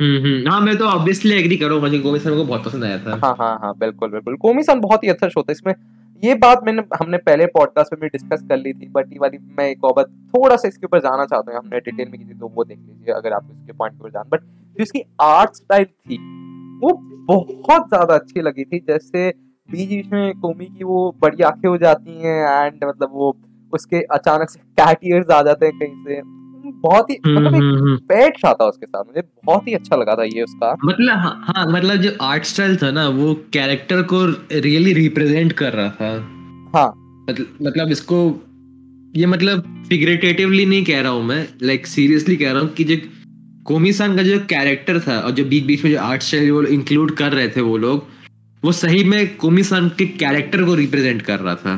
हम्म 0.00 0.16
हम्म 0.24 0.50
हाँ 0.50 0.60
मैं 0.60 0.76
तो 0.76 0.84
ऑब्वियसली 0.86 1.34
एग्री 1.34 1.56
करूँगा 1.56 1.86
मुझे 1.86 1.98
कोमी 1.98 2.18
सान 2.18 2.34
को 2.36 2.44
बहुत 2.44 2.64
पसंद 2.64 2.84
आया 2.84 2.98
था। 2.98 3.20
हाँ 3.24 3.34
हाँ 3.38 3.58
हाँ 3.62 3.72
बिल्कुल 3.78 4.10
बिल्कुल। 4.10 4.36
कोमी 4.40 4.62
सन 4.62 4.80
बहुत 4.80 5.04
ही 5.04 5.08
अच्छा 5.08 5.28
शो 5.28 5.42
था। 5.42 5.52
इसमें 5.52 5.74
ये 6.22 6.34
बात 6.34 6.60
मैंने, 6.64 6.82
हमने 6.98 7.18
पहले 7.18 7.46
पॉडकास्ट 7.48 7.92
में 7.92 8.00
भी 8.00 8.08
डिस्कस 8.08 8.42
कर 8.48 8.56
ली 8.56 8.72
थी 8.72 8.88
बट 8.88 9.12
ये 9.12 9.18
वाली 9.18 9.38
मैं 9.58 9.68
एक 9.70 9.84
और 9.84 10.02
थोड़ा 10.04 10.56
सा 10.56 10.68
इसके 10.68 10.86
ऊपर 10.86 11.00
जाना 11.00 11.24
चाहता 11.24 11.50
हूँ, 11.50 11.58
हमने 11.58 11.80
डिटेल 11.80 12.08
में 12.08 12.18
की 12.18 12.24
थी 12.24 12.38
तो 12.38 12.48
वो 12.48 12.64
देख 12.64 12.78
लीजिए 12.78 13.14
अगर 13.14 13.32
आप 13.32 13.48
इसके 13.50 13.72
पॉइंट 13.72 13.94
के 13.94 14.00
ऊपर 14.00 14.10
जान 14.10 14.28
बट 14.28 14.40
जो 14.40 14.82
इसकी 14.82 15.02
आर्ट 15.22 15.54
स्टाइल 15.54 15.84
थी, 15.84 16.16
वो 16.82 16.92
बहुत 17.26 17.88
ज़्यादा 17.88 18.14
अच्छी 18.14 18.40
लगी 18.40 18.64
थी, 18.64 18.78
जैसे 18.80 19.28
बीच 19.68 19.88
बीच 19.88 20.12
में 20.12 20.40
कोमी 20.40 20.66
की 20.66 20.84
वो 20.84 21.10
बड़ी 21.22 21.42
आँखें 21.42 21.68
हो 21.68 21.76
जाती 21.78 22.18
हैं 22.22 22.66
एंड 22.66 22.84
मतलब 22.84 23.10
वो 23.12 23.36
उसके 23.72 24.02
अचानक 24.12 24.50
से 24.50 24.60
कैट 24.80 24.98
ईयर्स 25.04 25.30
आ 25.30 25.42
जाते 25.42 25.66
हैं 25.66 25.78
कहीं 25.78 26.04
से। 26.04 26.20
बहुत 26.72 27.10
ही 27.10 27.16
हम्म, 27.26 27.36
मतलब 27.36 27.54
एक 27.54 27.62
हम्म, 27.62 27.78
हम्म। 27.78 27.96
पेट 27.96 28.38
सा 28.38 28.52
था 28.52 28.64
उसके 28.64 28.86
साथ 28.86 29.04
मुझे 29.04 29.22
बहुत 29.44 29.68
ही 29.68 29.74
अच्छा 29.74 29.96
लगा 29.96 30.14
था 30.14 30.24
ये 30.24 30.42
उसका। 30.42 30.76
मतलब 30.84 31.18
हाँ 31.18 31.44
हाँ 31.46 31.66
मतलब 31.72 31.96
जो 31.96 32.10
आर्ट 32.22 32.44
स्टाइल 32.44 32.76
था 32.76 32.90
ना 32.90 33.08
वो 33.08 33.34
कैरेक्टर 33.52 34.02
को 34.02 34.24
रियली 34.52 34.92
रिप्रेजेंट 34.92 35.52
कर 35.52 35.72
रहा 35.72 35.90
था। 35.90 36.10
हाँ। 36.74 36.88
मतलब 37.30 37.56
मतलब 37.62 37.90
इसको 37.90 38.18
ये 39.16 39.26
मतलब 39.26 39.62
फिगरेटिवली 39.88 40.66
नहीं 40.66 40.84
कह 40.84 41.00
रहा 41.00 41.12
हूँ 41.12 41.24
मैं 41.24 41.46
लाइक 41.62 41.86
सीरियसली 41.86 42.36
कह 42.36 42.52
रहा 42.52 42.62
हूँ 42.62 42.68
कि 42.68 42.84
जो 42.84 42.96
कोमी 43.64 43.92
सान 43.92 44.16
का 44.16 44.22
जो 44.22 44.38
कैरेक्टर 44.38 45.00
था 45.00 45.18
और 45.18 45.30
जो 45.30 45.44
बीच 45.44 45.64
बीच 45.64 45.84
में 45.84 45.90
जो 45.90 45.98
आर्ट 46.00 46.22
स्टाइल 46.22 46.50
वो 46.50 46.62
इंक्लूड 46.62 47.14
कर 47.16 47.32
रहे 47.32 47.48
थे 47.48 47.60
वो 47.60 47.76
लोग 47.76 48.04
वो 48.64 48.72
सही 48.72 49.04
में 49.04 49.36
कोमी 49.36 49.62
सान 49.62 49.88
के 49.88 50.06
कैरेक्टर 50.06 50.64
को 50.64 50.74
रिप्रेजेंट 50.74 51.22
कर 51.22 51.38
रहा 51.38 51.54
था। 51.54 51.76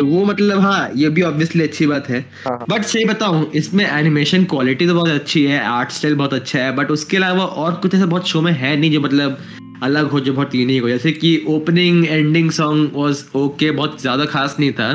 तो 0.00 0.04
वो 0.06 0.24
मतलब 0.24 0.60
हाँ 0.60 0.90
ये 0.96 1.08
भी 1.08 1.22
ऑब्वियसली 1.22 1.62
अच्छी 1.62 1.86
बात 1.86 2.08
है। 2.08 2.20
हाँ 2.44 2.56
हाँ। 2.58 2.66
बट 2.68 2.82
सही 2.82 3.04
बताऊँ 3.04 3.44
इसमें 3.52 3.84
एनिमेशन 3.86 4.44
क्वालिटी 4.44 4.86
तो 4.86 4.94
बहुत 4.94 5.08
अच्छी 5.10 5.44
है 5.46 5.58
आर्ट 5.62 5.90
स्टाइल 5.90 6.14
बहुत 6.14 6.34
अच्छा 6.34 6.58
है 6.58 6.74
बट 6.76 6.90
उसके 6.90 7.16
अलावा 7.16 7.44
और 7.44 7.74
कुछ 7.82 7.94
ऐसा 7.94 8.06
बहुत 8.06 8.28
शो 8.28 8.40
में 8.40 8.52
है 8.52 8.76
नहीं 8.76 8.90
जो 8.92 9.00
मतलब 9.00 9.36
अलग 9.82 10.10
हो 10.10 10.20
जो 10.20 10.32
बहुत 10.32 10.54
यूनिक 10.54 10.82
हो। 10.82 10.88
जैसे 10.88 11.12
कि 11.12 11.36
opening 11.48 12.06
ending 12.06 12.50
song 12.50 12.90
was 12.94 13.24
okay 13.36 13.70
बहुत 13.72 14.00
ज़्यादा 14.00 14.24
खास 14.26 14.56
नहीं 14.60 14.72
था। 14.72 14.92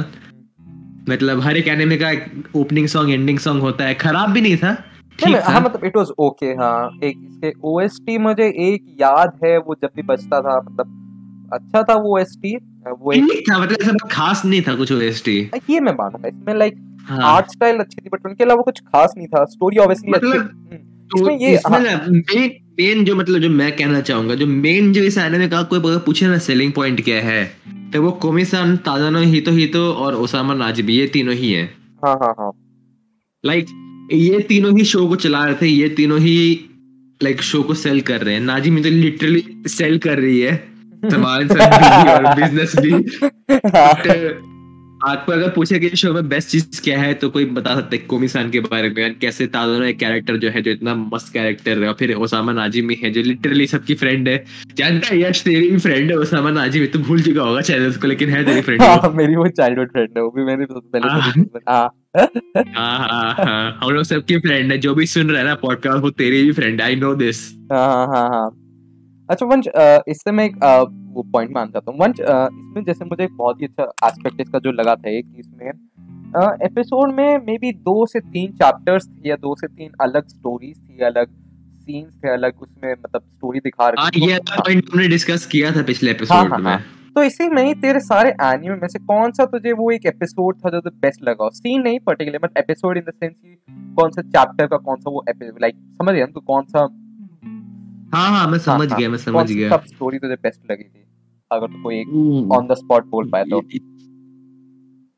मतलब 1.10 1.41
हर 1.41 1.58
एक 1.58 1.68
एनिमे 1.68 1.98
का 1.98 2.12
ओपनिंग 2.60 2.88
सॉन्ग 2.88 3.12
एंडिंग 3.12 3.39
सॉन्ग 3.39 3.62
होता 3.62 3.86
है। 3.86 3.94
खराब 3.96 4.32
भी 4.32 4.41
नहीं 4.41 4.58
था 4.58 4.78
हाँ 5.20 5.62
मतलब 5.62 5.86
इट 5.86 5.98
वाज 5.98 6.12
ओके 6.20 6.54
हाँ। 6.56 6.89
एक 7.04 7.18
इसके 7.20 7.54
ओएसटी 7.68 8.18
मुझे 8.20 8.48
एक 8.70 8.96
याद 9.02 9.39
है 9.44 9.58
वो 9.58 9.76
जब 9.76 9.89
भी 9.96 10.02
बजता 10.06 10.41
था 10.41 10.60
मतलब 10.62 11.50
अच्छा 11.54 11.84
था 11.84 11.96
वो 11.96 12.15
ओएसटी 12.15 12.58
वो 12.91 13.12
एक 13.12 13.43
था 13.50 13.60
मतलब 13.60 13.78
ऐसा 13.82 14.08
खास 14.12 14.41
नहीं 14.45 14.62
था 14.62 14.76
कुछ 14.76 14.91
ओएसटी 14.91 15.38
ये 15.69 15.80
मैं 15.80 15.93
इसमें 16.28 16.54
लाइक 16.56 16.76
हाँ। 17.10 17.36
आर्ट 17.36 17.52
स्टाइल 17.52 17.78
अच्छी 17.78 18.02
थी 18.02 18.10
बट 18.13 18.26
उनके 18.26 18.43
अलावा 18.43 18.62
कुछ 18.62 18.80
खास 18.80 19.13
नहीं 19.17 19.28
था। 19.28 19.43
स्टोरी 19.45 19.78
ऑब्वियसली 19.78 20.12
अच्छी 20.12 20.28
मतलब 20.28 20.41
हम्म, 20.41 20.78
तो 21.12 21.19
इसमें 21.19 21.38
ये 21.39 21.54
इसमें 21.54 21.80
ना 21.80 21.95
मेन 22.08 22.52
मेन 22.80 23.06
जो 23.06 23.15
मतलब 23.15 23.39
जो 23.39 23.50
मैं 23.50 23.76
कहना 23.76 24.02
चाहूँगा 24.02 24.36
जो 24.36 24.48
मेन 24.48 24.93
जो 24.93 25.02
इस 25.02 25.17
एनिमे 25.17 25.48
का 25.48 25.62
कोई 25.63 25.80
अगर 25.80 25.98
पूछे 25.98 26.28
ना 26.28 26.38
सेलिंग 26.38 26.74
पॉइंट 26.74 27.04
क्या 27.04 27.21
है 27.21 27.43
तो 27.93 28.02
वो 28.02 28.12
कोमिसान 28.12 28.78
तादानो 28.78 29.19
हितो 29.19 29.52
हितो 29.52 29.93
और 29.93 30.15
ओसामा 30.15 30.54
नाजिबी 30.54 30.93
ये 30.93 31.08
तीनों 31.08 31.36
ही 31.36 31.52
हैं। 31.52 31.65
हाँ 32.06 32.15
हाँ 32.15 32.34
हाँ। 32.39 32.52
लाइक 33.45 33.65
ये 34.13 34.39
तीनों 34.39 34.78
ही 34.78 34.86
शो 34.86 35.08
को 35.08 35.15
चला 35.15 35.45
रहे 35.45 35.56
थे 35.56 35.67
ये 35.67 35.89
तीनों 35.89 36.19
ही 36.19 36.36
लाइक 37.24 37.41
शो 37.41 37.63
को 37.63 37.74
सेल 37.74 38.02
कर 38.02 38.21
रहे 38.21 38.34
हैं। 38.34 38.41
नाजिमी 38.41 38.82
तो 38.82 38.89
लिटरली 38.89 39.43
सेल 39.67 39.98
कर 39.98 40.19
रही 40.19 40.39
है। 40.39 40.75
सब 41.10 41.26
और 42.10 42.36
बिज़नेस 42.36 42.76
भी 42.80 42.94
आपको 45.08 45.32
अगर 45.32 45.50
पूछे 45.50 45.80
कि 45.80 45.89
शो 45.96 46.13
में 46.13 46.30
बेस्ट 46.30 46.50
चीज़ 46.50 46.82
क्या 46.82 47.00
है 47.00 47.13
तो 47.13 47.30
कोई 47.30 47.46
बता 47.46 47.76
सकता 47.76 47.89
है 47.91 47.98
कोमिसान 47.98 48.50
के 48.50 48.60
बारे 48.60 48.89
में 48.89 49.18
कैसे 49.20 49.48
तादोनो 49.48 49.86
एक 49.86 50.00
कैरेक्टर 50.00 50.38
जो 50.38 50.50
है 50.50 50.62
जो 50.62 50.72
इतना 50.72 50.96
मस्त 50.96 51.34
कैरेक्टर 51.34 51.84
है 51.84 51.88
और 51.88 51.94
फिर 51.94 52.13
ओसामा 52.13 52.52
नाजिमी 52.52 52.96
है 52.96 53.12
जो 53.12 53.22
लिटरली 53.22 53.68
सबकी 53.68 53.96
फ्रेंड 53.96 54.28
है। 54.28 54.44
जानता 54.78 55.08
है 55.08 55.22
यश 55.22 55.41
तेरी 55.44 55.70
भी 55.72 55.78
फ्रेंड 55.78 56.12
है 56.12 56.18
ओसामा 56.18 56.52
नाजिमी 56.52 56.88
तो 56.88 57.00
भूल 57.00 57.22
चुका 57.22 57.41
होगा 57.41 57.62
शायद 57.62 57.82
उसको 57.82 58.08
लेकिन 58.08 58.30
है 58.30 58.44
तेरी 58.46 58.62
फ्रेंड 58.62 58.82
हाँ 58.82 59.12
मेरी 59.15 59.36
वो 59.36 59.48
चाइल्डहुड 59.48 59.91
फ्रेंड 59.91 60.10
है 60.18 60.24
वो 60.24 60.32
भी 60.32 60.44
मैंने 60.44 60.65
सबसे 60.65 61.00
पहले 61.00 61.08
हाँ। 61.10 61.22
हाँ। 61.70 61.94
हाँ 62.76 63.34
हाँ 63.38 63.80
हम 63.84 63.89
लोग 63.89 64.04
सबकी 64.04 64.38
फ्रेंड 64.38 64.72
है 64.72 64.78
जो 64.78 64.96
भी 64.96 65.06
सुन 65.06 65.30
रहा 65.30 65.41
है 65.41 65.48
ना 65.48 65.56
पॉडकास्ट 65.56 66.04
वो 66.04 66.10
तेरी 66.10 66.44
भी 66.44 66.52
फ्रेंड 66.52 66.82
आई 66.82 66.96
नो 66.96 67.15
दिस 67.15 67.50
हाँ 67.72 68.08
हाँ 68.08 68.30
हाँ। 68.30 68.64
अच्छा 69.30 69.46
वंश 69.46 69.68
इससे 70.08 70.32
मैं 70.32 70.46
एक 70.46 70.56
वो 71.14 71.24
पॉइंट 71.24 71.52
मान 71.52 71.72
जाता 71.72 71.92
हूँ। 71.92 72.00
वंश 72.00 72.20
इसमें 72.20 72.84
जैसे 72.84 73.06
मुझे 73.06 73.24
एक 73.24 73.32
बहुत 73.38 73.62
ही 73.62 73.66
अच्छा 73.66 74.08
एस्पेक्ट 74.08 74.42
इसका 74.42 74.60
जो 74.60 74.72
लगा 74.72 74.96
था 74.96 75.10
एक 75.10 75.34
इसमें 75.40 75.72
एपिसोड 76.66 77.14
में 77.14 77.38
मे 77.38 77.58
बी 77.58 77.72
दो 77.72 78.06
से 78.06 78.20
तीन 78.20 78.52
चैप्टर्स 78.52 79.08
थे 79.08 79.30
या 79.30 79.36
दो 79.36 79.56
से 79.56 79.68
तीन 79.68 79.92
अलग 80.02 80.28
स्टोरीज 80.28 80.78
थी 80.80 81.06
अलग 81.06 81.28
सीन्स 81.80 82.14
थे 82.16 82.30
अलग 82.30 82.62
उसमें 82.62 82.92
मतलब 82.92 83.22
स्टोरी 83.22 83.60
दिखा 83.60 83.84
हाँ 83.84 83.92
रखी 83.92 84.30
ये 84.32 84.40
पॉइंट 84.52 84.90
हमने 84.94 85.08
डिस्कस 85.08 85.46
किया 85.46 85.72
था 85.72 85.84
पिछले 85.84 86.12
एपिसोड 86.12 86.52
हाँ, 86.52 86.60
में। 86.60 86.72
हाँ। 86.72 86.82
तो 87.16 87.24
इसी 87.24 87.48
में 87.50 87.64
ही 87.64 87.74
तेरे 87.74 88.00
सारे 88.00 88.30
एनिमे 88.44 88.76
में 88.76 88.88
से 88.88 89.00
कौन 89.00 89.32
सा 89.32 89.46
तुझे 89.46 89.72
वो 89.72 89.90
एक 89.92 90.06
एपिसोड 90.06 90.58
था 90.58 90.70
जो 90.70 90.80
तुझे 90.82 90.98
बेस्ट 90.98 91.24
लगा 91.24 91.50
सीन 91.54 91.82
नहीं 91.82 92.00
particular 92.00 92.40
but 92.44 92.58
episode 92.58 92.98
in 92.98 93.04
the 93.04 93.14
sense 93.14 93.34
कि 93.34 93.58
कौन 93.96 94.12
सा 94.12 94.22
चैप्टर 94.22 94.68
का 94.68 94.78
कौन 94.78 94.96
सा 94.96 95.10
वो 95.10 95.24
लाइक 95.62 95.76
समझ 95.76 96.14
गया 96.16 96.26
ना 96.26 96.32
तू 96.32 96.40
कौन 96.40 96.64
सा 96.66 96.88
हाँ 98.13 98.30
हाँ 98.30 98.48
मैं 98.48 98.58
समझ 98.60 98.89
हाँ, 98.91 99.00
गया 99.00 99.10
मैं 99.10 99.18
समझ 99.18 99.52
गया। 99.52 99.70
सब 99.70 99.86
स्टोरी 99.86 100.18
तुझे 100.18 100.36
बेस्ट 100.36 100.72
लगी 100.72 100.84
थी? 100.84 101.04
अगर 101.52 101.68
तू 101.68 101.82
कोई 101.84 101.96
एक 101.96 102.52
ऑन 102.52 102.68
द 102.68 102.74
स्पॉट 102.74 103.06
बोल 103.06 103.30
पाए 103.30 103.44
तो। 103.44 103.62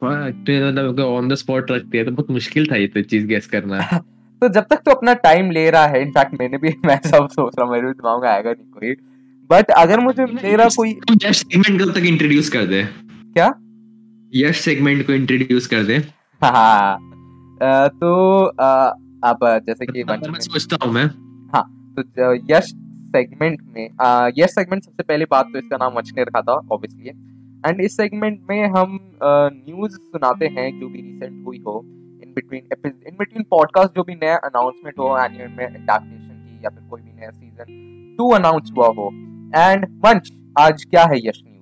मतलब 0.02 1.00
ऑन 1.00 1.28
द 1.28 1.36
स्पॉट 1.36 1.72
रखते 1.72 1.98
हैं 1.98 2.06
तो 2.06 2.12
बहुत 2.12 2.32
मुश्किल 2.32 2.68
था 2.72 2.76
ये 2.76 2.88
तो 2.88 3.02
चीज़ 3.02 3.26
गेस 3.28 3.48
करना। 3.48 3.80
तो 4.42 4.48
जब 4.48 4.66
तक 4.70 4.76
तू 4.76 4.92
अपना 4.92 5.14
टाइम 5.14 5.52
ले 5.52 5.70
रहा 5.70 5.88
है 5.88 6.02
इनफैक्ट 6.02 6.40
मैंने 6.40 6.58
भी 6.58 6.74
मैं 6.86 7.00
सब 7.06 7.28
सोच 7.28 7.54
रहा 7.60 7.66
हूँ 7.66 7.74
मेरे 7.74 7.88
भी 7.88 7.94
दिमाग 7.94 8.22
में 8.22 8.30
आएगा 8.30 8.52
नहीं 8.52 8.66
कोई। 8.72 8.94
बट 9.50 9.72
अगर 9.72 10.00
मुझे 10.00 10.26
मेरा 10.26 10.68
कोई 10.68 10.94
तू 10.94 11.16
यश 11.26 11.38
सेगमेंट 11.38 11.82
कब 11.82 11.92
तक 11.92 12.06
इंट्रोड्यूस 12.06 12.50
कर 12.50 12.66
दे। 12.66 12.84
क्या? 12.84 13.54
यश 14.36 14.60
सेगमेंट 14.60 15.06
को 15.08 15.14
इंट्रोड्यूस 15.14 15.68
कर 15.68 15.84
दे। 15.84 15.98
हाँ। 16.42 16.98
तो 17.90 18.44
अब 19.24 19.40
जैसे 19.68 19.86
कि 19.86 20.04
मैं 20.04 20.40
सोचता 20.40 20.86
हूँ 20.86 20.94
मैं। 20.94 21.10
तो 22.00 22.34
यश 22.52 22.74
सेगमेंट 23.08 23.60
में 23.76 23.88
अ, 23.90 24.30
यश 24.38 24.50
सेगमेंट 24.52 24.84
सबसे 24.84 25.04
पहले 25.04 25.26
बात 25.32 25.46
तो 25.54 25.60
इसका 25.60 25.78
नाम 25.78 25.94
वंश 25.94 26.12
ने 26.18 26.24
रखा 26.24 26.42
था 26.42 26.54
ऑब्वियसली 26.72 27.10
एंड 27.66 27.82
इस 27.82 27.96
सेगमेंट 27.98 28.40
में 28.50 28.64
हम 28.76 28.98
न्यूज़ 29.24 29.96
सुनाते 29.96 30.46
हैं 30.58 30.70
जो 30.80 30.90
भी 30.90 31.02
रिसेंट 31.02 31.46
हुई 31.46 31.62
हो 31.68 31.80
in 32.24 32.34
between 32.36 32.64
in 32.86 33.16
between 33.20 33.44
podcast 33.52 33.96
जो 33.96 34.04
भी 34.04 34.16
नया 34.16 34.36
अनाउंसमेंट 34.46 35.00
हो 35.00 35.18
एनिमे 35.18 35.48
में 35.48 35.64
एडेप्टेशन 35.66 36.44
की 36.46 36.66
या 36.66 36.70
फिर 36.70 36.84
कोई 36.90 37.02
भी 37.02 37.12
नया 37.12 37.30
सीज़न 37.32 38.16
टू 38.18 38.30
अनाउंस 38.36 38.72
हुआ 38.78 38.88
हो. 38.98 39.10
एंड 39.56 39.86
वंश 40.06 40.32
आज 40.60 40.84
क्या 40.84 41.04
है 41.04 41.18
Yash 41.28 41.42
news 41.46 41.56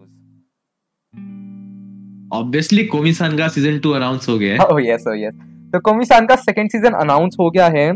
obviously 2.33 2.83
Komi san 2.87 3.37
का 3.37 3.47
सीज़न 3.47 3.79
टू 3.79 3.91
अनाउंस 3.91 4.29
हो 4.29 4.37
गया 4.39 4.53
है. 4.53 4.59
ओह 4.59 4.81
यस 4.83 5.07
ओह 5.07 5.19
यस 5.19 5.33
तो 5.73 5.79
कोमिसान 5.79 6.25
का 6.25 6.35
सेकंड 6.35 6.69
सीज़न 6.71 6.93
अनाउंस 6.93 7.35
हो 7.39 7.49
गया 7.51 7.67
है. 7.67 7.91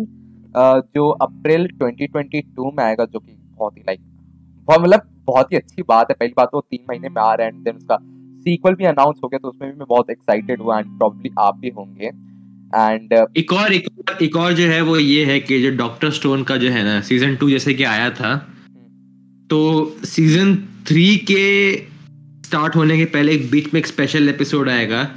जो 0.56 1.10
अप्रैल 1.22 1.68
2022 1.78 2.72
में 2.78 2.84
आएगा, 2.84 3.06
जो 3.06 3.20
कि 3.20 3.36
बहुत 3.58 3.78
ही 3.78 3.82
लाइक 3.82 4.00
मतलब 4.68 5.02
बहुत 5.26 5.52
ही 5.52 5.58
अच्छी 5.58 5.84
बात 5.84 6.10
है। 6.10 6.16
पहली 6.20 6.34
बात 6.38 6.50
वो 6.54 6.62
तीन 6.62 6.86
महीने 6.90 7.10
में 7.10 7.22
आ 7.22 7.34
रहा 7.34 7.48
है 7.48 7.54
एंड 7.54 7.64
देन 7.64 7.76
उसका 7.76 7.98
सीक्वल 8.46 8.76
भी 8.76 8.86
अनाउंस 8.86 9.20
हो 9.24 9.28
गया 9.30 9.40
तो 9.40 9.48
उसमें 9.50 9.72
भी 9.72 9.78
मैं 9.78 9.86
बहुत 9.90 10.10
एक्साइटेड 10.10 10.62
हुआ 10.62 10.80
एंड 10.80 10.98
प्रॉब्ली 10.98 11.32
आप 11.40 11.58
भी 11.58 11.70
होंगे। 11.70 12.06
एंड 12.06 13.14
एक 13.38 13.54
और 13.54 13.74
एक 13.74 13.88
और 14.00 14.24
एक 14.24 14.36
और 14.36 14.54
जो 14.54 14.68
है 14.68 14.82
वो 14.82 14.98
ये 14.98 15.26
है 15.26 15.40
कि 15.40 15.62
जो 15.62 15.76
डॉक्टर 15.78 16.12
स्टोन 16.12 16.44
का 16.44 16.58
जो 16.58 16.70
है 16.70 16.84
ना 16.84 17.00
सीज़न 17.02 17.36
टू 17.36 17.50
जैसे 17.50 17.74
कि 17.74 17.84
आया 17.86 18.10
था 18.12 18.36
तो 19.50 19.60
सीज़न 20.06 20.56
थ्री 20.88 21.16
के 21.32 21.76
स्टार्ट 22.48 22.76
होने 22.76 22.98
के 22.98 23.06
पहले 23.08 23.32
एक 23.32 23.50
बीच 23.52 23.74
में 23.74 23.80
एक 23.80 23.88
स्पेशल 23.88 24.30
एपिसोड 24.30 24.70
आएगा, 24.70 25.08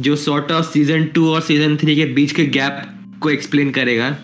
जो 0.00 0.16
सॉर्ट 0.16 0.52
ऑफ़ 0.52 0.66
सीज़न 0.66 1.04
टू 1.14 1.28
और 1.30 1.40
सीज़न 1.40 1.76
थ्री 1.76 1.96
के 1.96 2.04
बीच 2.14 2.32
के 2.32 2.46
गैप 2.48 2.82
को 3.22 3.30
एक्सप्लेन 3.30 3.70
करेगा। 3.70 4.16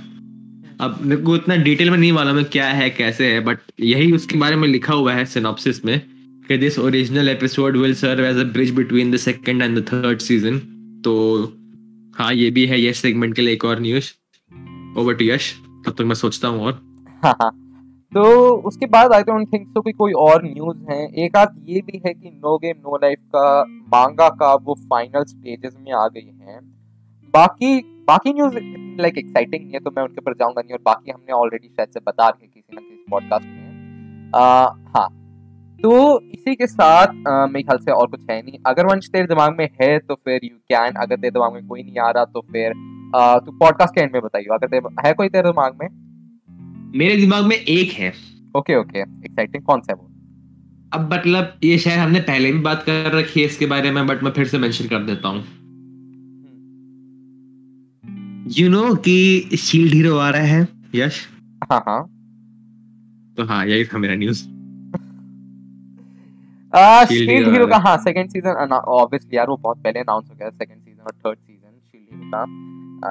अब 0.80 0.98
मेरे 1.00 1.22
को 1.22 1.36
इतना 1.36 1.56
डिटेल 1.56 1.90
में 1.90 1.98
नहीं 1.98 2.12
मालूम 2.12 2.38
है 2.38 2.44
क्या 2.44 2.68
है, 2.68 2.90
कैसे 2.90 3.32
है 3.32 3.40
बट 3.40 3.58
यही 3.80 4.12
उसके 4.12 4.38
बारे 4.38 4.56
में 4.56 4.68
लिखा 4.68 4.94
हुआ 4.94 5.12
है 5.12 5.24
सिनॉप्सिस 5.24 5.84
में 5.84 6.02
कि 6.48 6.56
this 6.58 6.78
original 6.78 7.28
episode 7.28 7.76
will 7.76 7.94
serve 7.94 8.24
as 8.24 8.36
a 8.36 8.44
bridge 8.44 8.70
between 8.70 9.10
the 9.10 9.16
second 9.16 9.62
and 9.62 9.78
the 9.78 9.82
third 9.88 10.18
season 10.18 10.58
तो 11.04 11.44
हाँ 12.16 12.34
ये 12.34 12.50
भी 12.50 12.66
है 12.66 12.84
यश 12.84 12.96
सेगमेंट 12.96 13.36
के 13.36 13.42
लिए 13.42 13.52
एक 13.52 13.64
और 13.64 13.80
न्यूज़ 13.80 14.12
ओवर 14.98 15.14
टू 15.14 15.24
यश 15.24 15.54
तब 15.86 15.92
तक 15.92 16.00
मैं 16.00 16.14
सोचता 16.14 16.48
हूँ 16.48 16.60
और। 16.60 16.72
तो 18.14 18.50
उसके 18.56 18.86
बाद 18.86 19.12
आई 19.12 19.22
डोंट 19.22 19.52
थिंक 19.52 19.68
सो 19.68 19.80
कि 19.80 19.92
कोई 19.92 20.12
और 20.12 20.44
न्यूज़ 20.44 20.92
है। 20.92 21.24
एक 21.24 21.36
आध 21.36 21.64
ये 21.68 21.80
भी 21.80 22.02
है 22.06 22.14
कि 22.14 22.28
नो 22.28 22.58
गेम 22.58 22.74
नो 22.78 22.96
लाइफ 22.96 23.18
का 23.36 23.64
मांगा 23.68 24.28
का 24.28 24.54
वो 24.54 24.74
फाइनल 24.74 25.24
स्टेजेस 25.24 25.76
में 25.80 25.92
आ 25.92 26.08
गई 26.08 26.30
है। 26.40 26.79
बाकी 27.34 27.78
बाकी 28.08 28.32
न्यूज़ 28.32 28.54
लाइक 29.00 29.18
एक्साइटिंग 29.18 29.62
नहीं 29.62 29.72
है 29.72 29.80
तो 29.80 29.90
मैं 29.90 30.02
उनके 30.02 30.20
ऊपर 30.20 30.34
जाऊँगा 30.34 30.62
नहीं 30.62 30.72
और 30.72 30.80
बाकी 30.84 31.10
हमने 31.10 31.32
ऑलरेडी 31.34 31.68
शायद 31.68 31.88
से 31.88 32.00
बता 32.06 32.28
रखे 32.28 32.46
किसी 32.46 32.74
ना 32.74 32.80
किसी 32.80 33.04
पॉडकास्ट 33.10 33.46
में। 33.46 33.60
हाँ। 34.94 35.08
तो 35.78 35.90
इसी 36.30 36.54
के 36.54 36.66
साथ 36.66 37.12
मेरे 37.50 37.62
ख्याल 37.62 37.78
से 37.78 37.90
और 37.92 38.06
कुछ 38.06 38.20
है 38.30 38.40
नहीं। 38.42 38.58
अगर 38.66 38.86
वंश 38.86 39.08
तेरे 39.12 39.26
दिमाग 39.26 39.54
में 39.58 39.68
है 39.82 39.98
तो 39.98 40.14
फिर 40.14 40.40
यू 40.44 40.56
कैन 40.68 41.00
अगर 41.02 41.16
तेरे 41.16 41.30
दिमाग 41.30 41.52
में 41.52 41.66
कोई 41.66 41.82
नहीं 41.82 41.98
आ 41.98 42.10
रहा 42.10 42.24
तो 42.26 42.40
फिर 42.52 42.72
तू 43.44 43.52
पॉडकास्ट 43.58 43.94
के 43.94 44.00
एंड 44.00 44.12
में 44.12 44.22
बताइए 44.22 44.54
अगर 44.54 44.66
तेरे 44.68 45.06
है 45.06 45.12
कोई 45.12 45.28
तेरे 45.28 45.48
दिमाग 45.48 45.78
में? 45.82 45.88
मेरे 46.98 47.16
दिमाग 47.16 47.44
में 47.44 47.56
एक 47.56 47.92
है। 47.92 48.12
ओके 48.56 48.76
ओके 48.76 49.00
एक्साइटिंग 49.00 49.62
कौन 49.62 49.80
सा 49.80 49.92
है 49.92 49.98
वो? 49.98 50.06
अब 50.92 51.12
मतलब 51.12 51.58
ये 51.64 51.78
शायद 51.78 51.98
हमने 51.98 52.20
पहले 52.28 52.52
भी 52.52 52.58
बात 52.60 52.82
कर 52.82 53.10
रखी 53.14 53.40
है 53.40 53.46
इसके 53.46 53.66
बारे 53.66 53.90
में 53.90 54.06
बट 54.06 54.22
मैं 54.22 54.30
फिर 54.32 54.46
से 54.46 54.58
मेंशन 54.58 54.88
कर 54.88 55.02
देता 55.04 55.28
हूँ। 55.28 55.44
यू 58.58 58.68
नो 58.70 58.94
कि 58.94 59.56
शील्ड 59.58 59.94
हीरो 59.94 60.16
आ 60.18 60.30
रहा 60.30 60.42
है 60.42 60.68
यश? 60.94 61.28
हाँ 61.72 61.82
हाँ। 61.88 62.02
तो 63.36 63.44
हाँ 63.44 63.66
यही 63.66 63.84
था 63.84 63.98
मेरा 63.98 64.14
न्यूज़ 64.14 64.42
शील्ड 67.08 67.48
हीरो 67.48 67.66
का 67.66 67.76
हाँ। 67.78 67.96
सेकंड 67.98 68.30
सीज़न 68.30 68.72
ऑब्वियसली 68.72 69.36
यार 69.36 69.48
वो 69.48 69.56
बहुत 69.56 69.78
पहले 69.78 70.00
अनाउंस 70.00 70.28
हो 70.30 70.34
गया 70.34 70.50
सेकंड 70.50 70.78
सीज़न 70.78 71.02
और 71.02 71.12
थर्ड 71.12 71.38
सीज़न 71.38 71.70
शील्ड 71.70 72.14
हीरो 72.14 72.30
का। 72.34 72.42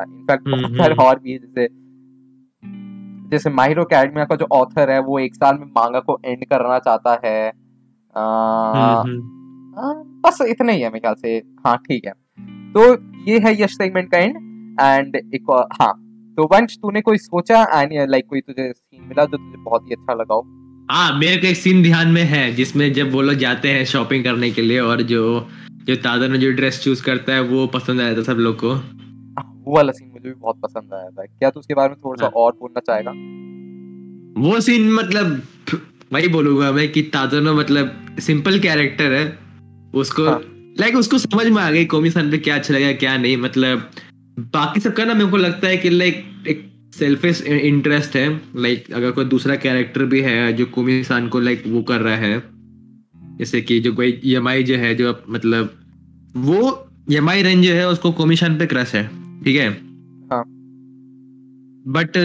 इनफैक्ट 0.03 0.47
बहुत 0.49 0.63
हम्म, 0.63 0.77
सारे 0.77 0.93
हम्म। 0.93 1.03
और 1.03 1.19
भी 1.19 1.31
है 1.31 1.37
जैसे 1.37 1.67
जैसे 3.29 3.49
माहिरो 3.49 3.83
का 3.93 4.35
जो 4.35 4.47
ऑथर 4.51 4.89
है 4.89 4.99
वो 4.99 5.19
एक 5.19 5.35
साल 5.35 5.57
में 5.57 5.65
मांगा 5.65 5.99
को 5.99 6.19
एंड 6.25 6.45
करना 6.45 6.79
चाहता 6.79 7.19
है। 7.25 7.47
आ, 8.15 8.21
आ, 8.21 9.03
बस 10.23 10.37
इतना 10.41 10.71
ही 10.71 10.81
है 10.81 10.87
मेरे 10.89 10.99
ख्याल 10.99 11.15
से। 11.15 11.37
हाँ 11.67 11.77
ठीक 11.77 12.05
है। 12.05 12.11
तो 12.73 12.93
ये 13.31 13.39
है 13.39 13.61
यश 13.61 13.77
सेगमेंट 13.77 14.11
का 14.11 14.17
एंड 14.17 14.48
एंड 14.81 15.15
एक 15.15 15.51
हाँ। 15.81 15.93
तो 16.37 16.43
वंश 16.51 16.75
तूने 16.81 17.01
कोई 17.01 17.17
सोचा? 17.17 17.63
एंड 17.73 18.09
लाइक 18.09 18.25
कोई 18.29 18.41
तुझे 18.41 18.71
सीन 18.71 19.07
मिला 19.07 19.25
जो 19.25 19.37
तुझे 19.37 19.63
बहुत 19.63 19.85
ही 19.87 19.95
अच्छा 19.95 20.13
लगा 20.13 20.33
हो? 20.33 20.41
हाँ 20.91 21.17
मेरे 21.19 21.37
को 21.37 21.47
एक 21.47 21.57
सीन 21.57 21.81
ध्यान 21.83 22.07
में 22.07 22.23
है 22.23 22.51
जिसमें 22.55 22.91
जब 22.93 23.11
वो 23.11 23.21
लोग 23.21 23.35
जाते 23.37 23.71
हैं 23.71 23.83
शॉपिंग 23.85 24.23
करने 24.23 24.49
के 24.51 24.61
लिए 24.61 24.79
और 24.81 25.01
जो 25.11 25.23
जो 25.83 25.95
तादर 25.95 26.29
ने 26.29 26.37
जो 26.37 26.51
ड्रेस 26.51 26.79
चूज़ 26.83 27.03
करता 27.03 27.33
है 27.33 27.41
वो 27.41 27.65
पसंद 27.67 28.01
आया 28.01 28.15
था 28.17 28.23
सब 28.23 28.37
लोग 28.37 28.55
को। 28.59 28.73
हाँ, 28.73 29.63
वो 29.65 29.75
वाला 29.75 29.91
सीन 29.91 30.07
मुझे 30.07 30.27
भी 30.29 30.33
बहुत 30.33 30.59
पसंद 30.61 30.93
आया 30.93 31.09
था। 31.09 31.25
क्या 31.25 31.49
तू 31.49 31.59
उसके 31.59 31.73
बारे 31.73 31.89
में 31.89 31.97
थोड़ा 32.05 32.21
सा 32.21 32.25
हाँ। 32.25 32.43
और 32.43 32.57
बोलना 32.61 32.79
चाहेगा? 32.79 33.11
वो 34.41 34.59
सीन 34.59 34.91
मतलब 34.93 35.41
वही 36.13 36.27
बोलूँगा 36.27 36.71
मैं 36.71 36.91
कि 36.91 37.01
तादोनो 37.13 37.53
मतलब 37.53 38.15
सिंपल 38.19 38.59
कैरेक्टर 38.59 39.11
है। 39.11 39.25
उसको 39.93 40.25
हाँ। 40.25 40.39
लाइक 40.79 40.95
उसको 40.95 41.17
समझ 41.17 41.45
में 41.47 41.61
आ 41.61 41.69
गई 41.71 41.85
कोमी 41.85 42.09
सन 42.09 42.31
पे 42.31 42.37
क्या 42.37 42.55
अच्छा 42.55 42.73
लगा 42.73 42.91
क्या 42.93 43.17
नहीं 43.17 43.37
मतलब 43.37 43.89
बाकी 44.39 44.79
सबका 44.79 45.05
ना 45.05 45.13
मेरे 45.13 45.29
को 45.29 45.37
लगता 45.37 45.67
है 45.67 45.77
कि 45.77 45.89
लाइक 45.89 46.25
एक 46.47 46.71
सेल्फिश 46.95 47.41
इंटरेस्ट 47.41 48.15
है। 48.15 48.41
लाइक 48.55 48.91
अगर 48.93 49.11
कोई 49.11 49.25
दूसरा 49.25 49.55
कैरेक्टर 49.55 50.05
भी 50.05 50.21
है 50.21 50.53
जो 50.53 50.65
कोमी 50.65 51.03
सान 51.03 51.27
को 51.27 51.39
लाइक 51.39 51.63
वो 51.67 51.81
कर 51.81 52.01
रहा 52.01 52.15
है 52.15 52.43
जैसे 53.39 53.61
कि 53.61 53.79
जो 53.79 53.93
कोई 53.93 54.19
यमाई 54.25 54.63
जो 54.63 54.75
है 54.75 54.95
जो 54.95 55.23
मतलब 55.29 55.73
वो 56.37 56.87
यमाई 57.09 57.41
रेंज 57.41 57.65
जो 57.65 57.73
है 57.73 57.87
उसको 57.87 58.11
कोमी 58.11 58.35
सान 58.35 58.57
पे 58.57 58.65
क्रश 58.65 58.95
है 58.95 59.07
ठीक 59.43 59.57
है? 59.57 59.69
हाँ। 60.31 60.43
बट 61.87 62.17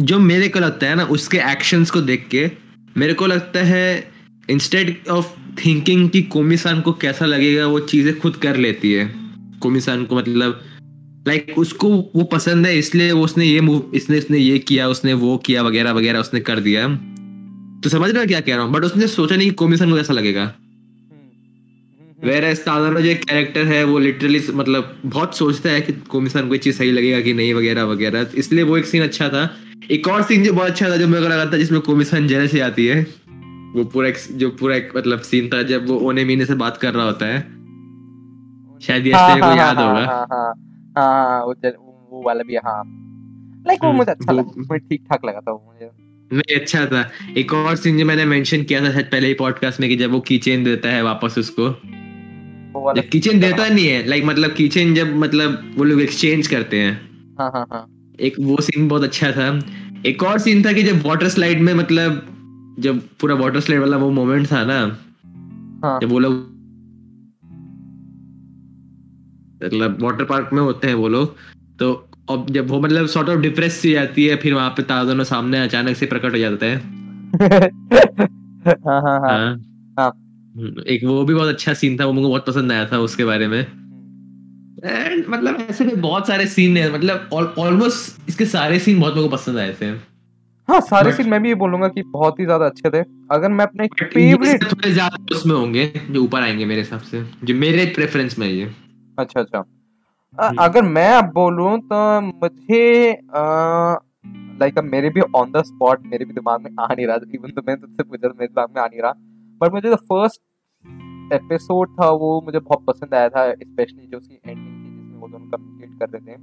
जो 0.00 0.18
मेरे 0.18 0.48
को 0.48 0.58
लगता 0.58 0.86
है 0.86 0.94
ना 0.94 1.04
उसके 1.04 1.38
एक्शंस 1.38 1.90
को 1.90 2.00
देख 2.00 2.28
के 2.30 2.50
मेरे 2.96 3.14
को 3.14 3.26
लगता 3.26 3.62
है 3.64 4.10
इंस्टेड 4.50 4.96
ऑफ़ 5.10 5.26
थिंकिंग 5.64 6.10
कि 6.10 6.22
कोमिसान 6.22 6.80
को 6.80 6.92
कैसा 6.92 7.26
लगेगा 7.26 7.66
वो 7.66 7.80
चीज़ें 7.80 8.18
खुद 8.18 8.36
कर 8.36 8.56
लेती 8.56 8.92
है। 8.92 9.12
कोमिसान 9.60 10.04
को 10.04 10.16
मतलब 10.16 10.60
लाइक 11.28 11.46
like, 11.46 11.58
उसको 11.58 11.88
वो 11.88 12.22
पसंद 12.24 12.66
है 12.66 12.78
इसलिए 12.78 13.12
वो 13.12 13.24
उसने 13.24 13.44
ये 13.44 13.60
मूव 13.60 13.90
इसने 13.94 14.18
इसने 14.18 14.38
ये 14.38 14.58
किया 14.58 14.88
उसने 14.88 15.14
वो 15.14 15.36
किया 15.36 15.62
वगैरह 15.62 15.92
वगैरह 15.92 16.18
उसने 16.18 16.40
कर 16.40 16.60
दिया। 16.60 16.86
तो 17.80 17.88
समझ 17.88 18.10
रहे 18.10 18.22
हो 18.22 18.26
क्या 18.28 18.40
कह 18.40 18.54
रहा 18.54 18.64
हूँ? 18.64 18.72
बट 18.72 18.84
उसने 18.84 19.06
सोचा 19.06 19.36
नहीं 19.36 19.48
कि 19.48 19.54
कोमिसान 19.54 19.90
को 19.90 19.96
कैसा 19.96 20.12
लगेगा। 20.12 20.44
वेर 22.24 22.54
साधारण 22.54 23.00
जो 23.00 23.14
कैरेक्टर 23.14 23.64
है 23.64 23.84
वो 23.84 23.98
लिटरली 23.98 24.42
मतलब 24.54 24.96
बहुत 25.06 25.36
सोचता 25.36 25.70
है 25.70 25.80
कि 25.80 25.92
कोमिसान 25.92 26.48
को 26.48 26.56
चीज़ 26.56 26.76
सही 26.76 26.90
लगेगा 26.92 27.20
कि 27.20 27.34
नहीं 27.34 27.54
वगैरह 27.54 27.84
वगैरह। 27.84 28.26
इसलिए 28.34 28.62
वो 28.62 28.76
एक 28.78 28.86
सीन 28.86 29.02
अच्छा 29.02 29.28
था। 29.28 29.48
एक 29.90 30.08
और 30.08 30.22
सीन 30.22 30.44
जो 30.44 30.52
बहुत 30.52 30.70
अच्छा 30.70 30.90
था 30.90 30.96
जो 30.96 31.08
मेरे 31.08 31.22
को 31.22 31.28
लगा 31.28 31.46
था 31.46 31.56
जिसमें 31.56 31.80
कोमिसान 31.80 32.26
जेल 32.28 32.48
से 32.48 32.60
आती 32.60 32.86
है 32.86 33.00
वो 33.76 33.84
पूरा 33.84 34.10
जो 34.32 34.50
पूरा 34.50 34.76
एक 34.76 34.92
मतलब 34.96 35.20
सीन 35.20 35.48
था 35.48 35.62
जब 35.62 35.86
वो 35.88 35.98
ओने 35.98 36.24
मीने 36.24 36.46
से 36.46 36.54
बात 36.54 36.76
कर 36.76 36.94
रहा 36.94 37.04
होता 37.04 37.26
है। 37.26 37.40
शायद 38.80 39.06
ये 39.06 39.12
हाँ, 39.12 39.28
तेरे 39.28 39.40
को 39.40 39.46
हाँ, 39.46 39.56
याद 39.56 39.76
हाँ, 39.76 39.88
होगा। 39.88 40.52
हाँ, 41.00 41.44
वो 41.44 41.54
जल- 41.54 41.76
वो 42.10 42.22
वाला 42.26 42.42
भी 42.42 42.56
हाँ। 42.56 42.82
लाइक 43.66 43.84
वो 43.84 43.92
मुझे 43.92 44.12
अच्छा 44.12 44.32
लगा 44.32 44.50
मुझे 44.58 44.78
ठीक 44.78 45.02
ठाक 45.10 45.24
लगा 45.24 45.40
था 45.40 45.52
वो 45.52 45.74
मुझे। 45.74 45.90
नहीं 46.32 46.60
अच्छा 46.60 46.86
था। 46.86 47.10
एक 47.36 47.52
और 47.52 47.76
सीन 47.76 47.98
जो 47.98 48.04
मैंने 48.04 48.24
मेंशन 48.24 48.62
किया 48.62 48.80
था 48.80 48.92
शायद 48.92 49.06
पहले 49.06 49.26
ही 49.28 49.34
पॉडकास्ट 49.34 49.80
में 49.80 49.90
कि 49.90 49.96
जब 49.96 50.10
वो 50.10 50.20
कीचेन 50.20 50.64
देता 50.64 50.88
है 50.88 51.02
वापस 51.02 51.34
उसको। 51.38 51.68
वो 52.80 52.94
जब 52.94 53.08
किचन 53.08 53.40
देता 53.40 53.68
नहीं 53.68 53.88
है 53.88 54.06
लाइक 54.06 54.24
मतलब 54.24 54.50
किचन 54.50 54.94
जब 54.94 55.16
मतलब 55.16 55.74
वो 55.78 55.84
लोग 55.84 56.00
एक्सचेंज 56.00 56.46
करते 56.46 56.78
हैं। 56.78 57.10
हाँ 57.40 57.50
हाँ 57.54 57.66
हाँ। 57.72 58.12
एक 58.20 58.34
वो 58.40 58.56
सीन 58.60 58.88
बहुत 58.88 59.02
अच्छा 59.02 59.32
था। 59.32 59.60
एक 60.06 60.22
और 60.22 60.38
सीन 60.38 60.64
था 60.64 60.72
कि 60.72 60.82
जब 60.82 61.06
वाटर 61.06 61.28
स्लाइड 61.28 61.60
में 61.60 61.74
मतलब 61.74 62.36
जब 62.78 63.00
पूरा 63.20 63.34
वाटर 63.34 63.60
स्लाइड 63.60 63.80
वाला 63.80 63.96
वो 63.96 64.10
मोमेंट 64.10 64.52
था 64.52 64.64
ना 64.64 64.98
हाँ। 65.84 66.00
जब 66.00 66.08
वो 66.08 66.18
लोग 66.18 66.59
मतलब 69.62 70.02
वाटर 70.02 70.24
पार्क 70.24 70.50
में 70.52 70.62
होते 70.62 70.88
हैं 70.88 70.94
वो 70.94 71.08
लोग। 71.08 71.36
तो 71.78 71.92
अब 72.30 72.50
जब 72.50 72.68
वो 72.68 72.80
मतलब 72.80 73.06
सॉर्ट 73.08 73.28
ऑफ़ 73.28 73.40
डिप्रेस 73.40 73.74
सी 73.74 73.92
जाती 73.92 74.26
है 74.26 74.36
फिर 74.36 74.54
वहाँ 74.54 74.70
पे 74.70 74.82
ताजोनो 74.84 75.24
सामने 75.24 75.60
अचानक 75.60 75.96
से 75.96 76.06
प्रकट 76.06 76.32
हो 76.32 76.38
जाता 76.38 76.66
है। 76.66 76.76
हाँ 78.78 79.00
हाँ 79.02 79.20
हाँ। 79.98 80.10
एक 80.86 81.04
वो 81.04 81.24
भी 81.24 81.34
बहुत 81.34 81.48
अच्छा 81.48 81.74
सीन 81.74 81.96
था 82.00 82.06
वो 82.06 82.12
मुझे 82.12 82.26
बहुत 82.26 82.46
पसंद 82.46 82.72
आया 82.72 82.86
था 82.86 82.98
उसके 83.00 83.24
बारे 83.24 83.48
में। 83.48 83.60
एंड 84.84 85.24
मतलब 85.28 85.56
ऐसे 85.60 85.84
भी 85.84 85.94
बहुत 85.96 86.26
सारे 86.26 86.46
सीन 86.48 86.76
है 86.76 86.92
मतलब 86.92 87.28
ऑलमोस्ट 87.58 88.28
इसके 88.28 88.44
सारे 88.46 88.78
सीन 88.78 89.00
बहुत 89.00 89.14
मेरे 89.14 89.28
को 89.28 89.36
पसंद 89.36 89.58
आए 89.58 89.72
थे। 89.80 89.86
हाँ 90.68 90.80
सारे 90.82 91.12
सीन 91.12 91.28
मैं 91.28 91.42
भी 91.42 91.48
ये 91.48 91.54
बोलूँगा 91.56 91.88
कि 91.88 92.02
बहुत 92.08 92.40
ही 92.40 92.44
ज़्यादा 92.44 92.66
अच्छे 92.66 92.90
थे। 92.90 93.00
अगर 93.30 93.48
मैं 93.48 93.64
अपने 93.64 93.86
फेवरेट 93.94 94.64
थोड़े 94.64 94.92
ज़्यादा 94.92 95.34
उसमें 95.36 95.54
होंगे 95.54 95.86
जो 96.10 96.22
ऊपर 96.22 96.42
आएँगे 96.42 96.64
मेरे 96.64 96.80
हिसाब 96.80 97.00
से 97.02 97.22
जो 97.44 97.54
मेरे 97.56 97.84
प्रेफरेंस 97.96 98.38
में 98.38 98.46
है 98.46 98.52
ये। 98.54 98.70
अच्छा 99.20 99.40
अच्छा। 99.40 99.64
अगर 100.60 100.82
मैं 100.88 101.10
अब 101.12 101.32
बोलूँ 101.34 101.78
तो 101.82 102.20
मुझे 102.20 103.10
लाइक 104.60 104.78
अब 104.78 104.84
मेरे 104.86 105.10
भी 105.10 105.20
ऑन 105.36 105.50
द 105.52 105.62
स्पॉट 105.64 106.06
मेरे 106.06 106.24
भी 106.24 106.34
दिमाग 106.34 106.60
में 106.60 106.70
आ 106.80 106.86
नहीं 106.86 107.06
रहा 107.06 107.16
इवन 107.34 107.50
तो 107.50 107.62
मैंने 107.62 107.80
तुझसे 107.80 108.02
पूछा 108.02 108.28
मेरे 108.28 108.46
दिमाग 108.46 108.74
में 108.74 108.82
आ 108.82 108.86
नहीं 108.86 109.02
रहा 109.02 109.12
बट 109.60 109.72
मुझे 109.72 109.88
जो 109.88 109.96
फ़र्स्ट 110.08 110.40
एपिसोड 111.32 111.90
था 111.90 112.10
वो 112.20 112.40
मुझे 112.40 112.58
बहुत 112.60 112.84
पसंद 112.86 113.14
आया 113.14 113.28
था 113.28 113.50
स्पेशली 113.52 114.06
जो 114.06 114.18
उसकी 114.18 114.34
एंडिंग 114.36 114.66
थी 114.66 114.90
जिसमें 114.90 115.20
वो 115.20 115.28
दोनों 115.28 115.46
कम्युनिकेट 115.48 115.98
कर 115.98 116.08
रहे 116.08 116.20
थे 116.22 116.36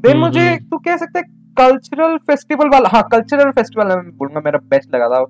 देन 0.00 0.10
हम्म, 0.10 0.20
मुझे 0.20 0.48
हम्म। 0.48 0.68
तू 0.70 0.78
कह 0.80 0.96
सकते 0.96 1.22
कल्चरल 1.56 2.16
फेस्टिवल 2.26 2.68
वाला 2.68 2.88
हाँ 2.88 3.02
कल्चरल 3.12 3.50
फेस्टिवल 3.52 3.88
मैं 3.88 4.16
बोलूँगा 4.16 4.40
मेरा 4.40 4.58
बेस्ट 4.66 4.94
लगा 4.94 5.08
था 5.10 5.24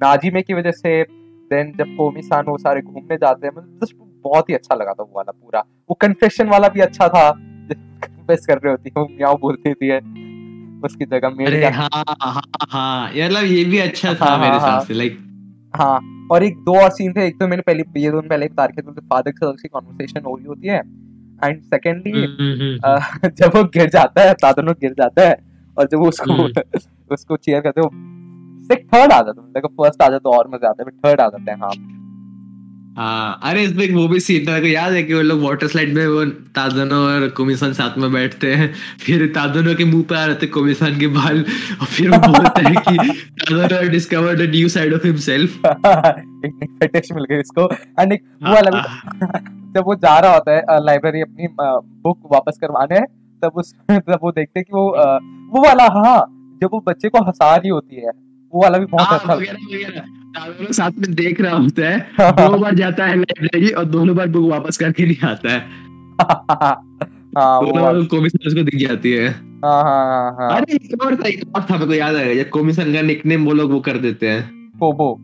नाजिमे 0.00 0.42
की 0.42 0.54
वजह 0.54 0.72
से 0.74 1.02
देन 1.50 1.72
जब 1.72 1.96
कोमी 1.96 2.22
सान 2.24 2.46
वो 2.46 2.58
सारे 2.58 2.82
घूमने 2.82 3.16
जाते 3.16 3.46
हैं 3.46 3.64
just 3.80 4.05
बहुत 4.26 4.48
ही 4.50 4.54
अच्छा 4.54 4.74
लगा 4.74 4.92
था 4.92 5.02
वो 5.02 5.12
वाला 5.16 5.32
पूरा 5.32 5.60
वो 5.90 5.94
कन्फेशन 6.00 6.48
वाला 6.48 6.68
भी 6.68 6.80
अच्छा 6.80 7.08
था 7.08 7.30
कन्फेस 7.30 8.46
कर 8.46 8.58
रही 8.58 8.70
होती 8.70 8.90
है 8.90 9.02
वो 9.02 9.08
म्याओ 9.10 9.36
बोलती 9.38 9.74
थी 9.74 9.88
है 9.88 10.00
उसकी 10.84 11.04
जगह 11.04 11.30
मेरे 11.32 11.66
हाँ 11.70 11.88
हाँ 11.94 12.42
हाँ 12.70 13.12
ये 13.12 13.26
मतलब 13.26 13.44
ये 13.44 13.64
भी 13.64 13.78
अच्छा 13.78 14.14
था 14.14 14.24
हाँ, 14.24 14.38
मेरे 14.38 14.50
हाँ, 14.50 14.54
हिसाब 14.54 14.70
हाँ। 14.70 14.84
से 14.84 14.94
लाइक 14.94 15.18
हाँ 15.74 16.28
और 16.32 16.42
एक 16.42 16.56
दो 16.64 16.78
और 16.80 16.90
सीन 16.90 17.12
थे 17.12 17.26
एक 17.26 17.38
तो 17.40 17.48
मैंने 17.48 17.62
पहले 17.62 17.84
ये 17.96 18.10
दोनों 18.10 18.28
पहले 18.28 18.46
बता 18.48 18.64
रखे 18.64 18.82
थे 18.82 19.00
फादर 19.02 19.30
के 19.30 19.46
साथ 19.46 19.52
उसकी 19.52 19.68
कॉन्वर्सेशन 19.68 20.24
हो 20.24 20.36
रही 20.36 20.46
होती 20.46 20.68
है 20.68 20.82
एंड 21.44 21.62
सेकेंडली 21.64 22.10
हम्म, 22.12 23.28
जब 23.38 23.56
वो 23.56 23.64
गिर 23.68 23.88
जाता 23.90 24.22
है 24.22 24.34
तादनो 24.34 24.72
गिर 24.72 24.92
जाता 24.92 25.28
है 25.28 25.36
और 25.76 25.88
जब 25.92 26.02
उसको 26.02 26.32
हम्म। 26.32 26.80
उसको 27.14 27.36
चेयर 27.36 27.60
करते 27.60 27.80
हो 27.80 27.88
थर्ड 28.70 29.12
आ 29.12 29.20
जाता 29.22 29.40
है 29.56 29.60
फ़र्स्ट 29.62 30.02
आ 30.02 30.08
जाता 30.08 30.30
है 30.30 30.38
और 30.38 30.48
मज़ा 30.48 30.68
आता 30.68 30.84
है 30.84 30.96
थर्ड 30.98 31.20
आ 31.20 31.28
जाता 31.28 31.52
हाँ 31.52 31.70
हाँ 31.70 32.05
अरे 32.98 33.62
इसमें 33.62 33.84
एक 33.84 33.94
वो 33.94 34.06
भी 34.08 34.20
सीन 34.20 34.46
था 34.46 34.58
को 34.60 34.66
याद 34.66 34.92
है 34.92 35.02
कि 35.02 35.14
वो 35.14 35.22
लोग 35.22 35.42
वाटर 35.42 35.66
स्लाइड 35.66 35.94
में 35.94 36.06
वो 36.06 36.24
तादनो 36.56 36.96
और 37.06 37.28
कोमिसन 37.28 37.72
साथ 37.72 37.98
में 37.98 38.12
बैठते 38.12 38.54
हैं 38.54 38.72
फिर 39.00 39.26
तादनो 39.26 39.74
के 39.74 39.84
मुँह 39.84 40.02
पे 40.02 40.16
आ 40.16 40.24
रहे 40.24 40.34
थे 40.34 40.46
कोमिसन 40.46 40.98
के 41.00 41.06
बाल 41.06 41.44
और 41.80 41.86
फिर 41.86 42.10
वो 42.10 42.18
बोलता 42.18 42.68
है 42.68 42.74
कि 42.88 42.96
Tadano 43.42 43.88
discovered 43.88 44.40
a 44.40 44.50
new 44.50 44.68
side 44.68 44.94
of 44.94 45.06
himself 45.06 45.66
एक 45.66 46.76
फेटिश 46.82 47.12
मिल 47.12 47.24
गई 47.24 47.40
इसको। 47.40 47.68
एंड 48.00 48.12
एक 48.12 48.22
वो 48.46 48.54
वाला 48.54 48.70
भी 48.70 49.26
जब 49.74 49.84
वो 49.86 49.94
जा 49.94 50.18
रहा 50.18 50.34
होता 50.34 50.56
है 50.56 50.84
लाइब्रेरी 50.84 51.20
अपनी 51.20 51.48
बुक 51.52 52.28
वापस 52.32 52.58
करवाने 52.60 53.00
तब 53.42 53.52
उस 53.56 53.74
तब 53.90 54.18
वो 54.22 54.32
देखते 54.32 54.60
हैं 54.60 54.64
कि 54.64 54.72
वो 54.72 54.88
वो 55.54 55.66
वाला 55.66 55.84
हाँ 55.84 56.18
जब 56.62 56.68
वो 56.72 56.84
बच्चे 56.86 57.08
को 57.08 57.24
हंसा 57.24 57.56
रही 57.56 57.68
होती 57.68 57.96
है 57.96 58.12
वो 58.56 58.62
वाला 58.62 58.78
भी 58.78 58.86
बहुत 58.86 59.20
अच्छा 59.20 59.34
वगैरह 59.34 59.76
वगैरह। 59.76 60.72
साथ 60.72 60.90
में 60.98 61.14
देख 61.14 61.40
रहा 61.40 61.56
होता 61.56 61.88
है। 61.88 62.00
दो 62.20 62.58
बार 62.58 62.74
जाता 62.74 63.06
है 63.06 63.16
लाइब्रेरी 63.16 63.68
और 63.68 63.84
दोनों 63.84 64.16
बार 64.16 64.28
बुक 64.28 64.50
वापस 64.50 64.76
करके 64.76 65.06
नहीं 65.06 65.28
आता 65.28 65.52
है। 65.52 65.60
हाँ 67.38 67.60
वो 67.60 67.90
उसको 67.90 68.62
दिख 68.62 68.88
जाती 68.88 69.12
है। 69.12 69.28
हाँ 69.64 69.82
हाँ 69.82 70.04
हाँ 70.06 70.36
हाँ। 70.40 70.60
अरे 70.60 70.74
एक 70.74 71.02
और 71.02 71.16
था 71.16 71.28
एक 71.28 71.56
और 71.56 71.62
था 71.62 71.74
मेरे 71.74 71.86
को 71.86 71.94
याद 71.94 72.16
आया 72.16 72.34
जब 72.34 72.50
कोमिसन 72.50 72.94
का 72.94 73.02
निकनेम 73.02 73.44
वो 73.44 73.52
लोग 73.52 73.72
वो 73.72 73.80
कर 73.80 73.98
देते 73.98 74.28
हैं। 74.28 74.70
कोबो 74.80 75.20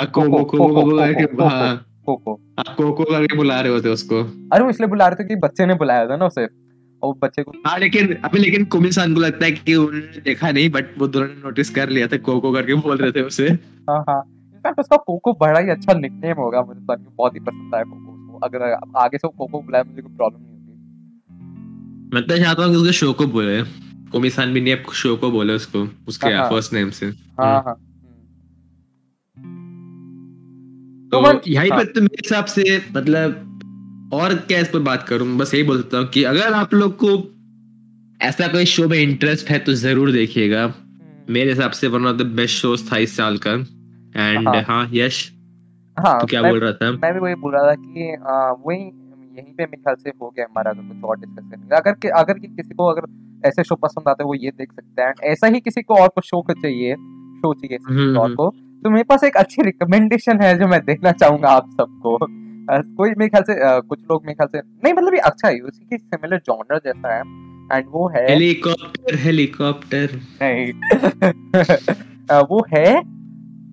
हाँ, 0.00 0.06
करके 0.06 1.44
हाँ। 1.44 1.86
कोको 2.06 2.32
हाँ, 2.32 2.74
कोको 2.78 3.04
करके 3.04 3.36
बुला 3.36 3.60
रहे 3.60 3.72
होते 3.72 3.88
उसको। 3.88 4.20
अरे 4.52 4.64
वो 4.64 4.70
इसलिए 4.70 4.88
बुला 4.88 5.08
रहे 5.08 5.24
थे 5.24 5.28
कि 5.28 5.36
बच्चे 5.36 5.66
ने 5.66 5.74
बुलाया 5.74 6.06
था 6.06 6.16
ना 6.16 6.26
उसे। 6.26 6.69
और 7.02 7.14
बच्चे 7.22 7.42
को 7.42 7.52
हाँ 7.66 7.78
लेकिन 7.78 8.14
अभी 8.14 8.38
लेकिन 8.38 8.64
कुमिसान 8.64 9.14
को 9.14 9.20
लगता 9.20 9.44
है 9.44 9.50
कि 9.52 9.74
उन्होंने 9.74 10.20
देखा 10.20 10.50
नहीं 10.50 10.70
बट 10.70 10.98
वो 10.98 11.06
दोनों 11.08 11.26
ने 11.26 11.34
नोटिस 11.34 11.70
कर 11.70 11.88
लिया 11.88 12.06
था 12.06 12.16
कोको 12.18 12.52
करके 12.52 12.74
बोल 12.74 12.96
रहे 12.96 13.12
थे 13.12 13.22
उसे। 13.22 13.48
हाँ 13.90 14.00
हाँ। 14.08 14.22
इनफैक्ट 14.54 14.80
उसका 14.80 14.96
कोको 14.96 15.32
बड़ा 15.32 15.60
ही 15.60 15.70
अच्छा 15.70 15.98
निकनेम 15.98 16.36
होगा 16.36 16.62
मुझे 16.62 16.80
तो 16.80 16.96
बहुत 17.10 17.34
ही 17.34 17.40
पसंद 17.40 17.74
आया 17.74 17.84
कोको 17.84 18.12
उसको। 18.12 18.38
अगर 18.38 18.62
आगे 18.96 19.18
से 19.18 19.26
वो 19.28 19.34
कोको 19.38 19.60
बुलाए 19.62 19.82
मुझे 19.82 20.02
कोई 20.02 20.16
प्रॉब्लम 20.16 20.40
नहीं 20.40 20.56
होगी। 20.56 22.14
मैं 22.14 22.26
तो 22.26 22.38
चाहता 22.38 22.62
हूँ 22.62 22.70
कि 22.70 22.76
उसको 22.76 22.92
शो 22.92 23.12
को 23.12 23.26
बोले। 23.26 23.62
कोमिसान 24.12 24.52
भी 24.52 24.60
नहीं 24.60 24.74
अब 24.76 24.92
शो 24.92 25.16
को 25.16 25.30
बोले 25.30 25.52
उसको 25.52 25.86
उसके 26.08 26.26
हाँ, 26.26 26.38
हाँ। 26.38 26.50
फ़र्स्ट 26.50 26.72
नेम 26.72 26.90
से। 26.90 27.06
हाँ 27.06 27.56
हम्म। 27.56 27.68
हाँ। 27.68 27.74
तो 31.12 31.32
तो 31.32 31.50
यहीं 31.50 31.70
हाँ। 31.70 31.78
पर 31.78 31.84
तो 31.84 32.00
मेरे 32.00 32.22
हिसाब 32.24 32.44
से 32.44 32.62
मतलब 32.96 33.46
और 34.12 34.34
क्या 34.34 34.60
इस 34.60 34.68
पर 34.68 34.78
बात 34.78 35.02
करूँ? 35.02 35.36
बस 35.36 35.54
यही 35.54 35.62
बोल 35.62 35.82
सकता 35.82 35.98
हूँ 35.98 36.06
कि 36.06 36.24
अगर 36.24 36.52
आप 36.52 36.74
लोग 36.74 36.98
को 37.04 37.34
ऐसा 38.22 38.48
कोई 38.48 38.64
शो 38.64 38.88
में 38.88 38.98
इंटरेस्ट 38.98 39.48
है 39.48 39.58
तो 39.58 39.72
ज़रूर 39.74 40.12
देखिएगा। 40.12 40.64
हम्म, 40.64 41.32
मेरे 41.32 41.50
हिसाब 41.50 41.70
से 41.70 41.88
one 41.88 42.06
of 42.06 42.16
the 42.16 42.22
best 42.22 42.54
shows 42.54 42.92
था 42.92 42.96
इस 42.96 43.16
साल 43.16 43.38
का। 43.38 43.50
एंड 44.16 44.48
हाँ। 44.48 44.62
हाँ 44.62 44.90
यश 44.92 45.32
हाँ 45.98 46.20
तो 46.20 46.26
क्या 46.26 46.42
बोल 46.42 46.60
रहा 46.60 46.72
था? 46.72 46.92
मैं 46.92 47.14
भी 47.14 47.20
वही 47.20 47.34
बोल 47.34 47.52
रहा 47.52 47.62
था 47.62 47.74
कि 47.74 48.16
वही 48.68 48.78
यहीं 49.36 49.54
पे 49.54 49.64
मेरे 49.64 49.76
ख्याल 49.76 49.94
से 49.94 50.10
हो 50.10 50.30
गया 50.36 50.44
हमारा 50.44 50.70
अगर 50.70 50.80
कुछ 50.80 51.04
और 51.04 51.16
डिस्कस 51.16 51.50
करने 51.50 51.76
अगर 51.76 51.92
कि- 51.92 52.10
अगर 52.10 52.34
कि 52.34 52.46
किसी 52.46 52.74
को 52.74 52.86
अगर 52.86 53.02
ऐसे 53.48 53.64
शो 53.64 53.74
पसंद 53.74 54.08
आते 54.08 54.22
हैं 54.22 54.28
वो 54.28 54.34
ये 54.34 54.50
देख 54.50 54.72
सकते 54.72 55.02
हैं। 55.02 55.14
ऐसा 55.24 55.46
ही 55.46 55.60
किसी 55.60 55.82
को 55.82 55.94
और 55.94 56.08
कुछ 56.08 56.24
शो 56.24 56.42
को 56.42 56.52
चाहिए 56.52 56.94
शो 57.38 57.54
चाहिए 57.54 57.78
हम्म, 57.88 58.16
और 58.16 58.34
को 58.34 58.54
तो 58.84 58.90
मेरे 58.90 59.04
पास 59.04 59.24
एक 59.24 59.36
अच्छी 59.36 59.62
रिकमेंडेशन 59.62 60.40
है 60.40 60.58
जो 60.58 60.66
मैं 60.66 60.80
देना 60.84 61.12
चाहूँगा 61.12 61.48
आप 61.48 61.70
सबको। 61.72 62.18
कोई 62.70 63.10
मेरे 63.10 63.28
ख्याल 63.28 63.42
से 63.42 63.54
कुछ 63.88 64.00
लोग 64.10 64.26
मेरे 64.26 64.34
ख्याल 64.34 64.48
से 64.48 64.60
नहीं 64.84 64.92
मतलब 64.94 65.14
ये 65.14 65.20
अच्छा 65.20 65.48
है 65.48 65.60
उसी 65.60 65.84
की 65.84 65.98
सिमिलर 65.98 66.40
जॉनर 66.46 66.80
जैसा 66.84 67.14
है 67.14 67.20
एंड 67.72 67.86
वो 67.88 68.08
है 68.08 68.28
हेलीकॉप्टर 68.30 69.14
हेलीकॉप्टर 69.14 70.20
नहीं। 70.42 70.72
वो 72.50 72.64
है 72.74 73.00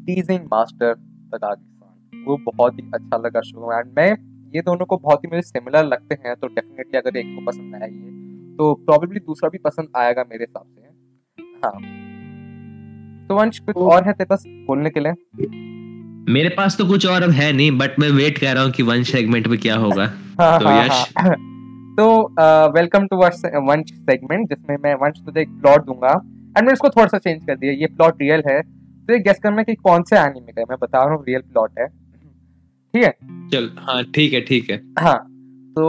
टीजिंग 0.06 0.46
मास्टर 0.54 0.94
तगागिस्तान 0.94 2.24
वो 2.28 2.38
बहुत 2.52 2.74
ही 2.74 2.90
अच्छा 2.94 3.18
लगा 3.18 3.42
शो 3.42 3.80
एंड 3.80 3.94
मैं 3.98 4.10
ये 4.56 4.62
दोनों 4.62 4.86
को 4.86 4.98
बहुत 4.98 5.24
ही 5.26 5.30
मुझे 5.30 5.42
सिमिलर 5.42 5.86
लगते 5.86 6.16
हैं 6.26 6.36
तो 6.36 6.48
डेफिनेटली 6.48 6.98
अगर 6.98 7.18
एक 7.18 7.36
को 7.36 7.46
पसंद 7.46 7.76
आया 7.76 7.86
ये 7.86 8.16
तो 8.58 8.74
प्रॉब्लली 8.86 9.20
दूसरा 9.20 9.50
भी 9.50 9.58
पसंद 9.58 9.88
आएगा 9.96 10.24
मेरे 10.30 10.44
हिसाब 10.44 10.66
से। 10.66 10.82
हाँ। 11.66 11.72
तो 13.28 13.36
वंश 13.36 13.60
कुछ 13.60 13.76
और 13.76 14.04
है 14.04 14.14
तेरे 14.14 14.26
पास 14.26 14.44
बोलने 14.48 14.90
के 14.90 15.00
लिए? 15.00 15.14
मेरे 16.28 16.50
पास 16.50 16.78
तो 16.78 16.86
कुछ 16.88 17.06
और 17.08 17.24
अब 17.24 17.30
है 17.32 17.52
नहीं 17.54 17.72
बट 17.78 18.00
मैं 18.00 18.10
वेट 18.12 18.38
कर 18.38 18.54
रहा 18.54 18.64
हूँ 18.64 18.72
कि 18.72 18.84
वन 18.84 19.04
सेगमेंट 19.04 19.48
में 19.48 19.58
क्या 19.60 19.76
होगा। 19.76 20.06
हाँ, 20.42 20.60
तो 20.60 20.66
हाँ, 20.66 20.86
यश? 20.86 21.14
हाँ. 21.18 21.36
तो 21.98 22.08
वेलकम 22.74 23.06
टू 23.08 23.16
वंश 23.18 23.36
सेगमेंट 23.36 24.50
जिसमें 24.50 24.76
मैं 24.84 24.94
वंश 24.96 25.22
तुझे 25.26 25.42
एक 25.42 25.50
प्लॉट 25.62 25.86
दूँगा। 25.86 26.10
एंड 26.10 26.58
मैंने 26.58 26.74
इसको 26.74 26.90
थोड़ा 26.90 27.08
सा 27.08 27.18
चेंज 27.18 27.42
कर 27.48 27.56
दिया 27.56 27.74
ये 27.74 27.88
प्लॉट 27.88 28.22
रियल 28.22 28.44
है। 28.48 28.62
तो 28.62 29.14
ये 29.14 29.20
गेस 29.20 29.40
करना 29.44 29.64
कि 29.64 29.76
कौन 29.78 30.04
से 30.04 30.18
एनिमे 30.18 30.52
का 30.52 30.62
है 30.62 30.66
मैं 30.70 30.78
बता 30.82 31.04
रहा 31.04 31.14
हूँ 31.14 31.24
रियल 31.28 31.42
प्लॉट 31.44 31.80
है। 31.80 31.88
ठीक 31.88 33.04
है? 33.04 33.12
चल 33.52 33.70
हाँ 33.80 34.04
ठीक 34.16 34.34
है 34.34 34.42
ठीक 34.42 34.70
है। 34.70 34.82
हाँ 35.00 35.18
तो 35.78 35.88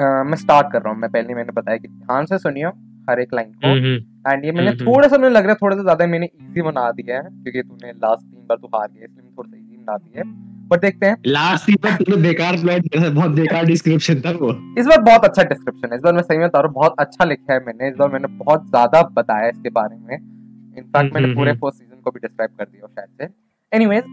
uh, 0.00 0.24
मैं 0.30 0.36
स्टार्ट 0.36 0.72
कर 0.72 0.82
रहा 0.82 0.92
हूँ। 0.92 1.00
मैं 1.00 1.10
पहले 1.10 1.34
मैंने 1.34 1.52
बताया 1.52 1.76
कि 1.78 1.88
ध्यान 1.88 2.26
से 2.26 2.38
सुनियो 2.38 2.68
हर 3.10 3.20
एक 3.20 3.34
लाइन 3.34 3.50
को। 3.52 3.68
हम्म, 3.68 3.84
हम्म, 3.84 4.32
एंड 4.32 4.44
ये 4.44 4.52
मैंने 4.52 4.70
हम्म, 4.70 4.86
थोड़ा 4.86 5.08
सा 5.08 5.18
मुझे 5.18 5.30
लग 5.30 5.42
रहा 5.42 5.52
है 5.52 5.58
थोड़ा 5.62 5.76
सा 5.76 5.82
ज़्यादा 5.82 6.06
मैंने 6.06 6.26
इजी 6.26 6.62
बना 6.62 6.90
दिया 6.92 7.16
है 7.16 7.22
क्योंकि 7.22 7.62
तूने 7.62 7.92
लास्ट 7.92 8.24
तीन 8.24 8.46
बार 8.46 8.58
तू 8.58 8.66
हार 8.74 8.88
गया 8.88 9.04
इसलिए 9.04 9.30
थोड़ा 9.30 9.48
सा 9.48 9.56
बना 9.82 9.96
दिया 9.96 10.22
है। 10.22 10.30
पर 10.68 10.78
देखते 10.78 11.06
हैं। 11.06 11.16
लास्ट 11.26 11.64
सीन 11.66 11.76
में 11.84 11.96
तूने 11.96 12.16
बेकार 12.22 12.56
प्लॉट 12.60 12.82
दिया 12.82 13.08
बहुत 13.10 13.30
बेकार 13.32 13.64
डिस्क्रिप्शन 13.66 14.20
था 14.20 14.30
वो। 14.34 14.50
इस 14.80 14.86
बार 14.86 15.00
बहुत 15.02 15.24
अच्छा 15.24 15.42
डिस्क्रिप्शन 15.44 15.88
है। 15.88 15.96
इस 15.96 16.02
बार 16.02 16.12
मैं 16.14 16.22
सही 16.22 16.38
में 16.38 16.46
बता 16.48 16.60
रहा 16.60 16.66
हूँ 16.66 16.74
बहुत 16.74 16.94
अच्छा 16.98 17.24
लिखा 17.24 17.52
है 17.52 17.64
मैंने। 17.66 17.88
इस 17.88 17.96
बार 17.96 18.08
मैंने 18.10 18.28
बहुत 18.36 18.68
ज़्यादा 18.68 19.02
बताया 19.16 19.48
इसके 19.48 19.70
बारे 19.70 19.96
में। 19.96 20.14
इनफैक्ट 20.16 21.14
मैंने 21.14 21.26
हम्म, 21.26 21.36
पूरे 21.36 21.50
हम्म। 21.50 21.60
फ़र्स्ट 21.60 21.78
सीज़न 21.78 22.00
को 22.00 22.10
भी 22.10 22.20
डिस्क्राइब 22.20 22.50
कर 22.58 22.64
दिया 22.64 22.86
शायद 22.88 23.08
से। 23.20 23.28
एनीवेज 23.72 24.04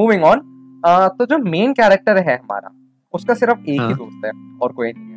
मूविंग 0.00 0.24
ऑन 0.24 0.40
तो 1.18 1.26
जो 1.26 1.38
मेन 1.50 1.72
कैरेक्टर 1.74 2.18
है 2.28 2.36
हमारा 2.36 2.70
उसका 3.14 3.34
सिर्फ़ 3.34 3.58
एक 3.60 3.68
ही 3.70 3.76
हाँ। 3.76 3.94
दोस्त 3.94 4.24
है 4.24 4.32
और 4.62 4.72
कोई 4.72 4.92
नहीं 4.92 5.04
है। 5.04 5.16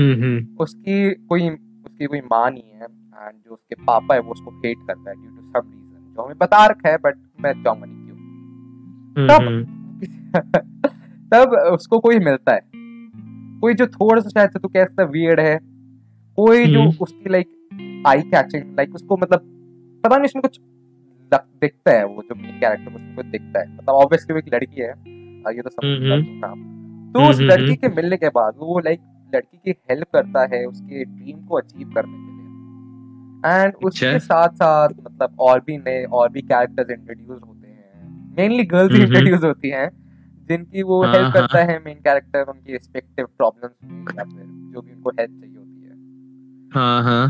हम्म, 0.00 0.22
हम्म, 0.22 0.56
उसकी 0.60 1.10
कोई 1.28 1.48
उसकी 1.48 2.06
कोई 2.06 2.20
माँ 2.22 2.50
नहीं 2.50 2.62
है 2.62 2.84
एंड 2.84 3.34
जो 3.44 3.52
उसके 3.52 3.74
पापा 3.84 4.14
है 4.14 4.20
वो 4.20 4.32
उसको 4.32 4.50
हेट 4.58 4.86
करता 4.86 5.10
है 5.10 5.16
ड्यू 5.16 5.30
टू 5.30 5.42
सम 5.42 5.70
रीजन 5.70 6.14
जो 6.14 6.22
हमें 6.22 6.38
बता 6.38 6.64
रखा 6.66 6.88
है 6.88 6.96
बट 6.98 7.18
मैं 7.40 7.52
चाहूँगा 7.62 7.86
नहीं 7.86 7.94
हम्म, 7.94 7.99
तब- 9.28 9.46
हम्म, 9.46 9.64
तब 11.32 11.52
उसको 11.72 11.98
कोई 11.98 12.18
मिलता 12.18 12.54
है 12.54 12.60
कोई 13.60 13.74
जो 13.74 13.86
थोड़ा 13.86 14.20
सा 14.20 14.28
शायद 14.28 14.50
से 14.50 14.58
तू 14.58 14.68
कह 14.68 14.84
सकता 14.84 15.04
वियर्ड 15.10 15.40
है 15.40 15.58
कोई 16.38 16.66
जो 16.66 16.80
हम्म। 16.80 16.92
उसकी 17.00 17.30
लाइक 17.30 18.04
आई 18.06 18.20
कैचिंग 18.30 18.76
लाइक 18.76 18.94
उसको 18.94 19.16
मतलब 19.16 19.40
पता 20.04 20.16
नहीं 20.16 20.24
उसमें 20.24 20.42
कुछ 20.42 20.60
दिखता 21.32 21.92
है 21.92 22.04
वो 22.06 22.22
जो 22.22 22.34
मेन 22.34 22.58
कैरेक्टर 22.60 22.94
उसमें 22.94 23.14
कुछ 23.16 23.26
दिखता 23.26 23.60
है 23.60 23.66
मतलब 23.74 23.94
ऑब्वियसली 23.94 24.34
वो 24.34 24.38
एक 24.38 24.54
लड़की 24.54 24.80
है 24.80 24.90
आ, 24.90 25.50
ये 25.50 25.62
तो 25.62 25.70
सब 25.70 25.84
हम्म, 25.84 26.08
समझता 26.10 26.46
हूँ, 26.46 26.56
हाँ। 26.56 27.12
तो 27.14 27.28
उस 27.30 27.36
हम्म, 27.36 27.48
लड़की 27.50 27.64
हम्म। 27.64 27.74
के 27.76 27.88
मिलने 27.96 28.16
के 28.16 28.28
बाद 28.28 28.54
वो 28.58 28.78
लाइक 28.78 29.00
लड़की 29.32 29.56
की 29.64 29.70
हेल्प 29.90 30.06
करता 30.14 30.46
है 30.54 30.64
उसके 30.66 31.04
ड्रीम 31.04 31.44
को 31.46 31.56
अचीव 31.56 31.90
करने 31.94 32.12
के 32.12 33.52
लिए 33.52 33.64
एंड 33.64 33.74
उसके 33.84 34.06
अच्छा। 34.06 34.18
साथ 34.18 34.54
साथ 34.54 34.88
मतलब 35.04 35.36
और 35.40 35.60
भी 35.66 35.76
नए 35.78 36.04
और 36.04 36.28
भी 36.32 36.40
कैरेक्टर्स 36.42 36.90
इंट्रोड्यूस 36.90 37.40
होते 37.46 37.58
हैं 37.58 37.59
मेनली 38.36 38.64
गर्ल्स 38.64 38.92
हम्म, 38.92 39.02
इंट्रोड्यूस 39.02 39.42
होती 39.44 39.70
हैं 39.70 39.88
जिनकी 40.48 40.82
वो 40.82 41.02
हाँ, 41.04 41.12
हेल्प 41.14 41.32
करता 41.34 41.58
हाँ। 41.58 41.66
है 41.66 41.78
मेन 41.78 41.94
कैरेक्टर 41.94 42.42
उनकी 42.44 42.72
रिस्पेक्टिव 42.72 43.26
प्रॉब्लम्स 43.26 44.16
या 44.18 44.24
फिर 44.24 44.44
जो 44.72 44.80
भी 44.80 44.92
उनको 44.92 45.10
हेल्प 45.10 45.30
चाहिए 45.40 45.56
होती 45.56 45.86
है। 45.86 45.92
हाँ 46.74 47.02
हाँ। 47.02 47.28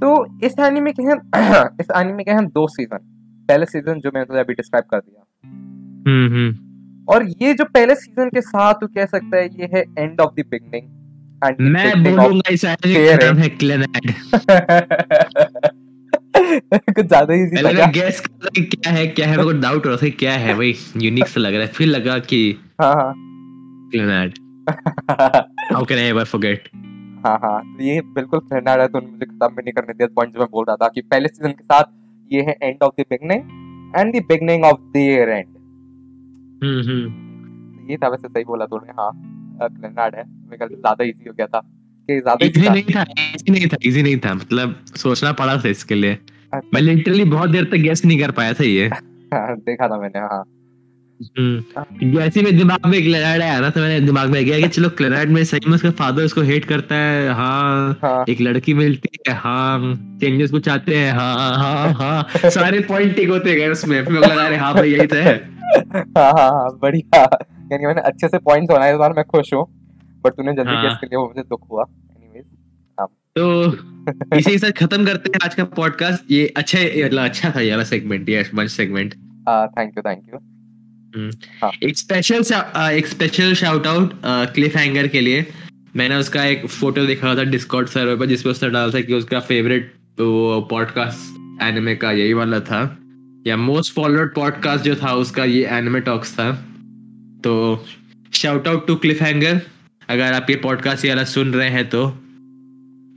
तो 0.00 0.46
इस 0.46 0.54
एनीमे 0.60 0.92
के 0.92 1.02
हैं 1.02 1.16
इस 1.80 1.90
एनीमे 1.96 2.24
के 2.24 2.30
हैं 2.30 2.46
दो 2.46 2.66
सीज़न 2.68 2.98
पहले 3.48 3.66
सीज़न 3.66 4.00
जो 4.00 4.10
मैंने 4.14 4.24
तुझे 4.24 4.40
अभी 4.40 4.54
डिस्क्राइब 4.54 4.84
कर 4.90 4.98
दिया। 4.98 5.24
हम्म 6.06 6.26
हम्म 6.34 7.04
और 7.08 7.24
ये 7.42 7.54
जो 7.54 7.64
पहले 7.64 7.94
सीज़न 7.94 8.28
के 8.28 8.40
साथ 8.40 8.74
तू 8.74 8.86
कह 8.86 9.06
सकता 9.06 9.36
है 9.36 9.46
ये 9.46 9.68
है 9.74 9.84
end 9.98 10.20
of 10.20 10.34
the 10.34 10.44
beginning 10.50 10.84
and 11.44 11.60
मैं 11.60 12.04
बोलूँगा 12.04 12.52
इस 12.52 12.64
Fair 12.64 13.18
का 13.18 13.26
नाम 13.26 13.36
है 13.36 13.48
क्लेनाड 13.48 14.12
कुछ 16.96 17.06
ज़्यादा 17.06 17.34
ही 17.34 17.44
पहले 17.46 17.72
मैं 17.74 17.90
गेस 17.92 18.20
कर 18.20 18.48
कि 18.50 18.62
क्या 18.66 18.92
है 18.92 19.06
क्या 19.08 19.26
है 19.26 19.36
मेरे 19.36 19.44
को 19.44 19.52
डाउट 19.60 19.86
हो 19.86 19.90
रहा 19.90 19.98
था 19.98 20.08
क्या 20.18 20.32
है 20.38 20.54
भाई 20.56 20.74
यूनिक 21.02 21.26
सा 21.28 21.40
लग 21.40 21.54
रहा 21.54 21.62
है। 21.62 21.72
फिर 21.72 21.86
लगा 21.88 22.18
कि 22.28 22.40
हाँ 22.80 22.92
हाँ। 22.94 23.12
Clannad 23.92 24.38
how 25.72 25.84
can 25.84 25.98
I 25.98 26.04
ever 26.04 26.24
forget 26.24 26.68
हाँ 27.24 27.38
हाँ। 27.42 27.60
तो 27.66 27.82
ये 27.84 28.00
बिल्कुल 28.14 28.40
रहा 28.52 28.72
है 28.74 28.88
तूने 28.88 29.06
मुझे 29.06 29.26
खत्म 29.26 29.48
भी 29.48 29.62
नहीं 29.62 29.72
करने 29.72 29.94
दिया। 29.94 30.08
पॉइंट 30.16 30.34
जो 30.34 30.40
मैं 30.40 30.48
बोल 30.50 30.64
रहा 30.68 30.76
था 30.76 30.88
कि 30.88 31.00
पहले 31.04 31.28
सीज़न 31.28 31.52
के 31.52 31.64
साथ 31.64 31.92
ये 32.30 32.42
है 32.42 32.56
end 32.62 32.82
of 32.82 33.00
the 33.00 33.04
beginning 33.10 33.96
and 33.96 34.14
the 34.16 34.24
beginning 34.28 34.64
of 34.64 34.80
their 34.92 35.28
end 35.28 35.46
hmm 36.62 36.80
hmm. 36.88 37.90
ये 37.90 37.96
था 37.96 38.08
वैसे 38.08 38.28
सही 38.28 38.44
बोला 38.44 38.66
तूने 38.66 38.92
हाँ। 38.92 39.10
क्लेनाड 39.62 40.14
है। 40.14 40.24
मेरे 40.50 40.66
ज़्यादा 40.66 41.04
इजी 41.04 41.28
हो 41.28 41.34
गया 41.34 41.46
था। 41.46 41.60
कि 42.08 42.20
ज़्यादा 42.20 42.46
इजी 42.46 42.68
नहीं 42.68 42.82
था 42.94 43.04
इजी 43.34 43.52
नहीं 43.52 43.66
था 43.66 43.76
इजी 43.82 44.02
नहीं 44.02 44.18
था। 44.18 44.34
मतलब 44.34 44.74
सोचना 44.96 45.32
पड़ा 45.40 45.56
था 45.56 45.68
इसके 45.68 45.94
लिए। 45.94 46.18
मैं 46.54 46.80
लिटरली 46.80 47.24
बहुत 47.24 47.50
देर 47.50 47.64
तक 47.64 47.76
गेस 47.76 48.04
नहीं 48.04 48.18
कर 48.20 48.30
पाया 48.30 48.52
था 48.52 48.64
ये। 48.64 48.90
देखा 49.32 49.88
था 49.88 49.98
मैंने 50.00 50.18
हाँ। 50.18 50.44
हम्म। 51.38 52.10
जैसे 52.12 52.40
ही 52.40 52.52
दिमाग 52.52 52.86
में 52.86 53.02
क्लेनाड 53.02 53.40
आया 53.42 53.60
ना 53.60 53.70
तो 53.70 53.80
मैंने 53.80 54.00
दिमाग 54.00 54.28
में 54.30 54.44
गया 54.44 54.58
कि 54.60 54.68
चलो 54.68 54.88
क्लेनाड 54.88 55.28
में 55.28 55.44
सही 55.44 55.68
में 55.68 55.74
उसका 55.74 55.90
फादर 55.90 56.22
उसको 56.22 56.40
हेट 56.40 56.64
करता 56.64 56.94
है 56.94 57.28
हाँ। 57.28 57.98
हाँ। 58.02 58.24
एक 58.28 58.40
लड़की 58.40 58.74
मिलती 58.74 59.18
है 59.28 59.34
हाँ। 59.34 59.94
चेंजेस 60.20 60.50
कुछ 60.50 60.68
आते 60.68 60.96
हैं 60.96 61.12
हाँ 61.12 61.56
हाँ 61.56 61.92
हाँ। 61.92 62.50
सारे 62.50 62.80
पॉइंट 62.80 63.16
टिक 63.16 63.28
होते 63.28 63.54
गए 63.54 63.68
उसमें। 63.68 64.04
फिर 64.04 64.14
लगा 64.14 64.46
अरे 64.46 64.56
हाँ 64.56 64.74
भाई 64.74 64.90
यही 64.90 65.06
तो 65.06 65.16
है। 65.16 65.34
हाँ 65.96 66.32
हाँ 66.32 66.50
हाँ 66.50 66.78
बढ़िया। 66.82 67.22
यानी 67.72 67.86
मैंने 67.86 68.00
अच्छे 68.00 68.28
से 68.28 68.38
पॉइंट्स 68.38 68.74
बनाए 68.74 68.92
इस 68.92 68.98
बार 68.98 69.12
मैं 69.12 69.24
खुश 69.24 69.52
हूँ। 69.54 69.66
बट 70.24 70.32
तूने 70.32 70.52
जल्दी 70.52 70.70
हाँ। 70.70 70.82
गेस 70.82 70.96
कर 71.00 71.06
लिया 71.06 71.20
मुझे 71.20 71.42
दुख 71.42 71.66
हुआ। 71.70 71.84
तो 73.38 73.72
इसी 74.36 74.50
के 74.50 74.58
साथ 74.58 74.70
खत्म 74.70 75.06
करते 75.06 75.30
हैं 75.30 75.38
आज 75.44 75.54
का 75.54 75.64
पॉडकास्ट 75.64 76.32
ये 76.32 76.46
अच्छा 76.56 76.78
अच्छा 77.24 77.52
था 77.56 77.60
ये 77.60 77.70
वाला 77.70 77.84
सेगमेंट 77.84 78.28
ये 78.28 78.50
मंच 78.54 78.70
segment 78.70 79.14
thank 79.14 79.92
you 79.96 80.02
thank 80.02 80.22
you 80.28 80.38
एक 81.88 81.98
स्पेशल 81.98 82.42
एक 82.92 83.06
special 83.06 83.54
shout 83.54 83.86
out 83.86 84.20
Cliff 84.26 84.76
hanger 84.76 85.06
के 85.06 85.20
लिए। 85.20 85.46
मैंने 85.96 86.16
उसका 86.16 86.44
एक 86.44 86.66
फ़ोटो 86.66 87.06
देखा 87.06 87.34
था 87.34 87.44
डिस्कॉर्ड 87.44 87.88
सर्वर 87.88 88.16
पर 88.16 88.26
जिसपे 88.26 88.50
उसने 88.50 88.70
डाला 88.70 88.92
था 88.94 89.00
कि 89.00 89.14
उसका 89.14 89.40
फेवरेट 89.40 89.92
वो 90.20 90.60
पॉडकास्ट 90.70 91.62
एनिमे 91.62 91.96
का 91.96 92.12
यही 92.12 92.32
वाला 92.32 92.60
था। 92.60 92.98
या 93.46 93.56
मोस्ट 93.56 93.94
फॉलोड 93.94 94.34
पॉडकास्ट 94.34 94.84
जो 94.84 94.94
था 94.94 95.14
उसका 95.14 95.44
ये 95.44 95.64
एनिमे 95.66 96.00
टॉक्स 96.00 96.32
था। 96.32 96.52
तो 97.44 97.84
shout 98.34 98.68
out 98.68 98.86
to 98.86 98.94
Cliff 98.94 99.22
hanger 99.22 99.60
अगर 100.08 100.32
आप 100.32 100.46
ये 100.50 100.56
पॉडकास्ट 100.56 101.04
ये 101.04 101.10
वाला 101.10 101.24
सुन 101.24 101.52
रहे 101.54 101.68
हैं 101.68 101.88
तो 101.88 102.20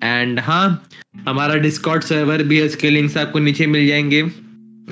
एंड 0.03 0.39
हाँ 0.39 0.83
हमारा 1.27 1.55
डिस्कॉर्ड 1.55 2.03
सर्वर 2.03 2.43
भी 2.43 2.57
है 2.57 2.65
उसके 2.65 2.89
लिंक्स 2.89 3.17
आपको 3.17 3.39
नीचे 3.39 3.67
मिल 3.67 3.87
जाएँगे। 3.87 4.31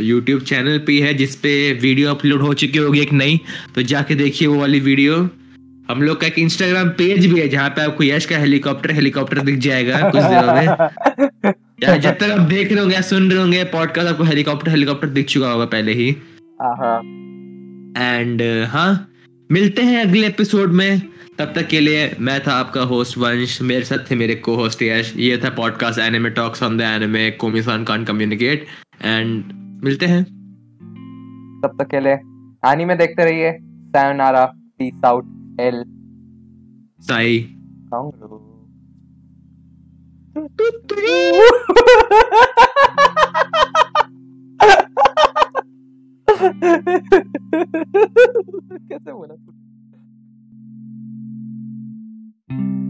यूट्यूब 0.02 0.42
चैनल 0.42 0.78
पे 0.78 1.02
है 1.02 1.14
जिसपे 1.14 1.74
वीडियो 1.74 2.12
अपलोड 2.12 2.42
हो 2.42 2.54
चुकी 2.54 2.78
होगी 2.78 3.00
एक 3.00 3.14
नई 3.14 3.40
तो 3.76 3.82
जाके 3.82 4.16
देखिए 4.16 4.48
वो 4.48 4.60
वाली 4.60 4.80
वीडियो 4.80 5.16
हम 5.90 6.02
लोग 6.02 6.22
का 6.22 6.28
एक 6.28 6.40
इंस्टाग्राम 6.40 6.90
पेज 6.90 7.26
भी 7.26 7.40
है 7.40 7.48
जहाँ 7.50 7.70
पे 7.70 7.82
आपको 7.82 8.04
यश 8.04 8.26
का 8.26 8.38
हेलीकॉप्टर 8.38 8.92
हेलीकॉप्टर 8.92 9.40
दिख 9.40 9.60
जाएगा 9.60 10.10
कुछ 10.10 10.22
दिनों 10.22 10.54
में। 10.54 11.54
या 11.84 11.98
जब 11.98 12.12
तक 12.12 12.24
आप 12.24 12.40
देख 12.40 12.72
रहे 12.72 12.80
होंगे 12.80 12.96
या 12.96 13.02
सुन 13.02 13.32
रहे 13.32 13.40
होंगे 13.40 13.64
पॉडकास्ट 13.64 14.10
आपको 14.10 14.24
हेलीकॉप्टर 14.24 14.70
हेलीकॉप्टर 14.70 15.08
दिख 15.08 15.26
चुका 15.26 15.52
होगा 15.52 15.66
पहले 15.66 15.94
ही। 15.94 16.10
हाँ 16.62 17.00
एंड 17.98 18.42
हाँ 18.68 19.12
मिलते 19.52 19.82
हैं 19.82 20.06
अगले 20.06 20.28
एपिसोड 20.28 20.74
में। 20.74 21.02
तब 21.40 21.54
तक 21.56 21.68
के 21.68 21.80
लिए 21.80 22.16
मैं 22.20 22.40
था 22.48 22.52
आपका 22.52 22.82
होस्ट 22.82 23.18
वंश 23.18 23.62
मेरे 23.62 23.84
साथ 23.84 24.12
थे 24.12 24.16
मेरे 24.16 24.36
को 24.36 24.56
होस्ट 24.56 24.82
यश। 24.82 25.14
ये 25.18 25.38
था 25.38 25.50
podcast 25.50 26.00
anime 26.00 26.30
talks 26.30 26.64
on 26.64 26.78
the 26.78 26.82
anime 26.82 27.32
Komi san 27.32 27.84
can't 27.84 28.06
communicate 28.06 28.66
and 29.02 29.52
मिलते 29.84 30.06
हैं। 30.06 30.24
तब 31.64 31.78
तक 31.82 31.88
के 31.92 32.00
लिए 32.00 32.14
एनीमे 32.74 32.96
देखते 32.96 33.26
रहिए। 33.26 33.52
Sayonara 33.96 34.44
peace 34.82 35.06
out 35.08 35.24
El 35.62 35.84
Psy 37.02 37.40
Kongroo 37.94 38.46
कैसे 48.90 49.14
बोला 49.14 49.36
thank 52.50 52.62
you 52.62 52.89